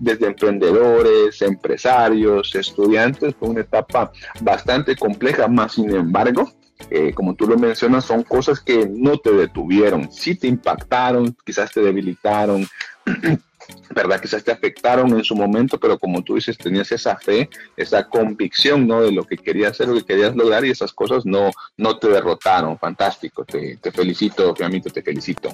desde, 0.00 0.26
emprendedores, 0.26 1.40
empresarios, 1.42 2.54
estudiantes, 2.54 3.34
fue 3.34 3.48
una 3.48 3.60
etapa 3.60 4.12
bastante 4.40 4.96
compleja, 4.96 5.48
más 5.48 5.72
sin 5.74 5.94
embargo, 5.94 6.52
eh, 6.90 7.12
como 7.14 7.34
tú 7.34 7.46
lo 7.46 7.56
mencionas, 7.56 8.04
son 8.04 8.22
cosas 8.22 8.60
que 8.60 8.88
no 8.88 9.18
te 9.18 9.32
detuvieron, 9.32 10.12
sí 10.12 10.34
te 10.34 10.46
impactaron, 10.46 11.36
quizás 11.44 11.72
te 11.72 11.80
debilitaron, 11.80 12.66
¿verdad? 13.94 14.20
Quizás 14.20 14.44
te 14.44 14.52
afectaron 14.52 15.10
en 15.10 15.24
su 15.24 15.34
momento, 15.34 15.78
pero 15.78 15.98
como 15.98 16.22
tú 16.22 16.34
dices, 16.34 16.58
tenías 16.58 16.90
esa 16.92 17.16
fe, 17.16 17.48
esa 17.76 18.08
convicción, 18.08 18.86
¿no? 18.86 19.02
De 19.02 19.12
lo 19.12 19.24
que 19.24 19.36
querías 19.36 19.72
hacer, 19.72 19.88
lo 19.88 19.94
que 19.94 20.04
querías 20.04 20.34
lograr 20.34 20.64
y 20.64 20.70
esas 20.70 20.92
cosas 20.92 21.24
no, 21.24 21.50
no 21.76 21.98
te 21.98 22.08
derrotaron. 22.08 22.78
Fantástico, 22.78 23.44
te, 23.44 23.76
te 23.76 23.92
felicito, 23.92 24.54
Fiamito, 24.54 24.90
te 24.90 25.02
felicito. 25.02 25.50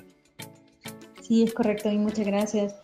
Sí, 1.20 1.42
es 1.42 1.54
correcto 1.54 1.90
y 1.90 1.98
muchas 1.98 2.26
gracias. 2.26 2.74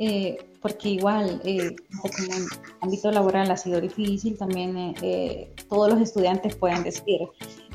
Eh, 0.00 0.38
porque 0.62 0.90
igual, 0.90 1.40
eh, 1.44 1.74
en 2.18 2.46
ámbito 2.80 3.10
laboral 3.10 3.50
ha 3.50 3.56
sido 3.56 3.80
difícil, 3.80 4.38
también 4.38 4.94
eh, 5.02 5.52
todos 5.68 5.90
los 5.90 6.00
estudiantes 6.00 6.54
pueden 6.54 6.84
decir, 6.84 7.20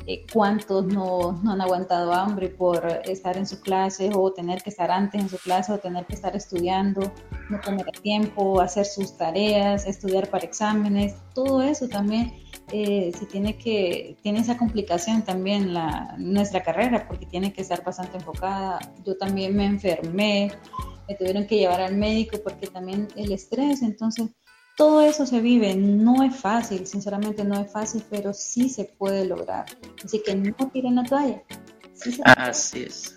eh, 0.06 0.26
cuántos 0.32 0.84
no, 0.84 1.32
no, 1.42 1.52
han 1.52 1.60
aguantado 1.60 2.12
hambre 2.12 2.48
por 2.48 2.86
estar 3.04 3.36
en 3.36 3.46
su 3.46 3.60
clase 3.60 4.10
o 4.14 4.32
tener 4.32 4.62
que 4.62 4.70
estar 4.70 4.90
antes 4.90 5.20
en 5.20 5.28
su 5.28 5.38
clase 5.38 5.72
o 5.72 5.78
tener 5.78 6.04
que 6.06 6.14
estar 6.14 6.36
estudiando, 6.36 7.12
no 7.48 7.60
tener 7.60 7.86
tiempo, 8.02 8.60
hacer 8.60 8.84
sus 8.84 9.16
tareas, 9.16 9.86
estudiar 9.86 10.28
para 10.28 10.44
exámenes, 10.44 11.14
todo 11.34 11.62
eso 11.62 11.88
también 11.88 12.32
eh, 12.72 13.12
si 13.18 13.26
tiene 13.26 13.56
que, 13.58 14.16
tiene 14.22 14.40
esa 14.40 14.56
complicación 14.56 15.22
también 15.22 15.74
la, 15.74 16.14
nuestra 16.18 16.62
carrera 16.62 17.06
porque 17.06 17.26
tiene 17.26 17.52
que 17.52 17.62
estar 17.62 17.84
bastante 17.84 18.16
enfocada. 18.16 18.78
Yo 19.04 19.16
también 19.16 19.54
me 19.54 19.66
enfermé, 19.66 20.50
me 21.08 21.14
tuvieron 21.14 21.46
que 21.46 21.56
llevar 21.56 21.80
al 21.80 21.96
médico 21.96 22.38
porque 22.42 22.66
también 22.66 23.08
el 23.16 23.32
estrés, 23.32 23.82
entonces 23.82 24.30
todo 24.76 25.02
eso 25.02 25.24
se 25.26 25.40
vive, 25.40 25.74
no 25.76 26.22
es 26.22 26.36
fácil, 26.36 26.86
sinceramente 26.86 27.44
no 27.44 27.60
es 27.60 27.70
fácil, 27.70 28.02
pero 28.10 28.32
sí 28.32 28.68
se 28.68 28.84
puede 28.84 29.24
lograr. 29.24 29.66
Así 30.04 30.22
que 30.24 30.34
no 30.34 30.70
tiren 30.72 30.96
la 30.96 31.04
toalla. 31.04 31.42
así 32.36 32.82
es, 32.82 33.14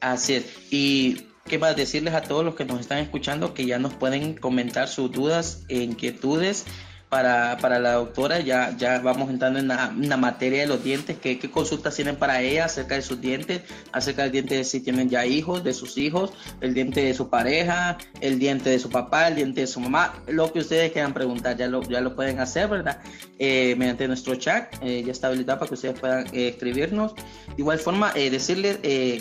así 0.00 0.34
es. 0.34 0.44
Y 0.70 1.26
qué 1.46 1.58
más 1.58 1.76
decirles 1.76 2.14
a 2.14 2.22
todos 2.22 2.44
los 2.44 2.54
que 2.54 2.64
nos 2.64 2.80
están 2.80 2.98
escuchando 2.98 3.52
que 3.52 3.66
ya 3.66 3.78
nos 3.78 3.94
pueden 3.94 4.34
comentar 4.34 4.88
sus 4.88 5.10
dudas 5.10 5.64
e 5.68 5.82
inquietudes 5.82 6.64
para, 7.12 7.58
para 7.58 7.78
la 7.78 7.92
doctora, 7.92 8.40
ya, 8.40 8.74
ya 8.74 8.98
vamos 9.00 9.28
entrando 9.28 9.58
en 9.58 9.68
la, 9.68 10.16
materia 10.16 10.62
de 10.62 10.66
los 10.66 10.82
dientes, 10.82 11.18
¿Qué, 11.18 11.38
consultas 11.50 11.94
tienen 11.94 12.16
para 12.16 12.40
ella 12.40 12.64
acerca 12.64 12.94
de 12.94 13.02
sus 13.02 13.20
dientes, 13.20 13.60
acerca 13.92 14.22
del 14.22 14.32
diente 14.32 14.54
de 14.54 14.64
si 14.64 14.80
tienen 14.80 15.10
ya 15.10 15.26
hijos, 15.26 15.62
de 15.62 15.74
sus 15.74 15.98
hijos, 15.98 16.32
el 16.62 16.72
diente 16.72 17.04
de 17.04 17.12
su 17.12 17.28
pareja, 17.28 17.98
el 18.22 18.38
diente 18.38 18.70
de 18.70 18.78
su 18.78 18.88
papá, 18.88 19.28
el 19.28 19.34
diente 19.34 19.60
de 19.60 19.66
su 19.66 19.78
mamá, 19.78 20.14
lo 20.26 20.50
que 20.54 20.60
ustedes 20.60 20.90
quieran 20.92 21.12
preguntar, 21.12 21.58
ya 21.58 21.68
lo, 21.68 21.82
ya 21.82 22.00
lo 22.00 22.16
pueden 22.16 22.40
hacer, 22.40 22.68
¿verdad? 22.68 23.02
Eh, 23.38 23.74
mediante 23.76 24.08
nuestro 24.08 24.34
chat, 24.36 24.72
eh, 24.80 25.02
ya 25.04 25.12
está 25.12 25.26
habilitado 25.26 25.58
para 25.58 25.68
que 25.68 25.74
ustedes 25.74 26.00
puedan 26.00 26.26
eh, 26.28 26.48
escribirnos. 26.48 27.14
De 27.14 27.22
igual 27.58 27.78
forma, 27.78 28.14
decirles, 28.14 28.78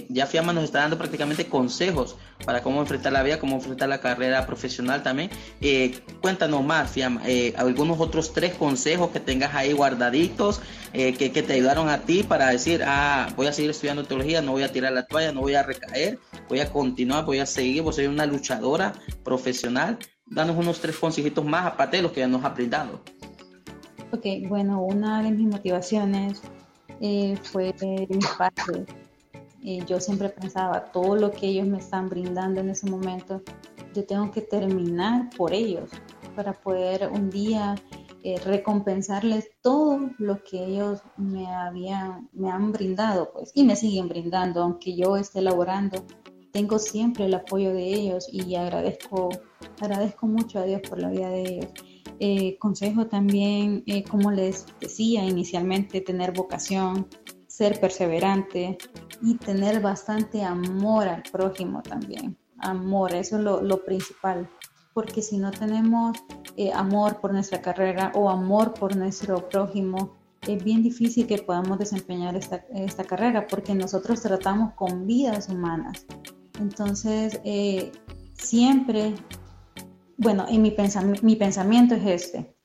ya 0.07 0.27
Fiamma 0.27 0.53
nos 0.53 0.63
está 0.63 0.79
dando 0.79 0.97
prácticamente 0.97 1.47
consejos 1.47 2.15
para 2.45 2.61
cómo 2.61 2.81
enfrentar 2.81 3.13
la 3.13 3.23
vida, 3.23 3.39
cómo 3.39 3.55
enfrentar 3.55 3.89
la 3.89 3.99
carrera 3.99 4.45
profesional 4.45 5.03
también. 5.03 5.29
cuéntanos 6.21 6.63
más, 6.63 6.91
Fiamma, 6.91 7.21
algunos 7.55 7.99
otros 7.99 8.33
tres 8.33 8.53
consejos 8.53 9.11
que 9.11 9.19
tengas 9.19 9.53
ahí 9.55 9.73
guardaditos 9.73 10.61
eh, 10.93 11.13
que, 11.13 11.29
te 11.29 11.53
ayudaron 11.53 11.87
a 11.87 11.99
ti 11.99 12.21
para 12.23 12.49
decir, 12.49 12.83
ah, 12.85 13.29
voy 13.37 13.47
a 13.47 13.53
seguir 13.53 13.71
estudiando 13.71 14.03
teología, 14.03 14.41
no 14.41 14.51
voy 14.51 14.63
a 14.63 14.71
tirar 14.71 14.91
la 14.91 15.05
toalla, 15.05 15.31
no 15.31 15.39
voy 15.39 15.55
a 15.55 15.63
recaer, 15.63 16.19
voy 16.49 16.59
a 16.59 16.69
continuar, 16.69 17.25
voy 17.25 17.39
a 17.39 17.45
seguir, 17.45 17.81
voy 17.81 17.91
a 17.91 17.93
ser 17.93 18.09
una 18.09 18.25
luchadora 18.25 18.93
profesional. 19.23 19.97
Danos 20.25 20.57
unos 20.57 20.81
tres 20.81 20.97
consejitos 20.97 21.45
más 21.45 21.65
aparte 21.65 21.97
de 21.97 22.03
los 22.03 22.11
que 22.11 22.19
ya 22.19 22.27
nos 22.27 22.43
has 22.43 22.53
brindado. 22.55 23.01
Ok, 24.11 24.25
bueno, 24.49 24.81
una 24.81 25.23
de 25.23 25.31
mis 25.31 25.47
motivaciones 25.47 26.41
eh, 26.99 27.37
fue 27.41 27.73
de 27.73 28.07
mis. 28.09 28.27
Eh, 29.63 29.83
yo 29.87 29.99
siempre 29.99 30.29
pensaba, 30.29 30.91
todo 30.91 31.15
lo 31.15 31.31
que 31.31 31.47
ellos 31.47 31.67
me 31.67 31.77
están 31.77 32.09
brindando 32.09 32.61
en 32.61 32.69
ese 32.69 32.89
momento, 32.89 33.41
yo 33.93 34.05
tengo 34.05 34.31
que 34.31 34.41
terminar 34.41 35.29
por 35.37 35.53
ellos 35.53 35.89
para 36.35 36.53
poder 36.53 37.09
un 37.13 37.29
día 37.29 37.75
eh, 38.23 38.39
recompensarles 38.45 39.49
todo 39.61 40.11
lo 40.19 40.43
que 40.43 40.63
ellos 40.63 41.01
me 41.17 41.47
habían, 41.47 42.29
me 42.33 42.51
han 42.51 42.71
brindado, 42.71 43.31
pues, 43.33 43.51
y 43.55 43.63
me 43.63 43.75
siguen 43.75 44.07
brindando, 44.07 44.61
aunque 44.61 44.95
yo 44.95 45.17
esté 45.17 45.41
laborando, 45.41 46.05
tengo 46.51 46.77
siempre 46.77 47.25
el 47.25 47.33
apoyo 47.33 47.73
de 47.73 47.93
ellos 47.93 48.27
y 48.31 48.55
agradezco, 48.55 49.29
agradezco 49.79 50.27
mucho 50.27 50.59
a 50.59 50.65
Dios 50.65 50.81
por 50.87 50.99
la 50.99 51.09
vida 51.09 51.29
de 51.29 51.41
ellos. 51.41 51.71
Eh, 52.19 52.57
consejo 52.59 53.07
también, 53.07 53.83
eh, 53.87 54.03
como 54.03 54.31
les 54.31 54.67
decía 54.79 55.25
inicialmente, 55.25 56.01
tener 56.01 56.31
vocación, 56.31 57.07
ser 57.47 57.79
perseverante 57.79 58.77
y 59.21 59.35
tener 59.35 59.81
bastante 59.81 60.43
amor 60.43 61.07
al 61.07 61.23
prójimo 61.23 61.81
también. 61.81 62.37
Amor, 62.59 63.13
eso 63.13 63.37
es 63.37 63.43
lo, 63.43 63.61
lo 63.61 63.83
principal 63.83 64.49
porque 64.93 65.21
si 65.21 65.37
no 65.37 65.51
tenemos 65.51 66.17
eh, 66.57 66.71
amor 66.73 67.19
por 67.21 67.33
nuestra 67.33 67.61
carrera 67.61 68.11
o 68.15 68.29
amor 68.29 68.73
por 68.73 68.95
nuestro 68.95 69.47
prójimo, 69.47 70.17
es 70.47 70.63
bien 70.63 70.83
difícil 70.83 71.27
que 71.27 71.37
podamos 71.37 71.79
desempeñar 71.79 72.35
esta, 72.35 72.65
esta 72.73 73.03
carrera 73.03 73.47
porque 73.47 73.73
nosotros 73.73 74.21
tratamos 74.21 74.73
con 74.73 75.05
vidas 75.05 75.49
humanas. 75.49 76.05
Entonces, 76.59 77.39
eh, 77.43 77.91
siempre, 78.33 79.13
bueno, 80.17 80.45
y 80.49 80.57
mi, 80.59 80.75
mi 81.21 81.35
pensamiento 81.35 81.95
es 81.95 82.05
este. 82.05 82.55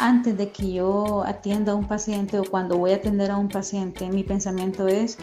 Antes 0.00 0.36
de 0.36 0.50
que 0.50 0.72
yo 0.72 1.22
atienda 1.24 1.72
a 1.72 1.74
un 1.76 1.86
paciente 1.86 2.38
o 2.38 2.44
cuando 2.44 2.76
voy 2.76 2.92
a 2.92 2.96
atender 2.96 3.30
a 3.30 3.36
un 3.36 3.48
paciente, 3.48 4.08
mi 4.08 4.24
pensamiento 4.24 4.88
es, 4.88 5.18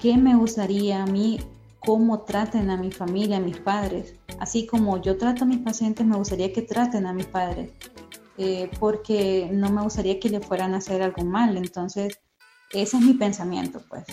¿qué 0.00 0.16
me 0.16 0.34
gustaría 0.34 1.02
a 1.02 1.06
mí 1.06 1.38
cómo 1.84 2.20
traten 2.20 2.70
a 2.70 2.76
mi 2.76 2.90
familia, 2.90 3.36
a 3.36 3.40
mis 3.40 3.58
padres. 3.58 4.14
Así 4.40 4.66
como 4.66 5.00
yo 5.00 5.16
trato 5.16 5.44
a 5.44 5.46
mis 5.46 5.58
pacientes, 5.58 6.06
me 6.06 6.16
gustaría 6.16 6.52
que 6.52 6.62
traten 6.62 7.06
a 7.06 7.12
mis 7.12 7.26
padres, 7.26 7.70
eh, 8.38 8.70
porque 8.80 9.48
no 9.52 9.70
me 9.70 9.82
gustaría 9.82 10.18
que 10.18 10.28
le 10.28 10.40
fueran 10.40 10.74
a 10.74 10.78
hacer 10.78 11.02
algo 11.02 11.24
mal. 11.24 11.56
Entonces, 11.56 12.18
ese 12.72 12.96
es 12.96 13.02
mi 13.02 13.14
pensamiento, 13.14 13.82
pues. 13.88 14.04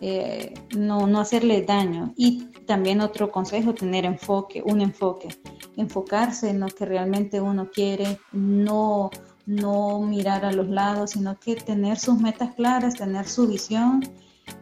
Eh, 0.00 0.54
no, 0.76 1.06
no 1.06 1.20
hacerle 1.20 1.62
daño. 1.62 2.12
Y 2.16 2.44
también 2.66 3.00
otro 3.00 3.30
consejo, 3.30 3.74
tener 3.74 4.04
enfoque, 4.04 4.62
un 4.64 4.80
enfoque. 4.80 5.28
Enfocarse 5.76 6.50
en 6.50 6.60
lo 6.60 6.66
que 6.68 6.84
realmente 6.86 7.40
uno 7.40 7.70
quiere, 7.70 8.18
no, 8.32 9.10
no 9.46 10.00
mirar 10.00 10.44
a 10.44 10.52
los 10.52 10.68
lados, 10.68 11.10
sino 11.10 11.38
que 11.38 11.56
tener 11.56 11.98
sus 11.98 12.18
metas 12.20 12.54
claras, 12.54 12.96
tener 12.96 13.26
su 13.26 13.46
visión 13.46 14.02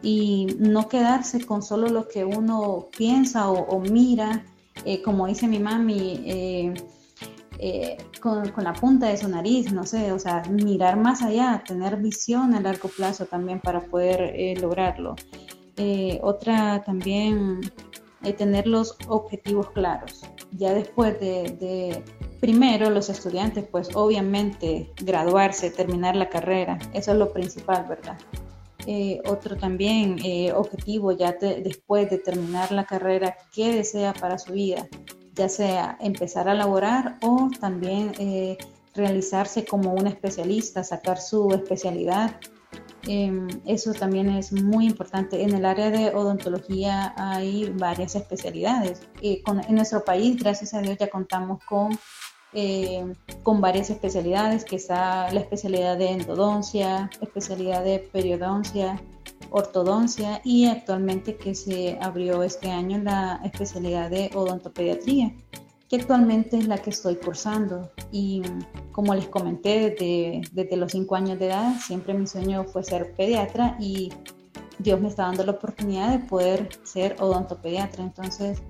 y 0.01 0.47
no 0.59 0.87
quedarse 0.87 1.45
con 1.45 1.61
solo 1.61 1.87
lo 1.87 2.07
que 2.07 2.25
uno 2.25 2.87
piensa 2.97 3.49
o, 3.49 3.79
mira, 3.79 4.45
eh, 4.85 5.01
como 5.01 5.27
dice 5.27 5.47
mi 5.47 5.59
mami, 5.59 6.23
eh, 6.25 6.73
eh, 7.59 7.97
con, 8.21 8.51
la 8.63 8.73
punta 8.73 9.07
de 9.07 9.17
su 9.17 9.27
nariz, 9.27 9.71
no 9.71 9.85
sé, 9.85 10.11
o 10.11 10.19
sea, 10.19 10.43
mirar 10.49 10.97
más 10.97 11.21
allá, 11.21 11.63
tener 11.65 11.97
visión 11.97 12.53
a 12.53 12.61
largo 12.61 12.89
plazo 12.89 13.25
también 13.25 13.59
para 13.59 13.81
poder 13.81 14.59
lograrlo. 14.61 15.15
otra 16.21 16.83
también, 16.83 17.61
tener 18.37 18.67
los 18.67 18.97
objetivos 19.07 19.71
claros. 19.71 20.23
Ya 20.51 20.73
después 20.73 21.19
de, 21.19 22.03
primero 22.39 22.89
los 22.89 23.09
estudiantes, 23.09 23.65
pues 23.69 23.89
obviamente 23.95 24.91
graduarse, 25.03 25.69
terminar 25.71 26.15
la 26.15 26.29
carrera, 26.29 26.77
eso 26.93 27.11
es 27.11 27.17
lo 27.17 27.31
principal, 27.33 27.85
¿verdad? 27.87 28.17
Eh, 28.89 29.21
otro 29.25 29.57
también 29.57 30.15
eh, 30.23 30.53
objetivo 30.53 31.11
ya 31.11 31.33
después 31.33 32.09
de 32.09 32.19
terminar 32.19 32.71
la 32.71 32.85
carrera, 32.85 33.35
qué 33.53 33.73
desea 33.73 34.13
para 34.13 34.37
su 34.37 34.53
vida, 34.53 34.87
ya 35.37 35.49
sea 35.49 35.97
empezar 35.99 36.49
a 36.49 36.53
laborar 36.53 37.17
o 37.21 37.49
también 37.59 38.11
eh, 38.19 38.57
realizarse 38.95 39.65
como 39.65 39.93
un 39.93 40.07
especialista, 40.07 40.83
sacar 40.83 41.19
su 41.19 41.51
especialidad. 41.51 42.35
Em, 43.07 43.47
eso 43.65 43.93
también 43.93 44.29
es 44.29 44.51
muy 44.51 44.87
importante. 44.87 45.43
En 45.43 45.53
el 45.53 45.65
área 45.65 45.91
de 45.91 46.09
odontología 46.09 47.13
hay 47.15 47.69
varias 47.69 48.15
especialidades. 48.15 49.01
en 49.21 49.75
nuestro 49.75 50.03
país, 50.03 50.37
gracias 50.37 50.73
a 50.73 50.81
Dios, 50.81 50.97
ya 50.97 51.09
contamos 51.09 51.63
con 51.63 51.97
eh, 52.53 53.13
con 53.43 53.59
varias 53.59 53.89
especialidades, 53.89 54.63
que 54.63 54.77
está 54.77 55.31
la 55.31 55.41
especialidad 55.41 55.97
de 55.97 56.11
endodoncia, 56.11 57.09
especialidad 57.21 57.83
de 57.83 57.99
periodoncia, 57.99 59.01
ortodoncia 59.51 60.41
y 60.43 60.65
actualmente 60.65 61.35
que 61.35 61.55
se 61.55 61.97
abrió 62.01 62.43
este 62.43 62.69
año 62.69 62.97
la 62.99 63.41
especialidad 63.43 64.09
de 64.09 64.29
odontopediatría, 64.33 65.33
que 65.89 65.95
actualmente 65.95 66.57
es 66.57 66.67
la 66.67 66.77
que 66.77 66.89
estoy 66.89 67.15
cursando. 67.15 67.89
Y 68.11 68.41
como 68.91 69.13
les 69.15 69.27
comenté, 69.27 69.89
desde, 69.89 70.41
desde 70.51 70.77
los 70.77 70.91
cinco 70.91 71.15
años 71.15 71.39
de 71.39 71.47
edad, 71.47 71.79
siempre 71.79 72.13
mi 72.13 72.27
sueño 72.27 72.63
fue 72.65 72.83
ser 72.83 73.13
pediatra 73.15 73.77
y 73.79 74.11
Dios 74.79 74.99
me 74.99 75.07
está 75.07 75.23
dando 75.23 75.43
la 75.43 75.53
oportunidad 75.53 76.11
de 76.11 76.19
poder 76.19 76.69
ser 76.83 77.15
odontopediatra. 77.19 78.03
Entonces, 78.03 78.61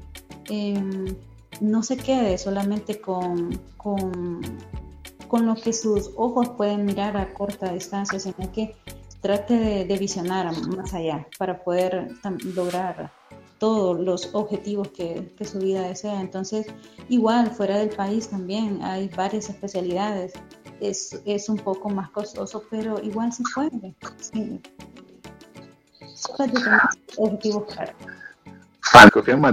eh, 0.49 1.15
no 1.61 1.83
se 1.83 1.97
quede 1.97 2.37
solamente 2.37 3.01
con, 3.01 3.59
con, 3.77 5.45
lo 5.45 5.55
que 5.55 5.73
sus 5.73 6.11
ojos 6.15 6.49
pueden 6.49 6.85
mirar 6.85 7.17
a 7.17 7.33
corta 7.33 7.73
distancia, 7.73 8.19
sino 8.19 8.51
que 8.51 8.75
trate 9.21 9.85
de, 9.85 9.97
visionar 9.97 10.55
más 10.67 10.93
allá 10.93 11.27
para 11.37 11.63
poder 11.63 12.09
lograr 12.55 13.11
todos 13.57 13.99
los 13.99 14.29
objetivos 14.33 14.89
que, 14.89 15.33
su 15.43 15.59
vida 15.59 15.81
desea. 15.81 16.21
Entonces, 16.21 16.67
igual 17.09 17.51
fuera 17.51 17.77
del 17.77 17.89
país 17.89 18.29
también 18.29 18.81
hay 18.83 19.09
varias 19.09 19.49
especialidades. 19.49 20.33
Es, 20.79 21.19
es 21.25 21.49
un 21.49 21.57
poco 21.57 21.89
más 21.89 22.11
costoso, 22.11 22.63
pero 22.69 23.01
igual 23.01 23.33
se 23.33 23.43
puede. 23.53 23.95
Sí. 24.19 24.61
objetivos 27.17 27.73
claros. 27.73 27.95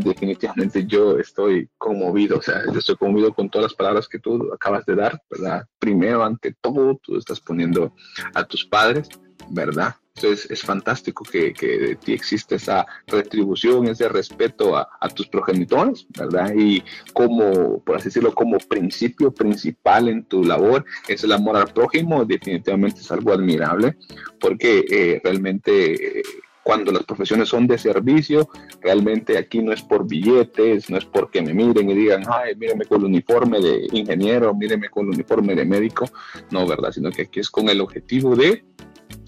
Definitivamente 0.05 0.87
yo 0.87 1.19
estoy 1.19 1.69
conmovido, 1.77 2.39
o 2.39 2.43
sea, 2.43 2.63
yo 2.73 2.79
estoy 2.79 2.97
conmovido 2.97 3.35
con 3.35 3.51
todas 3.51 3.65
las 3.65 3.75
palabras 3.75 4.09
que 4.09 4.19
tú 4.19 4.51
acabas 4.53 4.87
de 4.87 4.95
dar, 4.95 5.21
¿verdad? 5.29 5.65
Primero, 5.79 6.25
ante 6.25 6.55
todo, 6.61 6.99
tú 7.03 7.17
estás 7.19 7.41
poniendo 7.41 7.93
a 8.35 8.45
tus 8.45 8.65
padres, 8.65 9.09
¿verdad? 9.51 9.95
Entonces 10.17 10.49
es 10.49 10.63
fantástico 10.63 11.25
que, 11.25 11.53
de 11.53 11.97
ti 11.97 12.13
existe 12.13 12.55
esa 12.55 12.87
retribución, 13.09 13.89
ese 13.89 14.09
respeto 14.09 14.77
a, 14.77 14.89
tus 15.15 15.27
progenitores, 15.27 16.07
¿verdad? 16.17 16.53
Y 16.57 16.83
como, 17.13 17.81
por 17.81 17.97
así 17.97 18.07
decirlo, 18.07 18.33
como 18.33 18.59
principio 18.59 19.33
principal 19.33 20.09
en 20.09 20.25
tu 20.25 20.45
labor 20.45 20.85
es 21.09 21.25
el 21.25 21.33
amor 21.33 21.57
al 21.57 21.73
prójimo, 21.73 22.25
definitivamente 22.25 23.01
es 23.01 23.11
algo 23.11 23.33
admirable, 23.33 23.97
porque 24.41 24.85
eh, 24.91 25.21
realmente... 25.23 26.23
cuando 26.65 26.91
las 26.93 27.05
profesiones 27.05 27.51
son 27.51 27.67
de 27.67 27.77
servicio, 27.77 28.49
realmente 28.81 29.37
aquí 29.37 29.61
no 29.61 29.71
es 29.71 29.83
por 29.83 30.09
billetes, 30.09 30.89
no 30.89 30.97
es 30.97 31.05
porque 31.05 31.43
me 31.43 31.53
miren 31.53 31.91
y 31.91 31.95
digan, 31.95 32.23
ay, 32.27 32.57
míreme 32.57 32.87
con 32.87 33.01
el 33.01 33.05
uniforme 33.05 33.61
de 33.61 33.87
ingeniero, 33.93 34.55
míreme 34.55 34.89
con 34.89 35.05
el 35.05 35.13
uniforme 35.13 35.55
de 35.55 35.67
médico, 35.67 36.07
no, 36.51 36.67
¿verdad? 36.67 36.91
Sino 36.91 37.11
que 37.11 37.23
aquí 37.23 37.41
es 37.41 37.51
con 37.51 37.69
el 37.69 37.83
objetivo 37.83 38.35
de 38.35 38.65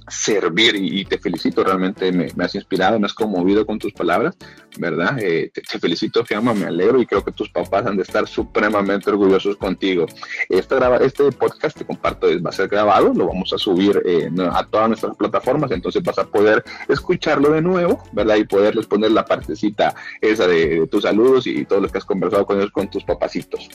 servir 0.09 0.77
y, 0.77 1.05
te 1.05 1.19
felicito, 1.19 1.65
realmente 1.65 2.13
me, 2.13 2.29
has 2.45 2.55
inspirado, 2.55 2.99
me 2.99 3.07
has 3.07 3.15
conmovido 3.15 3.67
con 3.67 3.79
tus 3.79 3.93
palabras, 3.93 4.37
¿verdad? 4.79 5.19
Eh, 5.21 5.51
te, 5.53 5.79
felicito, 5.79 6.25
Fiamma, 6.25 6.55
me 6.55 6.67
alegro 6.67 7.01
y 7.01 7.07
creo 7.07 7.25
que 7.25 7.33
tus 7.33 7.51
papás 7.51 7.87
han 7.87 7.97
de 7.97 8.03
estar 8.03 8.27
supremamente 8.27 9.11
orgullosos 9.11 9.57
contigo. 9.57 10.07
Este, 10.49 10.77
este 11.01 11.33
podcast 11.33 11.79
te 11.79 11.85
comparto, 11.85 12.29
va 12.43 12.51
a 12.51 12.53
ser 12.53 12.69
grabado, 12.69 13.13
lo 13.13 13.27
vamos 13.27 13.53
a 13.53 13.59
subir 13.59 14.01
eh, 14.05 14.31
a 14.53 14.67
todas 14.67 14.89
nuestras 14.89 15.17
plataformas, 15.17 15.71
entonces 15.71 16.03
vas 16.03 16.19
a 16.19 16.25
poder 16.25 16.65
escucharlo 16.89 17.51
de 17.51 17.63
nuevo, 17.63 18.03
¿verdad? 18.13 18.37
Y 18.37 18.45
poderles 18.45 18.87
poner 18.87 19.11
la 19.11 19.25
partecita 19.25 19.95
esa 20.21 20.47
de, 20.47 20.87
tus 20.87 21.03
saludos 21.03 21.47
y 21.47 21.65
todo 21.65 21.81
lo 21.81 21.89
que 21.89 21.99
has 21.99 22.05
conversado 22.05 22.47
con 22.47 22.59
ellos, 22.59 22.71
con 22.71 22.89
tus 22.89 23.05
papacitos 23.05 23.69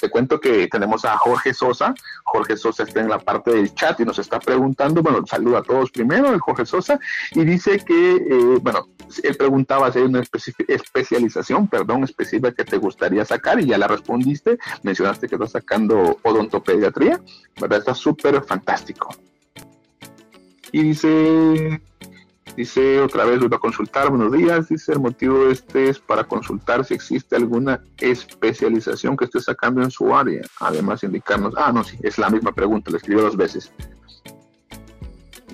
te 0.00 0.10
cuento 0.10 0.40
que 0.40 0.68
tenemos 0.68 1.04
a 1.04 1.16
Jorge 1.16 1.52
Sosa. 1.54 1.94
Jorge 2.24 2.56
Sosa 2.56 2.84
está 2.84 3.00
en 3.00 3.08
la 3.08 3.18
parte 3.18 3.52
del 3.52 3.74
chat 3.74 3.98
y 4.00 4.04
nos 4.04 4.18
está 4.18 4.38
preguntando, 4.38 5.02
bueno, 5.02 5.26
saluda 5.26 5.58
a 5.58 5.62
todos 5.62 5.90
primero, 5.90 6.32
el 6.32 6.40
Jorge 6.40 6.66
Sosa, 6.66 6.98
y 7.32 7.44
dice 7.44 7.78
que, 7.78 8.16
eh, 8.16 8.58
bueno, 8.60 8.88
él 9.22 9.36
preguntaba 9.36 9.92
si 9.92 9.98
hay 9.98 10.04
una 10.04 10.22
especialización, 10.68 11.68
perdón, 11.68 12.04
específica 12.04 12.52
que 12.52 12.64
te 12.64 12.76
gustaría 12.76 13.24
sacar 13.24 13.60
y 13.60 13.66
ya 13.66 13.78
la 13.78 13.88
respondiste. 13.88 14.58
Mencionaste 14.82 15.28
que 15.28 15.36
estás 15.36 15.52
sacando 15.52 16.18
odontopediatría, 16.22 17.20
¿verdad? 17.60 17.78
Está 17.78 17.94
súper 17.94 18.42
fantástico. 18.44 19.08
Y 20.72 20.82
dice, 20.82 21.80
Dice 22.56 23.02
otra 23.02 23.26
vez, 23.26 23.38
voy 23.38 23.50
a 23.52 23.58
consultar, 23.58 24.08
buenos 24.08 24.32
días. 24.32 24.70
Dice, 24.70 24.92
el 24.92 25.00
motivo 25.00 25.50
este 25.50 25.90
es 25.90 25.98
para 25.98 26.24
consultar 26.24 26.86
si 26.86 26.94
existe 26.94 27.36
alguna 27.36 27.84
especialización 27.98 29.14
que 29.14 29.26
esté 29.26 29.40
sacando 29.40 29.82
en 29.82 29.90
su 29.90 30.16
área. 30.16 30.40
Además, 30.60 31.02
indicarnos, 31.04 31.52
ah, 31.58 31.70
no, 31.70 31.84
sí, 31.84 31.98
es 32.02 32.16
la 32.16 32.30
misma 32.30 32.52
pregunta, 32.52 32.90
la 32.90 32.96
escribió 32.96 33.24
dos 33.24 33.36
veces. 33.36 33.70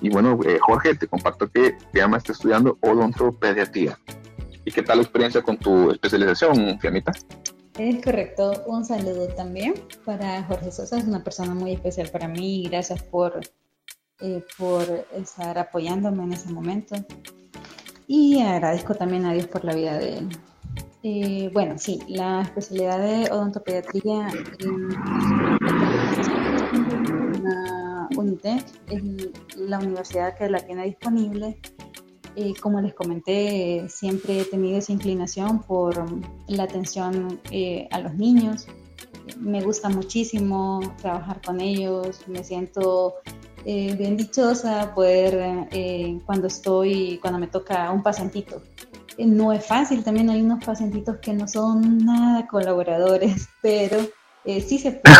Y 0.01 0.09
bueno, 0.09 0.39
eh, 0.45 0.59
Jorge, 0.61 0.95
te 0.95 1.07
comparto 1.07 1.49
que 1.49 1.77
llama, 1.93 2.17
está 2.17 2.31
estudiando 2.31 2.77
odontopediatría. 2.79 3.99
¿Y 4.63 4.71
qué 4.71 4.81
tal 4.81 4.99
la 4.99 5.03
experiencia 5.03 5.41
con 5.41 5.57
tu 5.57 5.91
especialización, 5.91 6.79
Fiamita? 6.79 7.11
Es 7.77 8.01
correcto. 8.01 8.63
Un 8.65 8.85
saludo 8.85 9.27
también 9.27 9.73
para 10.05 10.41
Jorge 10.43 10.71
Sosa, 10.71 10.99
es 10.99 11.03
una 11.03 11.21
persona 11.21 11.53
muy 11.53 11.73
especial 11.73 12.09
para 12.09 12.29
mí. 12.29 12.65
Gracias 12.69 13.03
por 13.03 13.41
eh, 14.25 14.41
por 14.57 14.83
estar 15.11 15.57
apoyándome 15.57 16.23
en 16.23 16.31
ese 16.31 16.49
momento. 16.49 16.95
Y 18.07 18.39
agradezco 18.39 18.95
también 18.95 19.25
a 19.25 19.33
Dios 19.33 19.47
por 19.47 19.65
la 19.65 19.75
vida 19.75 19.97
de 19.97 20.19
él. 20.19 20.29
Eh, 21.03 21.49
bueno, 21.51 21.77
sí, 21.77 21.99
la 22.07 22.43
especialidad 22.43 22.99
de 22.99 23.29
odontopediatría 23.29 24.29
en 24.59 24.87
la 27.43 28.07
UNITEC 28.15 28.65
es 28.87 29.03
la 29.57 29.79
universidad 29.79 30.37
que 30.37 30.49
la 30.49 30.59
tiene 30.59 30.85
disponible. 30.85 31.59
Eh, 32.37 32.53
como 32.61 32.79
les 32.79 32.93
comenté, 32.93 33.89
siempre 33.89 34.39
he 34.39 34.45
tenido 34.45 34.77
esa 34.77 34.93
inclinación 34.93 35.63
por 35.63 36.01
la 36.47 36.63
atención 36.63 37.41
a 37.91 37.99
los 37.99 38.13
niños. 38.15 38.67
Me 39.37 39.61
gusta 39.61 39.89
muchísimo 39.89 40.79
trabajar 41.01 41.41
con 41.41 41.59
ellos, 41.59 42.21
me 42.29 42.41
siento 42.41 43.15
eh, 43.65 43.95
bien 43.95 44.17
dichosa 44.17 44.93
poder 44.93 45.67
eh, 45.71 46.19
cuando 46.25 46.47
estoy, 46.47 47.17
cuando 47.21 47.39
me 47.39 47.47
toca 47.47 47.91
un 47.91 48.03
pacientito. 48.03 48.61
Eh, 49.17 49.25
no 49.25 49.53
es 49.53 49.65
fácil, 49.65 50.03
también 50.03 50.29
hay 50.29 50.41
unos 50.41 50.63
pacientitos 50.63 51.17
que 51.21 51.33
no 51.33 51.47
son 51.47 51.99
nada 52.05 52.47
colaboradores, 52.47 53.47
pero 53.61 53.97
sí 54.45 54.77
se 54.77 54.91
puede. 54.91 55.15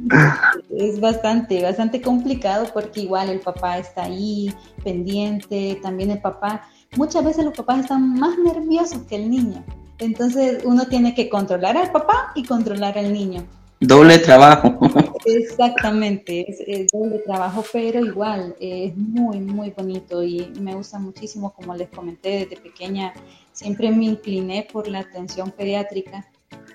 es 0.76 0.98
bastante, 0.98 1.62
bastante 1.62 2.00
complicado 2.00 2.66
porque 2.72 3.02
igual 3.02 3.28
el 3.28 3.40
papá 3.40 3.78
está 3.78 4.04
ahí 4.04 4.52
pendiente, 4.82 5.78
también 5.82 6.10
el 6.10 6.20
papá, 6.20 6.62
muchas 6.96 7.24
veces 7.24 7.44
los 7.44 7.56
papás 7.56 7.80
están 7.80 8.14
más 8.14 8.36
nerviosos 8.38 9.02
que 9.02 9.16
el 9.16 9.30
niño. 9.30 9.64
Entonces 9.98 10.62
uno 10.64 10.86
tiene 10.86 11.14
que 11.14 11.28
controlar 11.28 11.76
al 11.76 11.92
papá 11.92 12.32
y 12.34 12.44
controlar 12.44 12.96
al 12.98 13.12
niño. 13.12 13.46
Doble 13.80 14.18
trabajo. 14.18 14.78
Exactamente, 15.24 16.46
es, 16.48 16.88
doble 16.92 17.18
trabajo, 17.20 17.64
pero 17.72 18.04
igual 18.04 18.54
es 18.60 18.94
muy, 18.94 19.40
muy 19.40 19.70
bonito 19.70 20.22
y 20.22 20.52
me 20.60 20.74
gusta 20.74 20.98
muchísimo, 20.98 21.52
como 21.54 21.74
les 21.74 21.88
comenté 21.88 22.40
desde 22.40 22.56
pequeña, 22.56 23.14
siempre 23.52 23.90
me 23.90 24.04
incliné 24.04 24.68
por 24.70 24.86
la 24.86 25.00
atención 25.00 25.50
pediátrica 25.50 26.26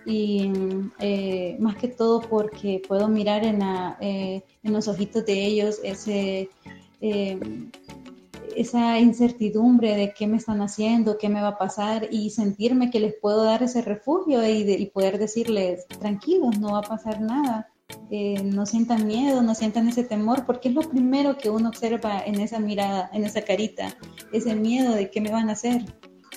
y 0.05 0.51
eh, 0.99 1.55
más 1.59 1.75
que 1.75 1.89
todo 1.89 2.21
porque 2.21 2.81
puedo 2.87 3.07
mirar 3.07 3.43
en, 3.43 3.61
eh, 4.01 4.43
en 4.63 4.73
los 4.73 4.87
ojitos 4.87 5.25
de 5.25 5.45
ellos 5.45 5.79
ese... 5.83 6.49
Eh, 7.01 7.39
esa 8.55 8.99
incertidumbre 8.99 9.95
de 9.95 10.13
qué 10.13 10.27
me 10.27 10.37
están 10.37 10.61
haciendo, 10.61 11.17
qué 11.17 11.29
me 11.29 11.41
va 11.41 11.49
a 11.49 11.57
pasar 11.57 12.07
y 12.11 12.29
sentirme 12.29 12.89
que 12.89 12.99
les 12.99 13.13
puedo 13.21 13.43
dar 13.43 13.63
ese 13.63 13.81
refugio 13.81 14.47
y, 14.47 14.85
poder 14.87 15.17
decirles, 15.17 15.87
tranquilos, 15.99 16.59
no 16.59 16.73
va 16.73 16.79
a 16.79 16.83
pasar 16.83 17.21
nada, 17.21 17.69
eh, 18.09 18.41
no 18.43 18.65
sientan 18.65 19.07
miedo, 19.07 19.41
no 19.41 19.55
sientan 19.55 19.87
ese 19.87 20.03
temor, 20.03 20.45
porque 20.45 20.69
es 20.69 20.75
lo 20.75 20.81
primero 20.81 21.37
que 21.37 21.49
uno 21.49 21.69
observa 21.69 22.19
en 22.25 22.39
esa 22.39 22.59
mirada, 22.59 23.09
en 23.13 23.23
esa 23.23 23.41
carita, 23.41 23.95
ese 24.31 24.55
miedo 24.55 24.93
de 24.93 25.09
qué 25.09 25.21
me 25.21 25.31
van 25.31 25.49
a 25.49 25.53
hacer. 25.53 25.85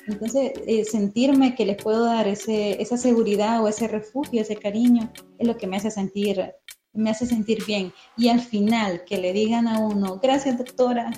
Entonces, 0.06 0.52
eh, 0.66 0.84
sentirme 0.84 1.54
que 1.54 1.66
les 1.66 1.82
puedo 1.82 2.04
dar 2.04 2.28
ese, 2.28 2.80
esa 2.80 2.96
seguridad 2.96 3.62
o 3.62 3.68
ese 3.68 3.88
refugio, 3.88 4.40
ese 4.40 4.56
cariño, 4.56 5.12
es 5.38 5.46
lo 5.46 5.56
que 5.56 5.66
me 5.66 5.76
hace 5.76 5.90
sentir 5.90 6.54
me 6.98 7.10
hace 7.10 7.26
sentir 7.26 7.64
bien. 7.64 7.92
Y 8.16 8.28
al 8.28 8.40
final, 8.40 9.04
que 9.04 9.18
le 9.18 9.32
digan 9.32 9.68
a 9.68 9.78
uno, 9.78 10.18
gracias 10.20 10.58
doctora, 10.58 11.10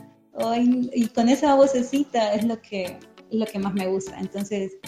y 0.93 1.07
con 1.09 1.28
esa 1.28 1.55
vocecita 1.55 2.34
es 2.34 2.45
lo 2.45 2.61
que, 2.61 2.99
lo 3.30 3.47
que 3.47 3.59
más 3.59 3.74
me 3.74 3.86
gusta. 3.86 4.18
Entonces, 4.18 4.78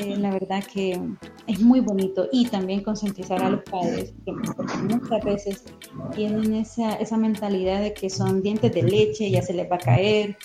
eh, 0.00 0.16
la 0.16 0.30
verdad 0.30 0.64
que 0.64 0.98
es 1.46 1.60
muy 1.60 1.80
bonito 1.80 2.26
y 2.32 2.46
también 2.46 2.82
concientizar 2.82 3.42
a 3.42 3.50
los 3.50 3.62
padres, 3.64 4.14
porque 4.24 4.76
muchas 4.88 5.22
veces 5.24 5.64
tienen 6.14 6.54
esa, 6.54 6.94
esa 6.94 7.18
mentalidad 7.18 7.82
de 7.82 7.92
que 7.92 8.08
son 8.08 8.40
dientes 8.40 8.72
de 8.72 8.82
leche, 8.82 9.30
ya 9.30 9.42
se 9.42 9.52
les 9.52 9.70
va 9.70 9.76
a 9.76 9.80
caer. 9.80 10.38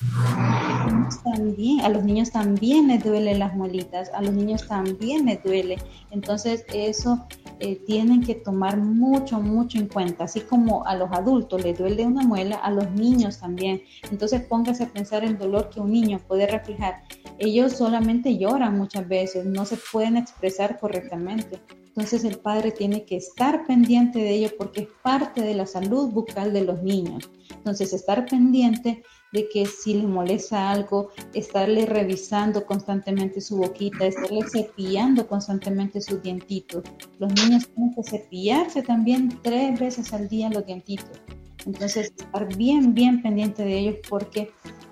También, 1.24 1.82
a 1.82 1.89
los 1.89 2.03
niños 2.03 2.32
también 2.32 2.89
les 2.89 3.01
duelen 3.01 3.39
las 3.39 3.55
molitas, 3.55 4.11
a 4.13 4.22
los 4.22 4.34
niños 4.34 4.68
también 4.68 5.26
les 5.26 5.41
duele. 5.41 5.78
Entonces, 6.11 6.66
eso 6.74 7.26
eh, 7.60 7.82
tienen 7.86 8.22
que 8.22 8.36
tomar 8.36 8.78
mucho, 8.78 9.39
mucho 9.39 9.78
en 9.78 9.88
cuenta, 9.88 10.26
así 10.26 10.41
como 10.41 10.86
a 10.86 10.95
los 10.95 11.12
adultos 11.12 11.64
les 11.64 11.78
duele 11.78 12.06
una 12.06 12.24
muela, 12.24 12.58
a 12.58 12.72
los 12.72 12.91
niños 12.91 13.39
también. 13.39 13.82
Entonces 14.12 14.41
póngase 14.41 14.84
a 14.84 14.89
pensar 14.89 15.24
el 15.24 15.38
dolor 15.38 15.70
que 15.70 15.80
un 15.80 15.91
niño 15.91 16.20
puede 16.28 16.47
reflejar. 16.47 17.03
Ellos 17.39 17.74
solamente 17.74 18.38
lloran 18.38 18.78
muchas 18.78 19.08
veces, 19.08 19.45
no 19.45 19.66
se 19.66 19.78
pueden 19.78 20.18
expresar 20.18 20.80
correctamente. 20.80 21.62
Entonces 21.88 22.26
el 22.26 22.39
padre 22.39 22.72
tiene 22.72 23.06
que 23.06 23.16
estar 23.16 23.66
pendiente 23.66 24.20
de 24.20 24.32
ello 24.32 24.49
porque 24.58 24.82
es 24.82 24.88
parte 25.01 25.41
de 25.41 25.53
la 25.53 25.66
salud 25.66 26.12
bucal 26.12 26.51
de 26.51 26.66
los 26.66 26.84
niños. 26.84 27.30
Entonces 27.49 27.93
estar 27.93 28.26
pendiente 28.26 29.01
de 29.36 29.50
que 29.50 29.66
si 29.66 29.96
le 29.96 30.08
molesta 30.08 30.72
algo, 30.72 31.10
estarle 31.34 31.86
revisando 31.86 32.66
constantemente 32.66 33.42
su 33.42 33.58
boquita, 33.58 34.08
estarle 34.08 34.42
cepillando 34.50 35.28
constantemente 35.28 36.02
sus 36.02 36.24
dientitos. 36.24 36.84
Los 37.20 37.34
niños 37.34 37.68
tienen 37.68 37.94
que 37.94 38.04
cepillarse 38.04 38.82
también 38.82 39.40
tres 39.44 39.80
veces 39.80 40.14
al 40.14 40.30
día 40.30 40.50
los 40.50 40.66
dientitos. 40.66 41.22
Entonces, 41.66 42.14
estar 42.18 42.56
bien, 42.56 42.94
bien 42.94 43.22
pendiente 43.22 43.64
de 43.64 43.78
ellos 43.78 43.96
porque 44.10 44.52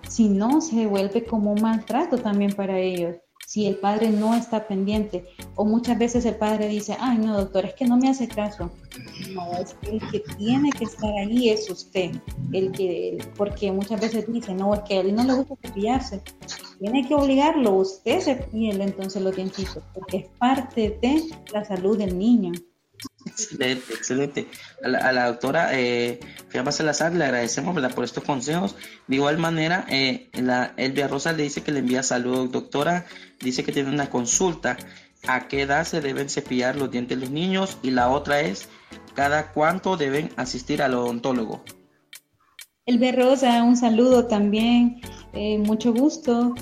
si 0.10 0.28
no, 0.28 0.60
se 0.60 0.86
vuelve 0.88 1.24
como 1.24 1.54
un 1.54 1.62
maltrato 1.62 2.18
también 2.18 2.52
para 2.52 2.78
ellos 2.78 3.16
si 3.54 3.68
el 3.68 3.76
padre 3.76 4.10
no 4.10 4.34
está 4.34 4.68
pendiente. 4.68 5.26
O 5.54 5.64
muchas 5.64 6.00
veces 6.00 6.26
el 6.26 6.38
padre 6.38 6.68
dice, 6.70 6.98
ay 7.00 7.20
no, 7.20 7.38
doctor, 7.38 7.66
es 7.66 7.76
que 7.76 7.86
no 7.86 7.98
me 7.98 8.10
hace 8.10 8.28
caso. 8.28 8.72
No, 9.32 9.52
es 9.52 9.76
que 9.76 9.92
el 9.92 10.10
que 10.10 10.22
tiene 10.40 10.72
que 10.72 10.86
estar 10.86 11.12
ahí 11.20 11.52
es 11.52 11.70
usted. 11.70 12.16
El 12.52 12.72
que, 12.72 13.20
porque 13.38 13.72
muchas 13.72 14.02
veces 14.02 14.26
dice, 14.28 14.56
no, 14.56 14.74
es 14.74 14.80
que 14.80 14.96
a 14.96 15.02
él 15.02 15.14
no 15.14 15.24
le 15.24 15.34
gusta 15.34 15.56
cepillarse. 15.62 16.20
Tiene 16.80 17.08
que 17.08 17.14
obligarlo, 17.14 17.76
usted 17.76 18.22
se 18.22 18.48
entonces 18.52 19.22
los 19.22 19.36
dientitos, 19.36 19.84
porque 19.94 20.18
es 20.18 20.26
parte 20.40 20.98
de 21.00 21.24
la 21.54 21.64
salud 21.64 21.96
del 21.96 22.18
niño. 22.18 22.54
Excelente, 23.34 23.94
excelente. 23.94 24.48
A 24.84 25.12
la, 25.12 25.28
doctora 25.28 25.70
eh, 25.74 26.20
Fiamma 26.50 26.72
Salazar 26.72 27.14
le 27.14 27.26
agradecemos 27.26 27.76
por 27.94 28.04
estos 28.04 28.24
consejos. 28.24 28.76
De 29.08 29.16
igual 29.16 29.40
manera, 29.40 29.86
eh, 29.90 30.30
la, 30.34 30.74
Elvia 30.78 31.08
Rosa 31.08 31.34
le 31.34 31.44
dice 31.44 31.64
que 31.64 31.72
le 31.72 31.80
envía 31.80 32.04
salud, 32.04 32.50
doctora. 32.50 33.06
Dice 33.40 33.64
que 33.64 33.72
tiene 33.72 33.90
una 33.90 34.10
consulta. 34.10 34.78
¿A 35.26 35.48
qué 35.48 35.62
edad 35.62 35.86
se 35.86 36.02
deben 36.02 36.30
cepillar 36.30 36.76
los 36.76 36.92
dientes 36.92 37.18
los 37.18 37.32
niños? 37.32 37.78
Y 37.82 37.92
la 37.92 38.10
otra 38.10 38.42
es, 38.42 38.70
¿cada 39.16 39.52
cuánto 39.52 39.98
deben 39.98 40.30
asistir 40.36 40.84
al 40.84 40.94
odontólogo? 40.94 41.64
Elvia 42.86 43.14
Rosa, 43.14 43.64
un 43.64 43.78
saludo 43.78 44.28
también. 44.28 45.02
Eh, 45.34 45.58
mucho 45.58 45.94
gusto. 45.94 46.54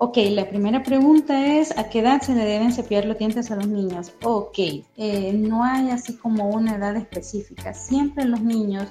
Ok, 0.00 0.16
la 0.30 0.48
primera 0.48 0.84
pregunta 0.84 1.58
es, 1.58 1.76
¿a 1.76 1.90
qué 1.90 1.98
edad 1.98 2.22
se 2.22 2.32
le 2.32 2.44
deben 2.44 2.72
cepillar 2.72 3.04
los 3.04 3.18
dientes 3.18 3.50
a 3.50 3.56
los 3.56 3.66
niños? 3.66 4.12
Ok, 4.22 4.56
eh, 4.96 5.32
no 5.32 5.64
hay 5.64 5.90
así 5.90 6.16
como 6.16 6.50
una 6.50 6.76
edad 6.76 6.94
específica. 6.94 7.74
Siempre 7.74 8.24
los 8.24 8.40
niños, 8.40 8.86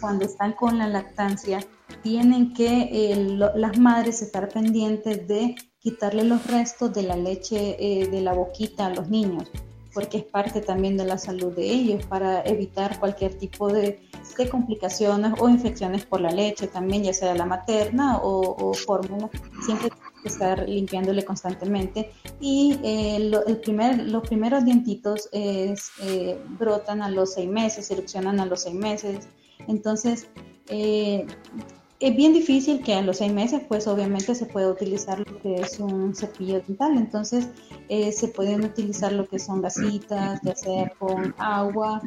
cuando 0.00 0.24
están 0.24 0.52
con 0.52 0.78
la 0.78 0.86
lactancia, 0.86 1.66
tienen 2.04 2.54
que 2.54 2.88
eh, 2.92 3.16
las 3.56 3.76
madres 3.76 4.22
estar 4.22 4.48
pendientes 4.50 5.26
de 5.26 5.56
quitarle 5.80 6.22
los 6.22 6.46
restos 6.46 6.94
de 6.94 7.02
la 7.02 7.16
leche 7.16 7.76
eh, 7.80 8.06
de 8.06 8.20
la 8.20 8.32
boquita 8.32 8.86
a 8.86 8.90
los 8.90 9.08
niños, 9.08 9.50
porque 9.92 10.18
es 10.18 10.24
parte 10.24 10.60
también 10.60 10.96
de 10.96 11.06
la 11.06 11.18
salud 11.18 11.52
de 11.56 11.68
ellos, 11.68 12.06
para 12.06 12.40
evitar 12.44 13.00
cualquier 13.00 13.34
tipo 13.34 13.66
de, 13.72 14.00
complicaciones 14.48 15.34
o 15.40 15.48
infecciones 15.48 16.06
por 16.06 16.20
la 16.20 16.30
leche 16.30 16.68
también, 16.68 17.02
ya 17.02 17.12
sea 17.12 17.34
la 17.34 17.46
materna 17.46 18.20
o, 18.22 18.72
fórmula. 18.74 19.28
Estar 20.28 20.68
limpiándole 20.68 21.24
constantemente 21.24 22.12
y 22.40 22.78
eh, 22.82 23.16
el 23.46 23.56
primer, 23.58 24.10
los 24.10 24.26
primeros 24.26 24.64
dientitos 24.64 25.28
eh, 25.32 25.74
brotan 26.58 27.02
a 27.02 27.10
los 27.10 27.34
seis 27.34 27.48
meses, 27.48 27.90
erupcionan 27.90 28.40
a 28.40 28.46
los 28.46 28.62
seis 28.62 28.74
meses. 28.74 29.28
Entonces, 29.68 30.28
eh, 30.68 31.26
es 32.00 32.16
bien 32.16 32.32
difícil 32.32 32.82
que 32.82 32.94
a 32.94 33.02
los 33.02 33.18
seis 33.18 33.32
meses, 33.32 33.62
pues 33.68 33.86
obviamente 33.86 34.34
se 34.34 34.46
pueda 34.46 34.68
utilizar 34.68 35.20
lo 35.20 35.38
que 35.40 35.54
es 35.54 35.78
un 35.78 36.14
cepillo 36.16 36.60
dental. 36.60 36.96
Entonces, 36.96 37.48
se 37.88 38.28
pueden 38.28 38.64
utilizar 38.64 39.12
lo 39.12 39.28
que 39.28 39.38
son 39.38 39.62
gasitas, 39.62 40.40
ya 40.42 40.56
sea 40.56 40.92
con 40.98 41.32
agua, 41.38 42.02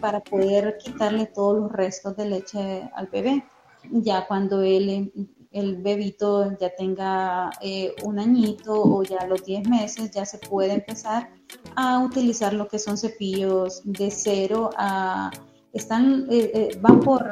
para 0.00 0.20
poder 0.20 0.78
quitarle 0.82 1.26
todos 1.26 1.58
los 1.58 1.72
restos 1.72 2.16
de 2.16 2.30
leche 2.30 2.88
al 2.94 3.08
bebé. 3.08 3.44
Ya 3.90 4.26
cuando 4.26 4.62
él 4.62 5.12
el 5.56 5.76
bebito 5.76 6.56
ya 6.58 6.70
tenga 6.76 7.50
eh, 7.62 7.94
un 8.04 8.18
añito 8.18 8.74
o 8.74 9.02
ya 9.02 9.18
a 9.20 9.26
los 9.26 9.42
10 9.44 9.68
meses, 9.68 10.10
ya 10.10 10.26
se 10.26 10.38
puede 10.38 10.74
empezar 10.74 11.30
a 11.74 12.00
utilizar 12.00 12.52
lo 12.52 12.68
que 12.68 12.78
son 12.78 12.98
cepillos 12.98 13.80
de 13.84 14.10
cero 14.10 14.70
a 14.76 15.30
están 15.72 16.26
eh, 16.30 16.50
eh, 16.54 16.78
van 16.80 17.00
por 17.00 17.28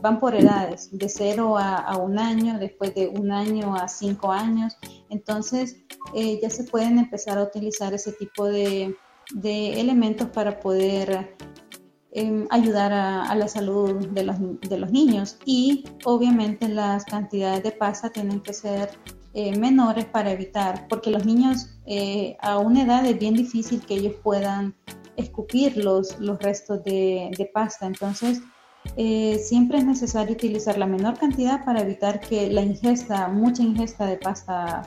van 0.00 0.18
por 0.18 0.34
edades 0.34 0.88
de 0.92 1.08
cero 1.10 1.58
a, 1.58 1.96
un 1.98 2.18
año 2.18 2.58
después 2.58 2.94
de 2.94 3.08
un 3.08 3.30
año 3.30 3.74
a 3.74 3.86
cinco 3.88 4.32
años. 4.32 4.76
Entonces 5.10 5.76
ya 6.14 6.50
se 6.50 6.64
pueden 6.64 6.98
empezar 6.98 7.38
a 7.38 7.42
utilizar 7.42 7.92
ese 7.92 8.12
tipo 8.12 8.46
de, 8.46 8.94
de 9.34 9.80
elementos 9.80 10.28
para 10.28 10.58
poder 10.60 11.34
ayudar 12.50 12.92
a, 12.92 13.34
la 13.34 13.48
salud 13.48 14.06
de 14.08 14.24
los, 14.24 14.36
de 14.60 14.78
los, 14.78 14.90
niños. 14.90 15.38
Y 15.46 15.84
obviamente 16.04 16.68
las 16.68 17.04
cantidades 17.04 17.62
de 17.62 17.72
pasta 17.72 18.10
tienen 18.10 18.40
que 18.40 18.52
ser 18.52 18.90
eh, 19.34 19.56
menores 19.58 20.04
para 20.04 20.30
evitar, 20.30 20.86
porque 20.88 21.10
los 21.10 21.24
niños 21.24 21.68
eh, 21.86 22.36
a 22.40 22.58
una 22.58 22.82
edad 22.82 23.06
es 23.06 23.18
bien 23.18 23.34
difícil 23.34 23.80
que 23.80 23.94
ellos 23.94 24.14
puedan 24.22 24.74
escupir 25.16 25.76
los, 25.76 26.18
los 26.20 26.38
restos 26.38 26.84
de, 26.84 27.30
de 27.36 27.46
pasta, 27.46 27.86
entonces 27.86 28.42
eh, 28.96 29.38
siempre 29.38 29.78
es 29.78 29.84
necesario 29.84 30.34
utilizar 30.34 30.76
la 30.76 30.86
menor 30.86 31.18
cantidad 31.18 31.64
para 31.64 31.80
evitar 31.80 32.20
que 32.20 32.50
la 32.50 32.62
ingesta, 32.62 33.28
mucha 33.28 33.62
ingesta 33.62 34.06
de 34.06 34.16
pasta 34.16 34.82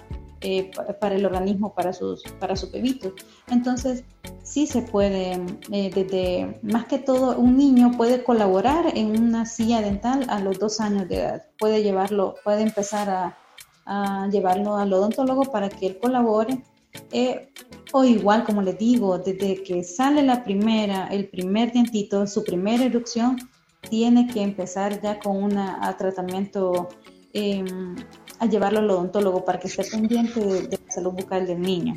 eh, 0.45 0.69
para 1.01 1.15
el 1.15 1.25
organismo, 1.25 1.73
para 1.73 1.91
sus, 1.91 2.21
para 2.39 2.55
sus 2.55 2.71
bebitos. 2.71 3.13
Entonces, 3.47 4.03
sí 4.43 4.67
se 4.67 4.83
puede, 4.83 5.41
eh, 5.71 5.89
desde 5.91 6.59
más 6.61 6.85
que 6.85 6.99
todo, 6.99 7.35
un 7.35 7.57
niño 7.57 7.93
puede 7.97 8.23
colaborar 8.23 8.95
en 8.95 9.19
una 9.19 9.47
silla 9.47 9.81
dental 9.81 10.27
a 10.29 10.39
los 10.39 10.59
dos 10.59 10.79
años 10.79 11.09
de 11.09 11.15
edad. 11.15 11.43
Puede 11.57 11.81
llevarlo, 11.81 12.35
puede 12.43 12.61
empezar 12.61 13.09
a, 13.09 13.37
a 13.87 14.27
llevarlo 14.27 14.75
al 14.77 14.93
odontólogo 14.93 15.45
para 15.45 15.67
que 15.67 15.87
él 15.87 15.97
colabore. 15.97 16.61
Eh, 17.11 17.49
o 17.91 18.03
igual, 18.03 18.43
como 18.43 18.61
les 18.61 18.77
digo, 18.77 19.17
desde 19.17 19.63
que 19.63 19.83
sale 19.83 20.21
la 20.21 20.43
primera, 20.43 21.07
el 21.07 21.27
primer 21.27 21.71
dientito, 21.71 22.27
su 22.27 22.43
primera 22.43 22.85
erupción, 22.85 23.37
tiene 23.89 24.27
que 24.27 24.43
empezar 24.43 25.01
ya 25.01 25.17
con 25.17 25.43
un 25.43 25.59
tratamiento 25.97 26.87
em, 27.33 27.95
a 28.39 28.45
llevarlo 28.45 28.79
al 28.79 28.89
odontólogo 28.89 29.45
para 29.45 29.59
que 29.59 29.67
esté 29.67 29.83
pendiente 29.83 30.39
de, 30.39 30.79
la 30.85 30.91
salud 30.91 31.11
bucal 31.11 31.47
del 31.47 31.61
niño. 31.61 31.95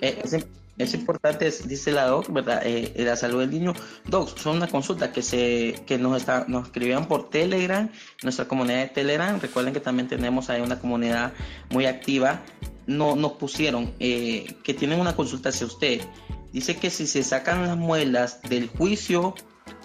Eh, 0.00 0.22
es, 0.78 0.94
importante, 0.94 1.50
dice 1.64 1.90
la 1.90 2.06
doc, 2.06 2.30
¿verdad? 2.30 2.60
Eh, 2.64 2.92
la 2.98 3.16
salud 3.16 3.40
del 3.40 3.50
niño. 3.50 3.72
Doc, 4.06 4.36
son 4.36 4.56
una 4.56 4.68
consulta 4.68 5.12
que 5.12 5.22
se 5.22 5.82
que 5.86 5.96
nos 5.98 6.16
está, 6.16 6.44
nos 6.48 6.66
escribían 6.66 7.08
por 7.08 7.30
Telegram, 7.30 7.90
nuestra 8.22 8.46
comunidad 8.46 8.80
de 8.80 8.88
Telegram. 8.88 9.40
Recuerden 9.40 9.72
que 9.72 9.80
también 9.80 10.08
tenemos 10.08 10.50
ahí 10.50 10.60
una 10.60 10.78
comunidad 10.78 11.32
muy 11.70 11.86
activa. 11.86 12.42
No, 12.86 13.16
nos 13.16 13.32
pusieron 13.32 13.92
eh, 13.98 14.54
que 14.62 14.74
tienen 14.74 15.00
una 15.00 15.16
consulta 15.16 15.48
hacia 15.48 15.66
usted. 15.66 16.00
Dice 16.52 16.76
que 16.76 16.90
si 16.90 17.06
se 17.06 17.22
sacan 17.22 17.66
las 17.66 17.76
muelas 17.76 18.40
del 18.42 18.68
juicio, 18.68 19.34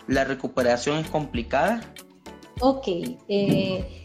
la 0.08 0.24
recuperación 0.24 0.98
es 1.00 1.10
complicada. 1.10 1.82
Ok, 2.60 2.88
eh, 3.28 4.01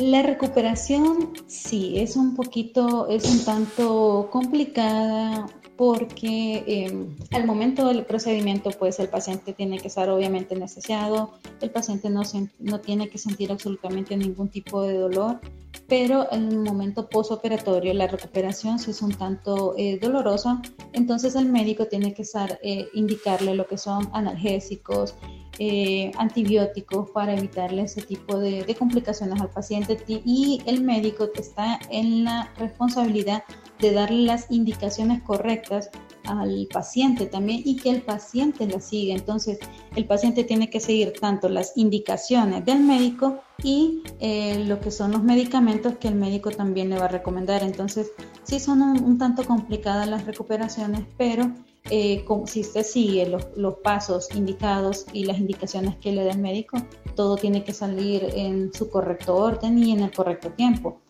la 0.00 0.22
recuperación 0.22 1.32
sí 1.46 1.98
es 1.98 2.16
un 2.16 2.34
poquito, 2.34 3.08
es 3.08 3.24
un 3.26 3.44
tanto 3.44 4.28
complicada 4.30 5.46
porque 5.80 6.62
em, 6.66 7.16
al 7.30 7.46
momento 7.46 7.88
del 7.88 8.04
procedimiento 8.04 8.68
pues 8.68 9.00
el 9.00 9.08
paciente 9.08 9.54
tiene 9.54 9.78
que 9.78 9.88
estar 9.88 10.10
obviamente 10.10 10.54
anestesiado, 10.54 11.30
el 11.62 11.70
paciente 11.70 12.10
no, 12.10 12.20
no 12.58 12.80
tiene 12.80 13.08
que 13.08 13.16
sentir 13.16 13.50
absolutamente 13.50 14.14
ningún 14.14 14.50
tipo 14.50 14.82
de 14.82 14.92
dolor, 14.92 15.40
pero 15.88 16.30
en 16.32 16.48
el 16.48 16.58
momento 16.58 17.08
postoperatorio 17.08 17.94
la 17.94 18.08
recuperación 18.08 18.78
sí 18.78 18.90
es 18.90 19.00
un 19.00 19.12
tanto 19.12 19.74
eh, 19.78 19.98
dolorosa, 19.98 20.60
entonces 20.92 21.34
el 21.34 21.46
médico 21.46 21.86
tiene 21.86 22.12
que 22.12 22.22
estar, 22.22 22.58
eh, 22.62 22.88
indicarle 22.92 23.54
lo 23.54 23.66
que 23.66 23.78
son 23.78 24.10
analgésicos, 24.12 25.14
eh, 25.58 26.10
antibióticos 26.18 27.10
para 27.10 27.34
evitarle 27.34 27.82
ese 27.82 28.02
tipo 28.02 28.38
de, 28.38 28.74
complicaciones 28.78 29.40
al 29.40 29.48
paciente 29.48 29.98
y 30.06 30.60
el 30.66 30.82
médico 30.82 31.30
está 31.34 31.80
en 31.90 32.24
la 32.24 32.52
responsabilidad 32.58 33.44
de 33.80 33.92
darle 33.92 34.22
las 34.22 34.50
indicaciones 34.50 35.22
correctas 35.22 35.90
al 36.24 36.68
paciente 36.72 37.26
también 37.26 37.62
y 37.64 37.76
que 37.76 37.90
el 37.90 38.02
paciente 38.02 38.66
las 38.66 38.84
siga. 38.84 39.14
Entonces, 39.14 39.58
el 39.96 40.06
paciente 40.06 40.44
tiene 40.44 40.70
que 40.70 40.80
seguir 40.80 41.12
tanto 41.18 41.48
las 41.48 41.76
indicaciones 41.76 42.64
del 42.64 42.80
médico 42.80 43.40
y 43.62 44.02
eh, 44.20 44.64
lo 44.66 44.80
que 44.80 44.90
son 44.90 45.12
los 45.12 45.22
medicamentos 45.22 45.96
que 45.98 46.08
el 46.08 46.14
médico 46.14 46.50
también 46.50 46.90
le 46.90 46.98
va 46.98 47.06
a 47.06 47.08
recomendar. 47.08 47.62
Entonces, 47.62 48.12
sí 48.44 48.60
son 48.60 48.82
un 48.82 49.18
tanto 49.18 49.44
complicadas 49.44 50.08
las 50.08 50.26
recuperaciones, 50.26 51.02
pero 51.16 51.50
eh, 51.88 52.24
si 52.46 52.60
usted 52.60 52.84
sigue 52.84 53.26
los, 53.26 53.74
pasos 53.82 54.28
indicados 54.34 55.06
y 55.12 55.24
las 55.24 55.38
indicaciones 55.38 55.96
que 55.96 56.12
le 56.12 56.24
da 56.24 56.32
el 56.32 56.38
médico, 56.38 56.78
todo 57.16 57.36
tiene 57.36 57.64
que 57.64 57.72
salir 57.72 58.28
en 58.34 58.72
su 58.72 58.90
correcto 58.90 59.36
orden 59.36 59.78
y 59.78 59.92
en 59.92 60.00
el 60.00 60.12
correcto 60.12 60.50
tiempo. 60.50 61.00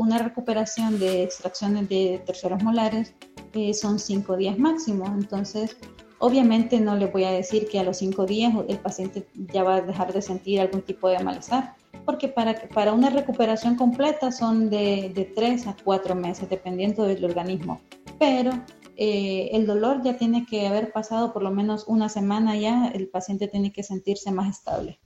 Una 0.00 0.16
recuperación 0.16 0.98
de 0.98 1.24
extracciones 1.24 1.86
de 1.90 2.22
terceros 2.24 2.62
molares 2.62 3.14
eh, 3.52 3.74
son 3.74 3.98
cinco 3.98 4.34
días 4.34 4.58
máximo, 4.58 5.04
entonces 5.04 5.76
obviamente 6.18 6.80
no 6.80 6.96
le 6.96 7.04
voy 7.04 7.24
a 7.24 7.32
decir 7.32 7.68
que 7.68 7.78
a 7.78 7.82
los 7.84 7.98
cinco 7.98 8.24
días 8.24 8.50
el 8.66 8.78
paciente 8.78 9.28
ya 9.52 9.62
va 9.62 9.74
a 9.74 9.80
dejar 9.82 10.14
de 10.14 10.22
sentir 10.22 10.58
algún 10.58 10.80
tipo 10.80 11.06
de 11.10 11.22
malestar, 11.22 11.74
porque 12.06 12.28
para, 12.28 12.66
para 12.70 12.94
una 12.94 13.10
recuperación 13.10 13.76
completa 13.76 14.32
son 14.32 14.70
de, 14.70 15.12
de 15.14 15.26
tres 15.36 15.66
a 15.66 15.76
cuatro 15.84 16.14
meses, 16.14 16.48
dependiendo 16.48 17.04
del 17.04 17.22
organismo. 17.22 17.82
Pero 18.18 18.52
eh, 18.96 19.50
el 19.52 19.66
dolor 19.66 20.00
ya 20.02 20.16
tiene 20.16 20.46
que 20.46 20.66
haber 20.66 20.92
pasado 20.92 21.34
por 21.34 21.42
lo 21.42 21.50
menos 21.50 21.84
una 21.86 22.08
semana 22.08 22.56
ya, 22.56 22.88
el 22.88 23.10
paciente 23.10 23.48
tiene 23.48 23.70
que 23.70 23.82
sentirse 23.82 24.30
más 24.30 24.48
estable. 24.48 24.98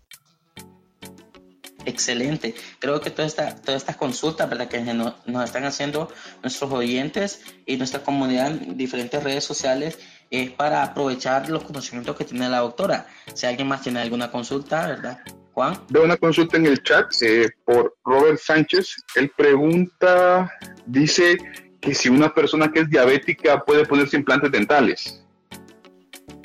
Excelente. 1.85 2.55
Creo 2.78 3.01
que 3.01 3.11
todas 3.11 3.32
esta, 3.32 3.57
todas 3.57 3.82
estas 3.82 3.97
consultas 3.97 4.49
que 4.68 4.80
nos, 4.80 5.14
están 5.45 5.64
haciendo 5.64 6.11
nuestros 6.43 6.70
oyentes 6.72 7.43
y 7.66 7.76
nuestra 7.76 8.03
comunidad 8.03 8.49
en 8.49 8.76
diferentes 8.76 9.22
redes 9.22 9.45
sociales 9.45 9.99
es 10.30 10.51
para 10.51 10.82
aprovechar 10.82 11.49
los 11.49 11.64
conocimientos 11.64 12.16
que 12.16 12.24
tiene 12.24 12.49
la 12.49 12.61
doctora. 12.61 13.07
Si 13.35 13.47
alguien 13.47 13.68
más 13.68 13.82
tiene 13.82 14.01
alguna 14.01 14.30
consulta, 14.30 14.87
¿verdad? 14.87 15.20
Juan. 15.53 15.78
Veo 15.89 16.05
una 16.05 16.16
consulta 16.16 16.57
en 16.57 16.66
el 16.66 16.82
chat 16.82 17.12
eh, 17.22 17.49
por 17.64 17.97
Robert 18.05 18.39
Sánchez. 18.39 18.97
Él 19.14 19.30
pregunta, 19.37 20.51
dice, 20.87 21.39
que 21.85 21.95
si 21.95 22.09
una 22.09 22.32
persona 22.32 22.72
que 22.72 22.80
es 22.80 22.91
diabética 22.91 23.62
puede 23.62 23.85
ponerse 23.85 24.16
implantes 24.16 24.51
dentales. 24.51 25.24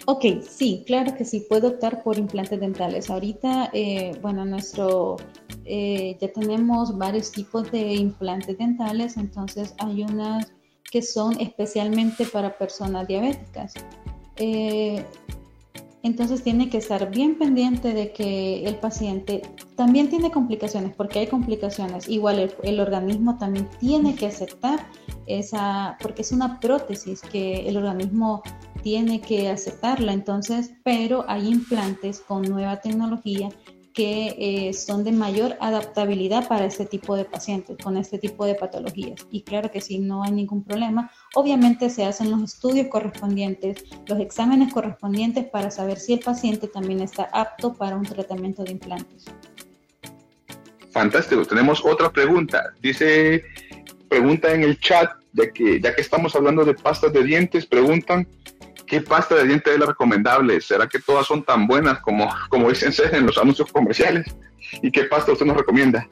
Ok, 0.06 0.26
sí, 0.42 0.84
claro 0.88 1.16
que 1.16 1.24
sí, 1.24 1.46
puedo 1.48 1.68
optar 1.68 2.02
por 2.04 2.18
implantes 2.18 2.60
dentales. 2.60 3.10
Ahorita, 3.10 3.70
eh, 3.74 4.18
bueno, 4.22 4.44
nuestro, 4.44 5.18
eh, 5.66 6.18
ya 6.20 6.32
tenemos 6.32 6.98
varios 6.98 7.32
tipos 7.32 7.72
de 7.72 7.94
implantes 7.94 8.58
dentales, 8.58 9.18
entonces 9.18 9.76
hay 9.78 10.02
unas 10.04 10.52
que 10.92 11.02
son 11.02 11.40
especialmente 11.40 12.26
para 12.26 12.58
personas 12.58 13.08
diabéticas. 13.08 13.74
Eh, 14.38 15.06
entonces 16.02 16.44
tiene 16.44 16.70
que 16.70 16.78
estar 16.78 17.12
bien 17.12 17.38
pendiente 17.38 17.94
de 17.94 18.14
que 18.14 18.64
el 18.64 18.76
paciente 18.76 19.42
también 19.76 20.10
tiene 20.10 20.32
complicaciones, 20.32 20.96
porque 20.96 21.20
hay 21.20 21.28
complicaciones. 21.28 22.08
Igual 22.08 22.52
el, 22.64 22.80
organismo 22.80 23.38
también 23.38 23.68
tiene 23.80 24.16
que 24.16 24.28
aceptar 24.28 24.88
esa, 25.28 25.98
porque 26.02 26.22
es 26.22 26.32
una 26.32 26.60
prótesis 26.60 27.22
que 27.22 27.68
el 27.68 27.76
organismo 27.76 28.42
tiene 28.82 29.22
que 29.22 29.50
aceptarla. 29.50 30.14
Entonces, 30.14 30.72
pero 30.84 31.26
hay 31.28 31.48
implantes 31.48 32.20
con 32.20 32.44
nueva 32.44 32.82
tecnología 32.82 33.50
que 33.94 34.36
eh, 34.38 34.74
son 34.74 35.04
de 35.04 35.12
mayor 35.12 35.58
adaptabilidad 35.60 36.48
para 36.48 36.66
este 36.66 36.86
tipo 36.86 37.18
de 37.18 37.26
pacientes, 37.26 37.76
con 37.84 37.98
este 37.98 38.18
tipo 38.18 38.46
de 38.46 38.56
patologías. 38.56 39.28
Y 39.32 39.42
claro 39.42 39.72
que 39.72 39.82
sí, 39.82 40.00
no 40.00 40.24
hay 40.24 40.32
ningún 40.32 40.64
problema. 40.64 41.12
Obviamente 41.36 41.90
se 41.90 42.06
hacen 42.06 42.32
los 42.32 42.42
estudios 42.44 42.88
correspondientes, 42.88 43.84
los 44.08 44.20
exámenes 44.20 44.74
correspondientes 44.74 45.46
para 45.46 45.72
saber 45.72 46.00
si 46.00 46.14
el 46.14 46.20
paciente 46.20 46.68
también 46.68 47.02
está 47.02 47.30
apto 47.34 47.74
para 47.74 47.98
un 47.98 48.04
tratamiento 48.04 48.64
de 48.64 48.72
implantes. 48.72 49.26
Fantástico. 50.92 51.46
Tenemos 51.46 51.84
otra 51.84 52.12
pregunta. 52.12 52.74
Dice, 52.82 53.44
pregunta 54.08 54.54
en 54.54 54.64
el 54.64 54.80
chat, 54.80 55.10
que 55.54 55.80
ya 55.80 55.96
que 55.96 56.02
estamos 56.02 56.36
hablando 56.36 56.66
de 56.66 56.74
pastas 56.74 57.14
de 57.14 57.24
dientes, 57.24 57.66
preguntan 57.66 58.28
¿qué 58.90 59.02
pasta 59.02 59.36
de 59.36 59.46
dientes 59.46 59.72
es 59.72 59.80
la 59.80 59.86
recomendable? 59.86 60.60
¿Será 60.60 60.88
que 60.88 61.00
todas 61.00 61.26
son 61.26 61.44
tan 61.44 61.68
buenas 61.68 62.00
como, 62.00 62.28
como 62.50 62.70
dicen 62.70 62.92
en 63.14 63.28
los 63.28 63.38
anuncios 63.38 63.72
comerciales? 63.72 64.36
¿Y 64.82 64.92
qué 64.92 65.04
pasta 65.04 65.32
usted 65.32 65.46
nos 65.46 65.58
recomienda? 65.58 66.08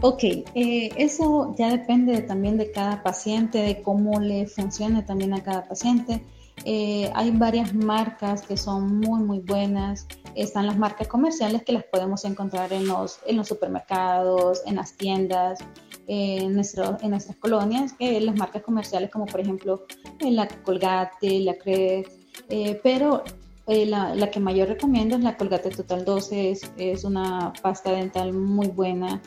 Ok, 0.00 0.22
eh, 0.22 0.90
eso 0.96 1.54
ya 1.58 1.70
depende 1.70 2.20
también 2.22 2.56
de 2.58 2.70
cada 2.70 3.02
paciente, 3.02 3.58
de 3.58 3.82
cómo 3.82 4.20
le 4.20 4.46
funcione 4.46 5.02
también 5.02 5.34
a 5.34 5.42
cada 5.42 5.66
paciente. 5.66 6.22
Eh, 6.64 7.10
hay 7.14 7.30
varias 7.32 7.74
marcas 7.74 8.42
que 8.42 8.56
son 8.56 9.00
muy, 9.00 9.20
muy 9.20 9.40
buenas. 9.40 10.06
Están 10.34 10.66
las 10.66 10.76
marcas 10.76 11.08
comerciales 11.08 11.62
que 11.64 11.72
las 11.72 11.84
podemos 11.84 12.24
encontrar 12.24 12.72
en 12.72 12.86
los, 12.86 13.18
en 13.26 13.36
los 13.36 13.48
supermercados, 13.48 14.62
en 14.66 14.76
las 14.76 14.94
tiendas 14.94 15.58
en, 16.06 16.54
nuestro, 16.54 16.96
en 17.00 17.10
nuestras 17.10 17.36
colonias, 17.36 17.92
que 17.94 18.20
las 18.20 18.36
marcas 18.36 18.62
comerciales 18.62 19.10
como 19.10 19.26
por 19.26 19.40
ejemplo 19.40 19.86
eh, 20.20 20.30
la 20.30 20.48
Colgate, 20.48 21.40
la 21.40 21.54
Cred, 21.54 22.06
eh, 22.48 22.80
pero 22.82 23.22
eh, 23.66 23.86
la, 23.86 24.14
la, 24.14 24.30
que 24.30 24.40
mayor 24.40 24.68
recomiendo 24.68 25.16
es 25.16 25.22
la 25.22 25.36
Colgate 25.36 25.70
Total 25.70 26.04
12, 26.04 26.50
es, 26.50 26.70
es 26.76 27.04
una 27.04 27.52
pasta 27.62 27.92
dental 27.92 28.32
muy 28.32 28.68
buena, 28.68 29.22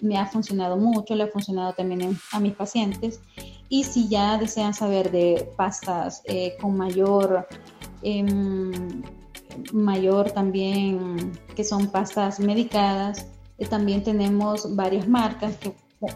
me 0.00 0.16
ha 0.16 0.24
funcionado 0.24 0.78
mucho, 0.78 1.14
le 1.14 1.24
ha 1.24 1.28
funcionado 1.28 1.74
también 1.74 2.16
a 2.32 2.40
mis 2.40 2.54
pacientes. 2.54 3.20
Y 3.68 3.84
si 3.84 4.08
ya 4.08 4.38
desean 4.38 4.72
saber 4.72 5.10
de 5.10 5.52
pastas 5.54 6.22
con 6.62 6.78
mayor, 6.78 7.46
em, 8.00 9.02
mayor 9.72 10.30
también, 10.30 11.32
que 11.54 11.62
son 11.62 11.88
pastas 11.88 12.40
medicadas, 12.40 13.26
también 13.68 14.02
tenemos 14.02 14.74
varias 14.74 15.06
marcas, 15.08 15.56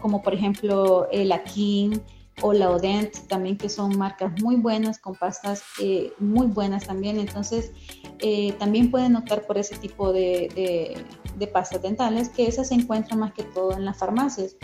como 0.01 0.21
por 0.21 0.33
ejemplo 0.33 1.07
la 1.11 1.43
King 1.43 1.99
o 2.41 2.53
la 2.53 2.69
Odent, 2.69 3.27
también 3.27 3.57
que 3.57 3.69
son 3.69 3.97
marcas 3.97 4.31
muy 4.41 4.55
buenas, 4.57 4.99
con 4.99 5.15
pastas 5.15 5.63
eh, 5.81 6.11
muy 6.19 6.47
buenas 6.47 6.85
también. 6.85 7.19
Entonces, 7.19 7.71
eh, 8.19 8.53
también 8.53 8.91
pueden 8.91 9.15
optar 9.15 9.45
por 9.45 9.57
ese 9.57 9.77
tipo 9.77 10.11
de, 10.11 11.05
de 11.37 11.47
pastas 11.47 11.81
dentales, 11.81 12.29
que 12.29 12.47
esas 12.47 12.69
se 12.69 12.75
encuentran 12.75 13.19
más 13.19 13.33
que 13.33 13.43
todo 13.43 13.73
en 13.73 13.85
las 13.85 13.97
farmacias 13.97 14.57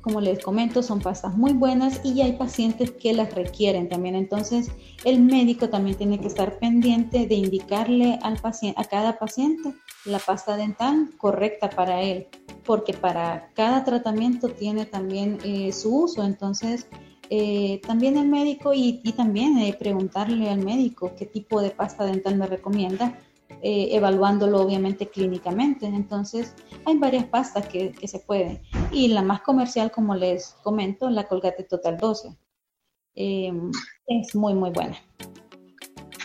como 0.00 0.20
les 0.20 0.42
comento, 0.42 0.82
son 0.82 1.00
pastas 1.00 1.36
muy 1.36 1.52
buenas 1.52 2.00
y 2.04 2.20
hay 2.22 2.32
pacientes 2.32 2.90
que 2.92 3.12
las 3.12 3.34
requieren 3.34 3.88
también. 3.88 4.14
Entonces, 4.14 4.70
el 5.04 5.20
médico 5.20 5.68
también 5.68 5.96
tiene 5.96 6.18
que 6.18 6.26
estar 6.26 6.58
pendiente 6.58 7.26
de 7.26 7.34
indicarle 7.34 8.18
al 8.22 8.38
paciente, 8.38 8.80
a 8.80 8.84
cada 8.84 9.18
paciente 9.18 9.74
la 10.04 10.18
pasta 10.18 10.56
dental 10.56 11.10
correcta 11.18 11.70
para 11.70 12.02
él, 12.02 12.28
porque 12.64 12.94
para 12.94 13.50
cada 13.54 13.84
tratamiento 13.84 14.48
tiene 14.48 14.86
también 14.86 15.38
eh, 15.44 15.72
su 15.72 16.04
uso. 16.04 16.24
Entonces, 16.24 16.88
eh, 17.28 17.80
también 17.86 18.16
el 18.16 18.28
médico 18.28 18.72
y, 18.74 19.00
también 19.16 19.56
eh, 19.58 19.76
preguntarle 19.78 20.48
al 20.50 20.64
médico 20.64 21.12
qué 21.16 21.26
tipo 21.26 21.60
de 21.60 21.70
pasta 21.70 22.04
dental 22.04 22.36
me 22.36 22.46
recomienda 22.46 23.18
eh, 23.62 23.88
evaluándolo 23.92 24.60
obviamente 24.60 25.08
clínicamente. 25.08 25.86
Entonces, 25.86 26.54
hay 26.86 26.96
varias 26.98 27.26
pastas 27.26 27.66
que, 27.66 27.94
se 28.06 28.18
pueden. 28.20 28.62
Y 28.90 29.08
la 29.08 29.22
más 29.22 29.42
comercial, 29.42 29.90
como 29.90 30.14
les 30.14 30.56
comento, 30.62 31.10
la 31.10 31.24
Colgate 31.24 31.64
Total 31.64 31.98
12. 31.98 32.36
Em, 33.14 33.70
es 34.06 34.34
muy, 34.34 34.54
muy 34.54 34.70
buena. 34.70 34.96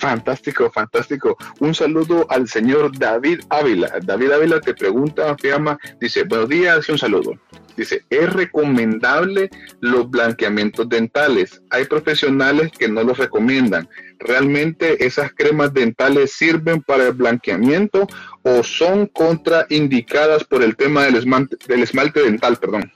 Fantástico, 0.05 0.69
fantástico. 0.71 1.35
Un 1.59 1.73
saludo 1.73 2.27
al 2.29 2.47
señor 2.47 2.95
David 2.95 3.39
Ávila. 3.49 3.91
David 4.03 4.33
Ávila 4.33 4.61
te 4.61 4.75
pregunta, 4.75 5.31
afirma, 5.31 5.79
dice, 5.99 6.25
buenos 6.25 6.47
días 6.47 6.87
y 6.87 6.91
un 6.91 6.99
saludo. 6.99 7.31
Dice, 7.75 8.05
¿es 8.11 8.31
recomendable 8.31 9.49
los 9.79 10.07
blanqueamientos 10.07 10.87
dentales? 10.87 11.59
Hay 11.71 11.85
profesionales 11.85 12.71
que 12.77 12.87
no 12.87 13.01
los 13.03 13.17
recomiendan. 13.17 13.89
¿Realmente 14.19 15.03
esas 15.03 15.33
cremas 15.33 15.73
dentales 15.73 16.33
sirven 16.33 16.83
para 16.83 17.07
el 17.07 17.13
blanqueamiento 17.13 18.05
o 18.43 18.61
son 18.61 19.07
contraindicadas 19.07 20.43
por 20.43 20.61
el 20.61 20.75
tema 20.75 21.05
del 21.05 21.15
esmalte, 21.15 21.57
del 21.67 21.81
esmalte 21.81 22.21
dental? 22.21 22.57
Perdón. 22.57 22.91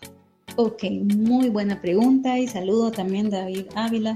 Ok, 0.57 0.83
muy 0.91 1.49
buena 1.49 1.81
pregunta 1.81 2.37
y 2.37 2.47
saludo 2.47 2.91
también 2.91 3.31
David 3.31 3.65
Ávila. 3.73 4.15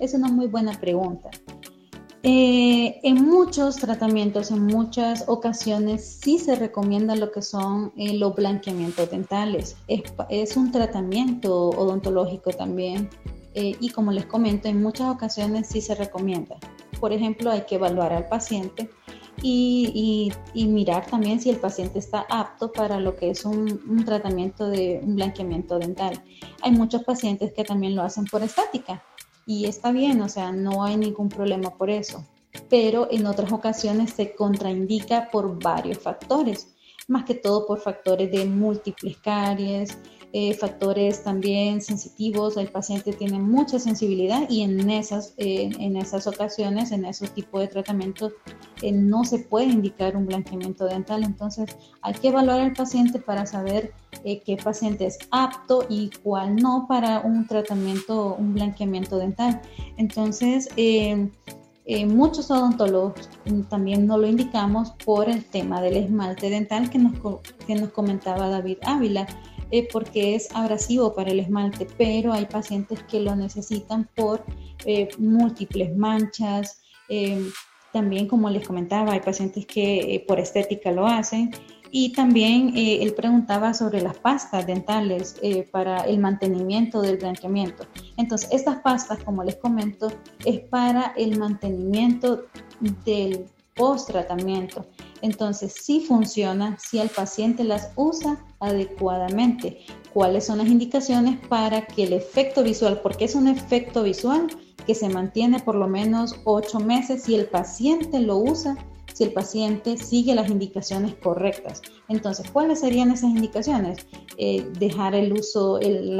Es 0.00 0.14
una 0.14 0.26
muy 0.26 0.48
buena 0.48 0.72
pregunta. 0.80 1.30
Eh, 2.24 3.00
en 3.02 3.24
muchos 3.24 3.76
tratamientos, 3.76 4.52
en 4.52 4.64
muchas 4.64 5.24
ocasiones, 5.26 6.20
sí 6.22 6.38
se 6.38 6.54
recomienda 6.54 7.16
lo 7.16 7.32
que 7.32 7.42
son 7.42 7.92
eh, 7.96 8.16
los 8.16 8.36
blanqueamientos 8.36 9.10
dentales. 9.10 9.76
Es, 9.88 10.56
un 10.56 10.70
tratamiento 10.70 11.70
odontológico 11.70 12.50
también. 12.50 13.10
Eh, 13.54 13.76
y 13.80 13.90
como 13.90 14.12
les 14.12 14.26
comento, 14.26 14.68
en 14.68 14.80
muchas 14.80 15.10
ocasiones 15.10 15.66
sí 15.66 15.80
se 15.80 15.96
recomienda. 15.96 16.56
Por 17.00 17.12
ejemplo, 17.12 17.50
hay 17.50 17.62
que 17.62 17.74
evaluar 17.74 18.12
al 18.12 18.28
paciente 18.28 18.88
y, 19.42 20.32
mirar 20.54 21.06
también 21.06 21.40
si 21.40 21.50
el 21.50 21.56
paciente 21.56 21.98
está 21.98 22.24
apto 22.30 22.70
para 22.70 23.00
lo 23.00 23.16
que 23.16 23.30
es 23.30 23.44
un, 23.44 23.80
un 23.88 24.04
tratamiento 24.04 24.68
de 24.68 25.00
un 25.02 25.16
blanqueamiento 25.16 25.78
dental. 25.80 26.22
Hay 26.62 26.70
muchos 26.70 27.02
pacientes 27.02 27.52
que 27.52 27.64
también 27.64 27.96
lo 27.96 28.02
hacen 28.02 28.24
por 28.26 28.42
estática 28.42 29.02
y 29.46 29.66
está 29.66 29.92
bien, 29.92 30.20
o 30.22 30.28
sea, 30.28 30.52
no 30.52 30.84
hay 30.84 30.96
ningún 30.96 31.28
problema 31.28 31.70
por 31.76 31.90
eso. 31.90 32.24
Pero 32.68 33.08
en 33.10 33.26
otras 33.26 33.52
ocasiones 33.52 34.12
se 34.12 34.34
contraindica 34.34 35.30
por 35.30 35.62
varios 35.62 35.98
factores, 35.98 36.68
más 37.08 37.24
que 37.24 37.34
todo 37.34 37.66
por 37.66 37.80
factores 37.80 38.30
de 38.30 38.44
múltiples 38.44 39.16
caries, 39.18 39.98
eh, 40.34 40.54
factores 40.54 41.22
también 41.22 41.82
sensitivos, 41.82 42.56
el 42.56 42.68
paciente 42.68 43.12
tiene 43.12 43.38
mucha 43.38 43.78
sensibilidad 43.78 44.48
y 44.48 44.62
en 44.62 44.88
esas, 44.88 45.34
eh, 45.36 45.70
en 45.78 45.98
esas 45.98 46.26
ocasiones, 46.26 46.90
en 46.90 47.04
esos 47.04 47.32
tipos 47.34 47.60
de 47.60 47.68
tratamientos, 47.68 48.32
eh, 48.80 48.92
no 48.92 49.26
se 49.26 49.40
puede 49.40 49.66
indicar 49.66 50.16
un 50.16 50.24
blanqueamiento 50.24 50.86
dental. 50.86 51.22
Entonces 51.22 51.76
hay 52.00 52.14
que 52.14 52.28
evaluar 52.28 52.60
al 52.60 52.72
paciente 52.72 53.18
para 53.18 53.44
saber 53.44 53.92
qué 54.24 54.56
paciente 54.62 55.04
es 55.04 55.18
apto 55.32 55.84
y 55.90 56.08
cuál 56.22 56.56
no 56.56 56.86
para 56.88 57.20
un 57.20 57.46
tratamiento, 57.46 58.34
un 58.34 58.54
blanqueamiento 58.54 59.18
dental. 59.18 59.60
Entonces, 59.98 60.68
muchos 62.08 62.50
odontólogos 62.50 63.28
también 63.68 64.06
no 64.06 64.16
lo 64.16 64.26
indicamos 64.28 64.92
por 65.04 65.28
el 65.28 65.44
tema 65.44 65.82
del 65.82 65.96
esmalte 65.96 66.48
dental 66.48 66.88
que 66.88 66.98
nos, 66.98 67.12
que 67.66 67.74
nos 67.74 67.90
comentaba 67.90 68.48
David 68.48 68.78
Ávila. 68.82 69.26
Eh, 69.74 69.88
porque 69.90 70.34
es 70.34 70.54
abrasivo 70.54 71.14
para 71.14 71.30
el 71.30 71.40
esmalte, 71.40 71.86
pero 71.96 72.34
hay 72.34 72.44
pacientes 72.44 73.02
que 73.04 73.20
lo 73.20 73.34
necesitan 73.34 74.06
por 74.14 74.44
eh, 74.84 75.08
múltiples 75.16 75.96
manchas. 75.96 76.82
Eh, 77.08 77.50
también, 77.90 78.28
como 78.28 78.50
les 78.50 78.66
comentaba, 78.66 79.14
hay 79.14 79.20
pacientes 79.20 79.64
que 79.64 80.22
por 80.28 80.38
estética 80.38 80.92
lo 80.92 81.06
hacen. 81.06 81.52
Y 81.90 82.12
también 82.12 82.72
él 82.74 83.12
preguntaba 83.12 83.74
sobre 83.74 84.00
las 84.00 84.16
pastas 84.16 84.66
dentales 84.66 85.38
para 85.70 86.04
el 86.04 86.20
mantenimiento 86.20 87.02
del 87.02 87.18
blanqueamiento. 87.18 87.84
Entonces, 88.16 88.48
estas 88.50 88.78
pastas, 88.78 89.22
como 89.22 89.44
les 89.44 89.56
comento, 89.56 90.10
es 90.46 90.60
para 90.60 91.12
el 91.18 91.38
mantenimiento 91.38 92.46
del 93.04 93.44
post-tratamiento. 93.82 94.86
Entonces, 95.22 95.74
sí 95.74 96.04
funciona 96.06 96.78
si 96.78 97.00
el 97.00 97.08
paciente 97.08 97.64
las 97.64 97.90
usa 97.96 98.38
adecuadamente. 98.60 99.80
¿Cuáles 100.14 100.46
son 100.46 100.58
las 100.58 100.68
indicaciones 100.68 101.44
para 101.48 101.84
que 101.84 102.04
el 102.04 102.12
efecto 102.12 102.62
visual, 102.62 103.00
porque 103.02 103.24
es 103.24 103.34
un 103.34 103.48
efecto 103.48 104.04
visual, 104.04 104.46
que 104.86 104.94
se 104.94 105.08
mantiene 105.08 105.58
por 105.58 105.74
lo 105.74 105.88
menos 105.88 106.36
ocho 106.44 106.78
meses 106.78 107.24
si 107.24 107.34
el 107.34 107.46
paciente 107.46 108.20
lo 108.20 108.36
usa 108.36 108.76
si 109.12 109.24
el 109.24 109.32
paciente 109.32 109.96
sigue 109.96 110.34
las 110.34 110.50
indicaciones 110.50 111.14
correctas. 111.14 111.82
Entonces, 112.08 112.50
¿cuáles 112.50 112.80
serían 112.80 113.10
esas 113.10 113.30
indicaciones? 113.30 114.06
Eh, 114.38 114.66
dejar 114.78 115.14
el 115.14 115.32
uso, 115.32 115.78
el, 115.78 116.18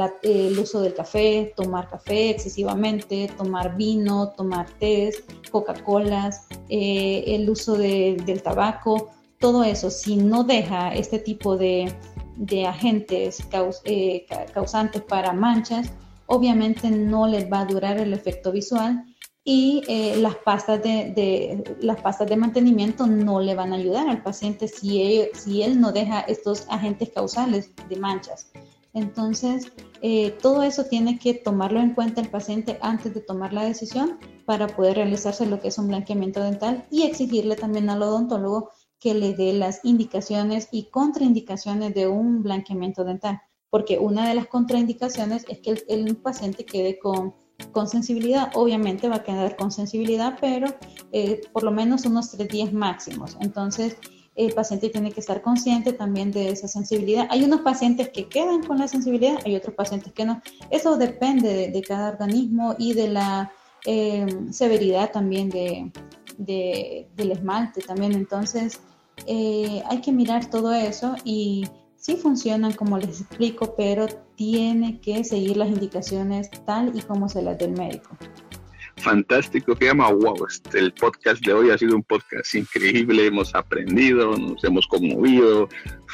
uso 0.59 0.81
del 0.81 0.93
café, 0.93 1.53
tomar 1.55 1.89
café 1.89 2.29
excesivamente, 2.29 3.29
tomar 3.37 3.75
vino, 3.75 4.29
tomar 4.29 4.69
té, 4.79 5.11
Coca-Colas, 5.51 6.47
eh, 6.69 7.23
el 7.27 7.49
uso 7.49 7.75
del 7.77 8.41
tabaco, 8.43 9.09
todo 9.39 9.63
eso. 9.63 9.89
Si 9.89 10.15
no 10.15 10.43
deja 10.43 10.93
este 10.93 11.19
tipo 11.19 11.57
de, 11.57 11.93
agentes 12.67 13.39
eh, 13.85 14.25
causantes 14.53 15.01
para 15.01 15.33
manchas, 15.33 15.91
obviamente 16.27 16.89
no 16.89 17.27
les 17.27 17.51
va 17.51 17.61
a 17.61 17.65
durar 17.65 17.97
el 17.99 18.13
efecto 18.13 18.51
visual 18.51 19.03
y 19.45 19.83
eh, 19.87 20.15
las, 20.17 20.35
pastas 20.35 20.81
de, 20.81 21.63
las 21.81 22.01
pastas 22.01 22.29
de 22.29 22.37
mantenimiento 22.37 23.07
no 23.07 23.41
le 23.41 23.55
van 23.55 23.73
a 23.73 23.75
ayudar 23.75 24.07
al 24.07 24.23
paciente 24.23 24.67
si 24.67 25.01
él, 25.01 25.29
si 25.33 25.63
él 25.63 25.81
no 25.81 25.91
deja 25.91 26.21
estos 26.21 26.65
agentes 26.69 27.09
causales 27.09 27.71
de 27.89 27.97
manchas. 27.97 28.51
Entonces, 28.93 29.71
eh, 30.01 30.31
todo 30.41 30.63
eso 30.63 30.85
tiene 30.85 31.17
que 31.17 31.33
tomarlo 31.33 31.79
en 31.79 31.93
cuenta 31.93 32.21
el 32.21 32.29
paciente 32.29 32.77
antes 32.81 33.13
de 33.13 33.21
tomar 33.21 33.51
la 33.51 33.65
decisión 33.65 34.19
para 34.45 34.67
poder 34.67 34.97
realizarse 34.97 35.45
lo 35.45 35.59
que 35.59 35.69
es 35.69 35.77
un 35.77 35.87
blanqueamiento 35.87 36.41
dental 36.41 36.85
y 36.91 37.03
exigirle 37.03 37.55
también 37.55 37.89
al 37.89 38.03
odontólogo 38.03 38.69
que 38.99 39.13
le 39.13 39.33
dé 39.33 39.51
las 39.51 39.83
indicaciones 39.83 40.69
y 40.71 40.89
contraindicaciones 40.89 41.93
de 41.93 42.07
un 42.07 42.43
blanqueamiento 42.43 43.03
dental, 43.03 43.41
porque 43.69 43.97
una 43.99 44.29
de 44.29 44.35
las 44.35 44.47
contraindicaciones 44.47 45.45
es 45.49 45.59
que 45.59 45.83
el 45.89 46.15
paciente 46.17 46.65
quede 46.65 46.99
con 46.99 47.33
con 47.73 47.89
sensibilidad, 47.89 48.51
obviamente 48.55 49.09
va 49.09 49.17
a 49.17 49.23
quedar 49.23 49.57
con 49.57 49.71
sensibilidad, 49.71 50.37
pero 50.39 50.67
eh, 51.11 51.41
por 51.51 51.63
lo 51.63 51.71
menos 51.71 52.05
unos 52.05 52.31
tres 52.31 52.47
días 52.47 52.71
máximos. 52.71 53.35
Entonces, 53.41 53.97
el 54.35 54.53
paciente 54.53 54.89
tiene 54.89 55.11
que 55.11 55.19
estar 55.19 55.41
consciente 55.41 55.93
también 55.93 56.31
de 56.31 56.49
esa 56.49 56.67
sensibilidad. 56.67 57.27
Hay 57.29 57.43
unos 57.43 57.61
pacientes 57.61 58.09
que 58.09 58.27
quedan 58.27 58.63
con 58.63 58.79
la 58.79 58.87
sensibilidad, 58.87 59.37
hay 59.45 59.55
otros 59.55 59.75
pacientes 59.75 60.13
que 60.13 60.25
no. 60.25 60.41
Eso 60.71 60.97
depende 60.97 61.69
de, 61.69 61.81
cada 61.81 62.09
organismo 62.09 62.75
y 62.79 62.93
de 62.93 63.09
la 63.09 63.51
eh, 63.85 64.25
severidad 64.51 65.11
también 65.11 65.49
de, 65.49 65.91
del 66.37 67.31
esmalte 67.31 67.81
también. 67.81 68.13
Entonces, 68.13 68.79
eh, 69.27 69.83
hay 69.87 70.01
que 70.01 70.11
mirar 70.11 70.49
todo 70.49 70.73
eso 70.73 71.15
y 71.23 71.67
sí 71.95 72.15
funcionan 72.15 72.73
como 72.73 72.97
les 72.97 73.21
explico, 73.21 73.75
pero 73.75 74.07
tiene 74.35 74.99
que 74.99 75.23
seguir 75.23 75.57
las 75.57 75.69
indicaciones 75.69 76.49
tal 76.65 76.91
y 76.95 77.01
como 77.01 77.29
se 77.29 77.41
las 77.41 77.57
del 77.57 77.71
médico 77.71 78.17
fantástico 79.03 79.75
que 79.75 79.85
llama 79.85 80.11
Wow. 80.11 80.47
Este, 80.47 80.79
el 80.79 80.93
podcast 80.93 81.43
de 81.45 81.53
hoy 81.53 81.69
ha 81.69 81.77
sido 81.77 81.95
un 81.95 82.03
podcast 82.03 82.55
increíble, 82.55 83.27
hemos 83.27 83.53
aprendido, 83.53 84.37
nos 84.37 84.63
hemos 84.63 84.87
conmovido, 84.87 85.67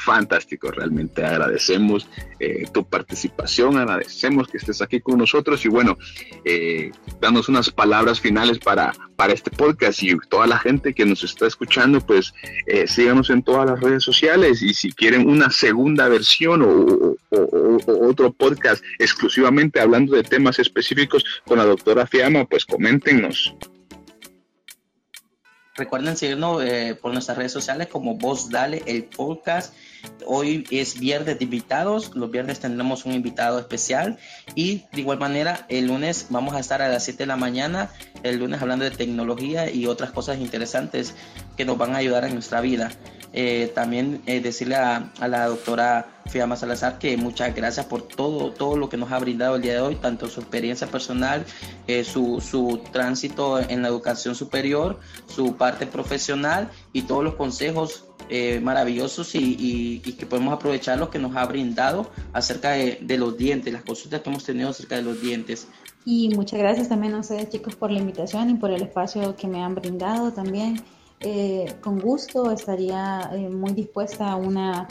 fantástico, 0.04 0.70
realmente 0.70 1.24
agradecemos 1.24 2.08
eh, 2.38 2.64
tu 2.72 2.84
participación, 2.84 3.78
agradecemos 3.78 4.48
que 4.48 4.58
estés 4.58 4.80
aquí 4.82 5.00
con 5.00 5.18
nosotros 5.18 5.64
y 5.64 5.68
bueno, 5.68 5.96
eh, 6.44 6.90
danos 7.20 7.48
unas 7.48 7.70
palabras 7.70 8.20
finales 8.20 8.58
para, 8.58 8.92
para 9.16 9.32
este 9.32 9.50
podcast 9.50 10.02
y 10.02 10.16
toda 10.28 10.46
la 10.46 10.58
gente 10.58 10.94
que 10.94 11.04
nos 11.04 11.22
está 11.22 11.46
escuchando, 11.46 12.00
pues 12.00 12.32
eh, 12.66 12.86
síganos 12.86 13.30
en 13.30 13.42
todas 13.42 13.68
las 13.68 13.80
redes 13.80 14.02
sociales 14.02 14.62
y 14.62 14.74
si 14.74 14.92
quieren 14.92 15.28
una 15.28 15.50
segunda 15.50 16.08
versión 16.08 16.62
o, 16.62 17.16
otro 17.86 18.32
podcast 18.32 18.82
exclusivamente 18.98 19.80
hablando 19.80 20.16
de 20.16 20.24
temas 20.24 20.58
específicos 20.58 21.24
con 21.46 21.58
la 21.58 21.64
doctora 21.64 22.06
Fiamma, 22.06 22.44
pues 22.44 22.64
coméntenos. 22.64 23.54
Recuerden 25.80 26.16
seguirnos 26.16 26.62
eh, 26.62 26.98
por 27.00 27.12
nuestras 27.12 27.38
redes 27.38 27.52
sociales 27.52 27.88
como 27.88 28.16
Voz 28.16 28.50
Dale, 28.50 28.82
el 28.86 29.04
podcast. 29.04 29.74
Hoy 30.26 30.66
es 30.70 30.98
viernes 30.98 31.38
de 31.38 31.44
invitados. 31.44 32.14
Los 32.14 32.30
viernes 32.30 32.60
tendremos 32.60 33.04
un 33.04 33.12
invitado 33.12 33.58
especial. 33.58 34.18
Y 34.54 34.84
de 34.92 35.00
igual 35.00 35.18
manera, 35.18 35.66
el 35.68 35.86
lunes 35.86 36.26
vamos 36.30 36.54
a 36.54 36.60
estar 36.60 36.82
a 36.82 36.88
las 36.88 37.04
7 37.04 37.24
de 37.24 37.26
la 37.26 37.36
mañana. 37.36 37.90
El 38.22 38.38
lunes 38.38 38.60
hablando 38.60 38.84
de 38.84 38.90
tecnología 38.90 39.70
y 39.70 39.86
otras 39.86 40.10
cosas 40.10 40.38
interesantes 40.38 41.14
que 41.56 41.64
nos 41.64 41.78
van 41.78 41.94
a 41.94 41.98
ayudar 41.98 42.24
en 42.24 42.34
nuestra 42.34 42.60
vida. 42.60 42.90
Eh, 43.32 43.70
también 43.74 44.22
eh, 44.26 44.40
decirle 44.40 44.74
a, 44.74 45.12
la 45.20 45.46
doctora 45.46 46.19
Fiamma 46.26 46.56
Salazar 46.56 46.98
que 46.98 47.16
muchas 47.16 47.54
gracias 47.54 47.86
por 47.86 48.02
todo, 48.02 48.52
todo 48.52 48.76
lo 48.76 48.88
que 48.88 48.96
nos 48.96 49.10
ha 49.12 49.18
brindado 49.18 49.56
el 49.56 49.62
día 49.62 49.74
de 49.74 49.80
hoy, 49.80 49.96
tanto 49.96 50.28
su 50.28 50.40
experiencia 50.40 50.86
personal, 50.86 51.44
eh, 51.86 52.04
su, 52.04 52.40
su, 52.40 52.80
tránsito 52.92 53.58
en 53.58 53.82
la 53.82 53.88
educación 53.88 54.34
superior, 54.34 55.00
su 55.26 55.56
parte 55.56 55.86
profesional 55.86 56.70
y 56.92 57.02
todos 57.02 57.24
los 57.24 57.34
consejos 57.34 58.04
maravillosos 58.62 59.34
y, 59.34 59.98
que 59.98 60.24
podemos 60.24 60.54
aprovechar 60.54 60.96
lo 60.98 61.10
que 61.10 61.18
nos 61.18 61.34
ha 61.34 61.44
brindado 61.46 62.12
acerca 62.32 62.70
de, 62.70 62.98
de, 63.02 63.18
los 63.18 63.36
dientes, 63.36 63.72
las 63.72 63.82
consultas 63.82 64.20
que 64.20 64.30
hemos 64.30 64.44
tenido 64.44 64.68
acerca 64.68 64.94
de 64.94 65.02
los 65.02 65.20
dientes. 65.20 65.66
Y 66.04 66.30
muchas 66.30 66.58
gracias 66.58 66.88
también 66.88 67.14
a 67.14 67.20
ustedes 67.20 67.50
chicos 67.50 67.74
por 67.74 67.90
la 67.90 67.98
invitación 67.98 68.50
y 68.50 68.54
por 68.54 68.70
el 68.70 68.82
espacio 68.82 69.36
que 69.36 69.46
me 69.46 69.62
han 69.62 69.74
brindado 69.74 70.32
también. 70.32 70.82
Eh, 71.20 71.74
con 71.82 71.98
gusto 72.00 72.50
estaría 72.50 73.30
eh, 73.34 73.50
muy 73.50 73.72
dispuesta 73.72 74.30
a 74.30 74.36
una, 74.36 74.88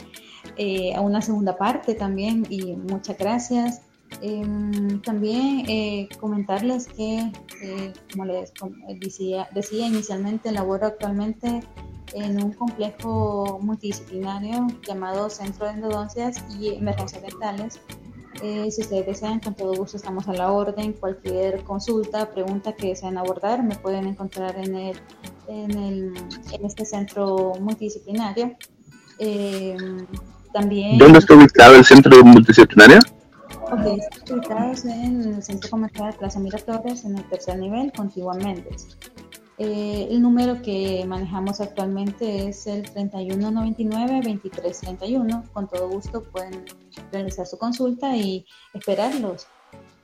eh, 0.56 0.94
a 0.94 1.00
una 1.00 1.22
segunda 1.22 1.56
parte 1.56 1.94
también 1.94 2.46
y 2.48 2.76
muchas 2.76 3.18
gracias. 3.18 3.82
Em, 4.22 5.00
también 5.02 6.08
comentarles 6.18 6.88
que, 6.88 7.30
como 8.10 8.24
les 8.24 8.52
decía, 8.98 9.48
decía 9.54 9.86
inicialmente, 9.86 10.50
laboro 10.50 10.86
actualmente 10.86 11.60
en 12.14 12.42
un 12.42 12.52
complejo 12.52 13.60
multidisciplinario 13.62 14.66
llamado 14.84 15.30
Centro 15.30 15.66
de 15.66 15.74
Endodoncias 15.74 16.44
y 16.58 16.74
Emergencias 16.74 17.22
Dentales 17.22 17.80
eh, 18.42 18.70
si 18.70 18.80
ustedes 18.80 19.06
desean, 19.06 19.40
con 19.40 19.54
todo 19.54 19.74
gusto 19.74 19.96
estamos 19.96 20.26
a 20.28 20.32
la 20.32 20.50
orden. 20.50 20.94
Cualquier 20.94 21.62
consulta, 21.62 22.30
pregunta 22.30 22.74
que 22.74 22.88
desean 22.88 23.18
abordar, 23.18 23.62
me 23.62 23.76
pueden 23.76 24.06
encontrar 24.06 24.56
en, 24.56 24.74
el, 24.74 25.00
en, 25.46 25.70
el, 25.72 26.14
en 26.52 26.64
este 26.64 26.84
centro 26.86 27.52
multidisciplinario. 27.60 28.56
Eh, 29.18 29.76
también, 30.52 30.98
¿Dónde 30.98 31.18
está 31.18 31.34
ubicado 31.34 31.76
el 31.76 31.84
centro 31.84 32.24
multidisciplinario? 32.24 32.98
Ok, 33.70 33.98
está 34.12 34.34
ubicado 34.34 34.72
en 34.84 35.34
el 35.34 35.42
centro 35.42 35.70
comercial 35.70 36.14
Plaza 36.18 36.40
Miraflores, 36.40 37.04
en 37.04 37.18
el 37.18 37.24
tercer 37.28 37.58
nivel, 37.58 37.92
contiguo 37.92 38.32
a 38.32 38.34
Méndez. 38.34 38.96
Eh, 39.62 40.08
el 40.10 40.22
número 40.22 40.62
que 40.62 41.04
manejamos 41.06 41.60
actualmente 41.60 42.48
es 42.48 42.66
el 42.66 42.90
3199-2331. 42.94 45.50
Con 45.52 45.68
todo 45.68 45.90
gusto 45.90 46.22
pueden 46.22 46.64
realizar 47.12 47.46
su 47.46 47.58
consulta 47.58 48.16
y 48.16 48.46
esperarlos. 48.72 49.46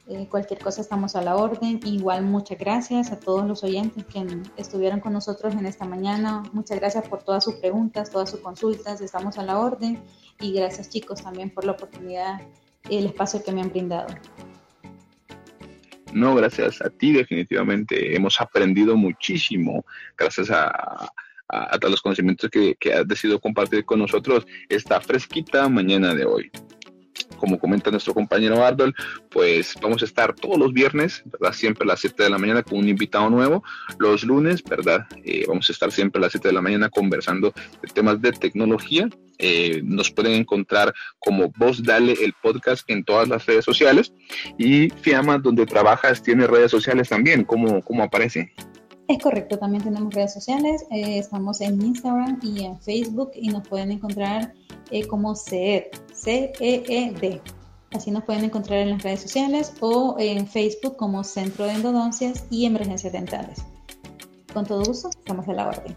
Eh, 0.09 0.29
cualquier 0.31 0.61
cosa 0.61 0.83
estamos 0.83 1.17
a 1.17 1.23
la 1.23 1.35
orden. 1.35 1.81
Igual 1.85 2.25
muchas 2.25 2.59
gracias 2.59 3.11
a 3.11 3.19
todos 3.19 3.45
los 3.45 3.65
oyentes 3.65 4.05
que 4.05 4.25
estuvieron 4.57 5.01
con 5.01 5.13
nosotros 5.13 5.55
en 5.55 5.67
esta 5.67 5.85
mañana. 5.85 6.45
Muchas 6.53 6.79
gracias 6.79 7.09
por 7.09 7.25
todas 7.25 7.43
sus 7.43 7.57
preguntas, 7.57 8.11
todas 8.11 8.31
sus 8.31 8.39
consultas. 8.39 9.01
Estamos 9.01 9.37
a 9.39 9.43
la 9.43 9.59
orden. 9.59 10.01
Y 10.41 10.53
gracias 10.53 10.91
chicos 10.91 11.23
también 11.23 11.51
por 11.51 11.65
la 11.65 11.73
oportunidad 11.73 12.41
y 12.89 12.99
el 12.99 13.07
espacio 13.07 13.43
que 13.43 13.51
me 13.51 13.63
han 13.63 13.71
brindado. 13.71 14.15
No, 16.13 16.37
gracias 16.37 16.81
a 16.81 16.89
ti 16.89 17.13
definitivamente 17.13 18.15
hemos 18.15 18.41
aprendido 18.41 18.97
muchísimo 18.97 19.85
gracias 20.17 20.51
a, 20.51 21.11
todos 21.81 21.91
los 21.91 22.03
conocimientos 22.03 22.49
que, 22.51 22.75
que 22.77 22.93
has 22.93 23.07
decidido 23.07 23.41
compartir 23.41 23.85
con 23.85 23.99
nosotros 23.99 24.47
esta 24.69 25.01
fresquita 25.01 25.69
mañana 25.69 26.15
de 26.15 26.25
hoy 26.25 26.51
como 27.37 27.59
comenta 27.59 27.91
nuestro 27.91 28.15
compañero 28.15 28.65
Ardol, 28.65 28.95
pues 29.31 29.75
vamos 29.81 30.03
a 30.03 30.05
estar 30.05 30.35
todos 30.35 30.59
los 30.59 30.73
viernes, 30.73 31.23
¿verdad? 31.27 31.53
Siempre 31.53 31.85
a 31.85 31.89
las 31.89 32.01
7 32.01 32.23
de 32.23 32.31
la 32.31 32.39
mañana 32.39 32.63
con 32.63 32.79
un 32.79 32.89
invitado 32.89 33.31
nuevo. 33.31 33.63
Los 33.99 34.25
lunes, 34.25 34.63
¿verdad? 34.63 35.07
Eh, 35.25 35.45
vamos 35.47 35.69
a 35.69 35.73
estar 35.73 35.93
siempre 35.93 36.19
a 36.19 36.23
las 36.23 36.33
7 36.33 36.49
de 36.49 36.55
la 36.55 36.63
mañana 36.63 36.89
conversando 36.89 37.53
de 37.83 37.89
temas 37.93 38.21
de 38.21 38.33
tecnología. 38.33 39.09
Eh, 39.39 39.83
nos 39.85 40.11
pueden 40.11 40.33
encontrar 40.33 40.95
como 41.19 41.53
Voz 41.57 41.83
Dale 41.83 42.13
el 42.13 42.33
podcast 42.43 42.89
en 42.91 43.05
todas 43.05 43.29
las 43.29 43.45
redes 43.47 43.65
sociales. 43.65 44.13
Y 44.59 44.91
Fiamma, 44.91 45.39
donde 45.39 45.67
trabajas, 45.67 46.23
tiene 46.23 46.47
redes 46.47 46.71
sociales 46.71 47.09
también. 47.09 47.45
¿Cómo, 47.45 47.83
cómo 47.83 48.03
aparece? 48.03 48.53
Es 49.09 49.23
correcto, 49.23 49.57
también 49.59 49.85
tenemos 49.85 50.13
redes 50.13 50.33
sociales. 50.33 50.85
Eh, 50.91 51.19
estamos 51.19 51.61
en 51.61 51.81
Instagram 51.81 52.41
y 52.43 52.65
en 52.65 52.81
Facebook 52.81 53.31
y 53.35 53.49
nos 53.49 53.67
pueden 53.69 53.93
encontrar 53.93 54.53
eh, 54.91 55.07
como 55.07 55.37
CEED, 55.37 55.85
C-E-E-D. 56.13 57.41
Así 57.93 58.11
nos 58.11 58.25
pueden 58.25 58.45
encontrar 58.45 58.81
en 58.81 58.91
las 58.91 59.03
redes 59.03 59.21
sociales 59.21 59.73
o 59.81 60.17
en 60.19 60.49
Facebook 60.49 60.97
como 60.97 61.23
Centro 61.23 61.67
de 61.67 61.73
Endodoncias 61.75 62.47
y 62.51 62.67
Emergencias 62.67 63.13
Dentales. 63.13 63.65
Con 64.53 64.67
todo 64.67 64.85
gusto, 64.85 65.09
estamos 65.11 65.47
a 65.49 65.53
la 65.53 65.69
orden. 65.69 65.97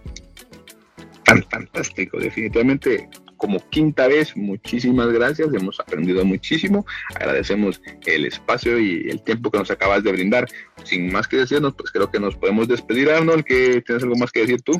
Fantástico, 1.50 2.20
definitivamente 2.20 3.10
como 3.40 3.68
quinta 3.70 4.08
vez, 4.08 4.36
muchísimas 4.36 5.08
gracias, 5.08 5.52
hemos 5.54 5.80
aprendido 5.80 6.24
muchísimo, 6.26 6.86
agradecemos 7.16 7.82
el 8.06 8.26
espacio 8.26 8.78
y 8.78 9.10
el 9.10 9.24
tiempo 9.24 9.50
que 9.50 9.58
nos 9.58 9.72
acabas 9.72 10.04
de 10.04 10.12
brindar. 10.12 10.46
Sin 10.84 11.12
más 11.12 11.28
que 11.28 11.38
decirnos, 11.38 11.74
pues 11.74 11.90
creo 11.90 12.12
que 12.12 12.20
nos 12.20 12.36
podemos 12.36 12.68
despedir, 12.68 13.10
Arnold, 13.10 13.46
que 13.46 13.82
tienes 13.82 14.04
algo 14.04 14.18
más 14.18 14.32
que 14.32 14.42
decir 14.42 14.62
tú. 14.62 14.74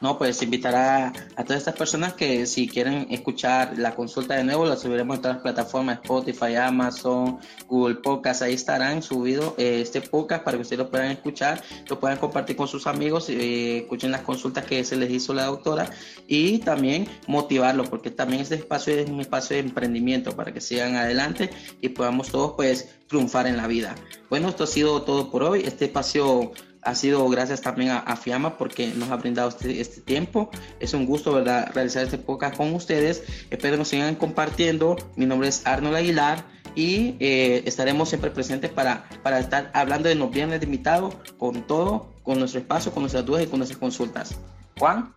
No, 0.00 0.18
pues 0.18 0.42
invitar 0.42 0.74
a, 0.74 1.12
todas 1.44 1.58
estas 1.58 1.76
personas 1.76 2.12
que 2.14 2.46
si 2.46 2.68
quieren 2.68 3.06
escuchar 3.10 3.78
la 3.78 3.94
consulta 3.94 4.34
de 4.34 4.44
nuevo, 4.44 4.66
la 4.66 4.76
subiremos 4.76 5.16
en 5.16 5.22
todas 5.22 5.36
las 5.36 5.42
plataformas, 5.42 6.00
Spotify, 6.02 6.56
Amazon, 6.56 7.38
Google 7.68 7.96
Podcast, 7.96 8.42
ahí 8.42 8.54
estarán 8.54 9.02
subido 9.02 9.54
eh, 9.56 9.80
este 9.80 10.00
podcast 10.02 10.44
para 10.44 10.58
que 10.58 10.62
ustedes 10.62 10.80
lo 10.80 10.90
puedan 10.90 11.10
escuchar, 11.10 11.62
lo 11.88 12.00
puedan 12.00 12.18
compartir 12.18 12.56
con 12.56 12.68
sus 12.68 12.86
amigos, 12.86 13.30
eh, 13.30 13.78
escuchen 13.78 14.10
las 14.10 14.22
consultas 14.22 14.66
que 14.66 14.84
se 14.84 14.96
les 14.96 15.10
hizo 15.10 15.32
la 15.32 15.46
doctora 15.46 15.88
y 16.26 16.58
también 16.58 17.08
motivarlos, 17.26 17.88
porque 17.88 18.10
también 18.10 18.42
este 18.42 18.56
espacio 18.56 18.94
es 18.94 19.08
un 19.08 19.20
espacio 19.20 19.56
de 19.56 19.60
emprendimiento 19.62 20.36
para 20.36 20.52
que 20.52 20.60
sigan 20.60 20.96
adelante 20.96 21.50
y 21.80 21.90
podamos 21.90 22.30
todos 22.30 22.52
pues 22.56 22.96
triunfar 23.06 23.46
en 23.46 23.56
la 23.56 23.68
vida. 23.68 23.94
Bueno, 24.28 24.48
esto 24.48 24.64
ha 24.64 24.66
sido 24.66 25.02
todo 25.02 25.30
por 25.30 25.44
hoy, 25.44 25.62
este 25.64 25.86
espacio 25.86 26.52
ha 26.84 26.94
sido 26.94 27.28
gracias 27.28 27.60
también 27.60 27.90
a, 27.90 28.16
Fiamma 28.16 28.56
porque 28.56 28.88
nos 28.94 29.10
ha 29.10 29.16
brindado 29.16 29.48
este, 29.48 29.80
este, 29.80 30.00
tiempo. 30.00 30.50
Es 30.80 30.94
un 30.94 31.06
gusto, 31.06 31.32
¿verdad?, 31.32 31.70
realizar 31.74 32.04
este 32.04 32.18
podcast 32.18 32.56
con 32.56 32.72
ustedes. 32.74 33.24
Espero 33.50 33.76
nos 33.76 33.88
sigan 33.88 34.14
compartiendo. 34.14 34.96
Mi 35.16 35.26
nombre 35.26 35.48
es 35.48 35.66
Arnold 35.66 35.96
Aguilar 35.96 36.44
y 36.74 37.16
eh, 37.20 37.62
estaremos 37.66 38.08
siempre 38.08 38.30
presentes 38.30 38.70
para, 38.70 39.08
para 39.22 39.38
estar 39.38 39.70
hablando 39.74 40.08
de 40.08 40.14
los 40.14 40.30
viernes 40.30 40.60
de 40.60 40.66
invitado 40.66 41.18
con 41.38 41.66
todo, 41.66 42.12
con 42.22 42.38
nuestro 42.38 42.60
espacio, 42.60 42.92
con 42.92 43.02
nuestras 43.02 43.24
dudas 43.24 43.44
y 43.44 43.46
con 43.46 43.58
nuestras 43.58 43.78
consultas. 43.78 44.36
Juan. 44.78 45.14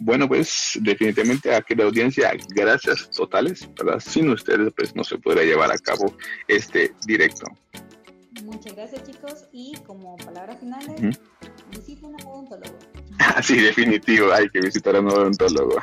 Bueno, 0.00 0.28
pues 0.28 0.78
definitivamente 0.82 1.54
a 1.54 1.64
la 1.74 1.84
audiencia, 1.84 2.32
gracias 2.54 3.10
totales, 3.10 3.66
¿verdad? 3.78 3.98
Sin 3.98 4.28
ustedes, 4.28 4.70
pues 4.76 4.94
no 4.94 5.02
se 5.02 5.16
podría 5.16 5.44
llevar 5.44 5.72
a 5.72 5.78
cabo 5.78 6.14
este 6.48 6.92
directo. 7.06 7.46
Muchas 8.46 8.76
gracias 8.76 9.02
chicos 9.02 9.48
y 9.50 9.74
como 9.84 10.16
palabras 10.18 10.60
finales, 10.60 11.18
visiten 11.68 12.14
a 12.14 12.24
un 12.24 12.32
odontólogo. 12.32 12.78
sí, 13.42 13.60
definitivo, 13.60 14.32
hay 14.32 14.48
que 14.48 14.60
visitar 14.60 14.94
a 14.94 15.00
un 15.00 15.08
odontólogo. 15.08 15.74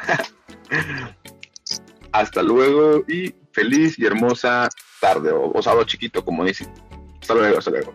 Hasta 2.13 2.41
luego 2.41 3.03
y 3.05 3.35
feliz 3.51 3.99
y 3.99 4.05
hermosa 4.05 4.69
tarde 5.01 5.31
o, 5.31 5.51
o 5.51 5.61
sábado 5.61 5.83
chiquito, 5.83 6.23
como 6.23 6.45
dicen. 6.45 6.71
Hasta 7.19 7.33
luego, 7.33 7.57
hasta 7.57 7.71
luego. 7.71 7.93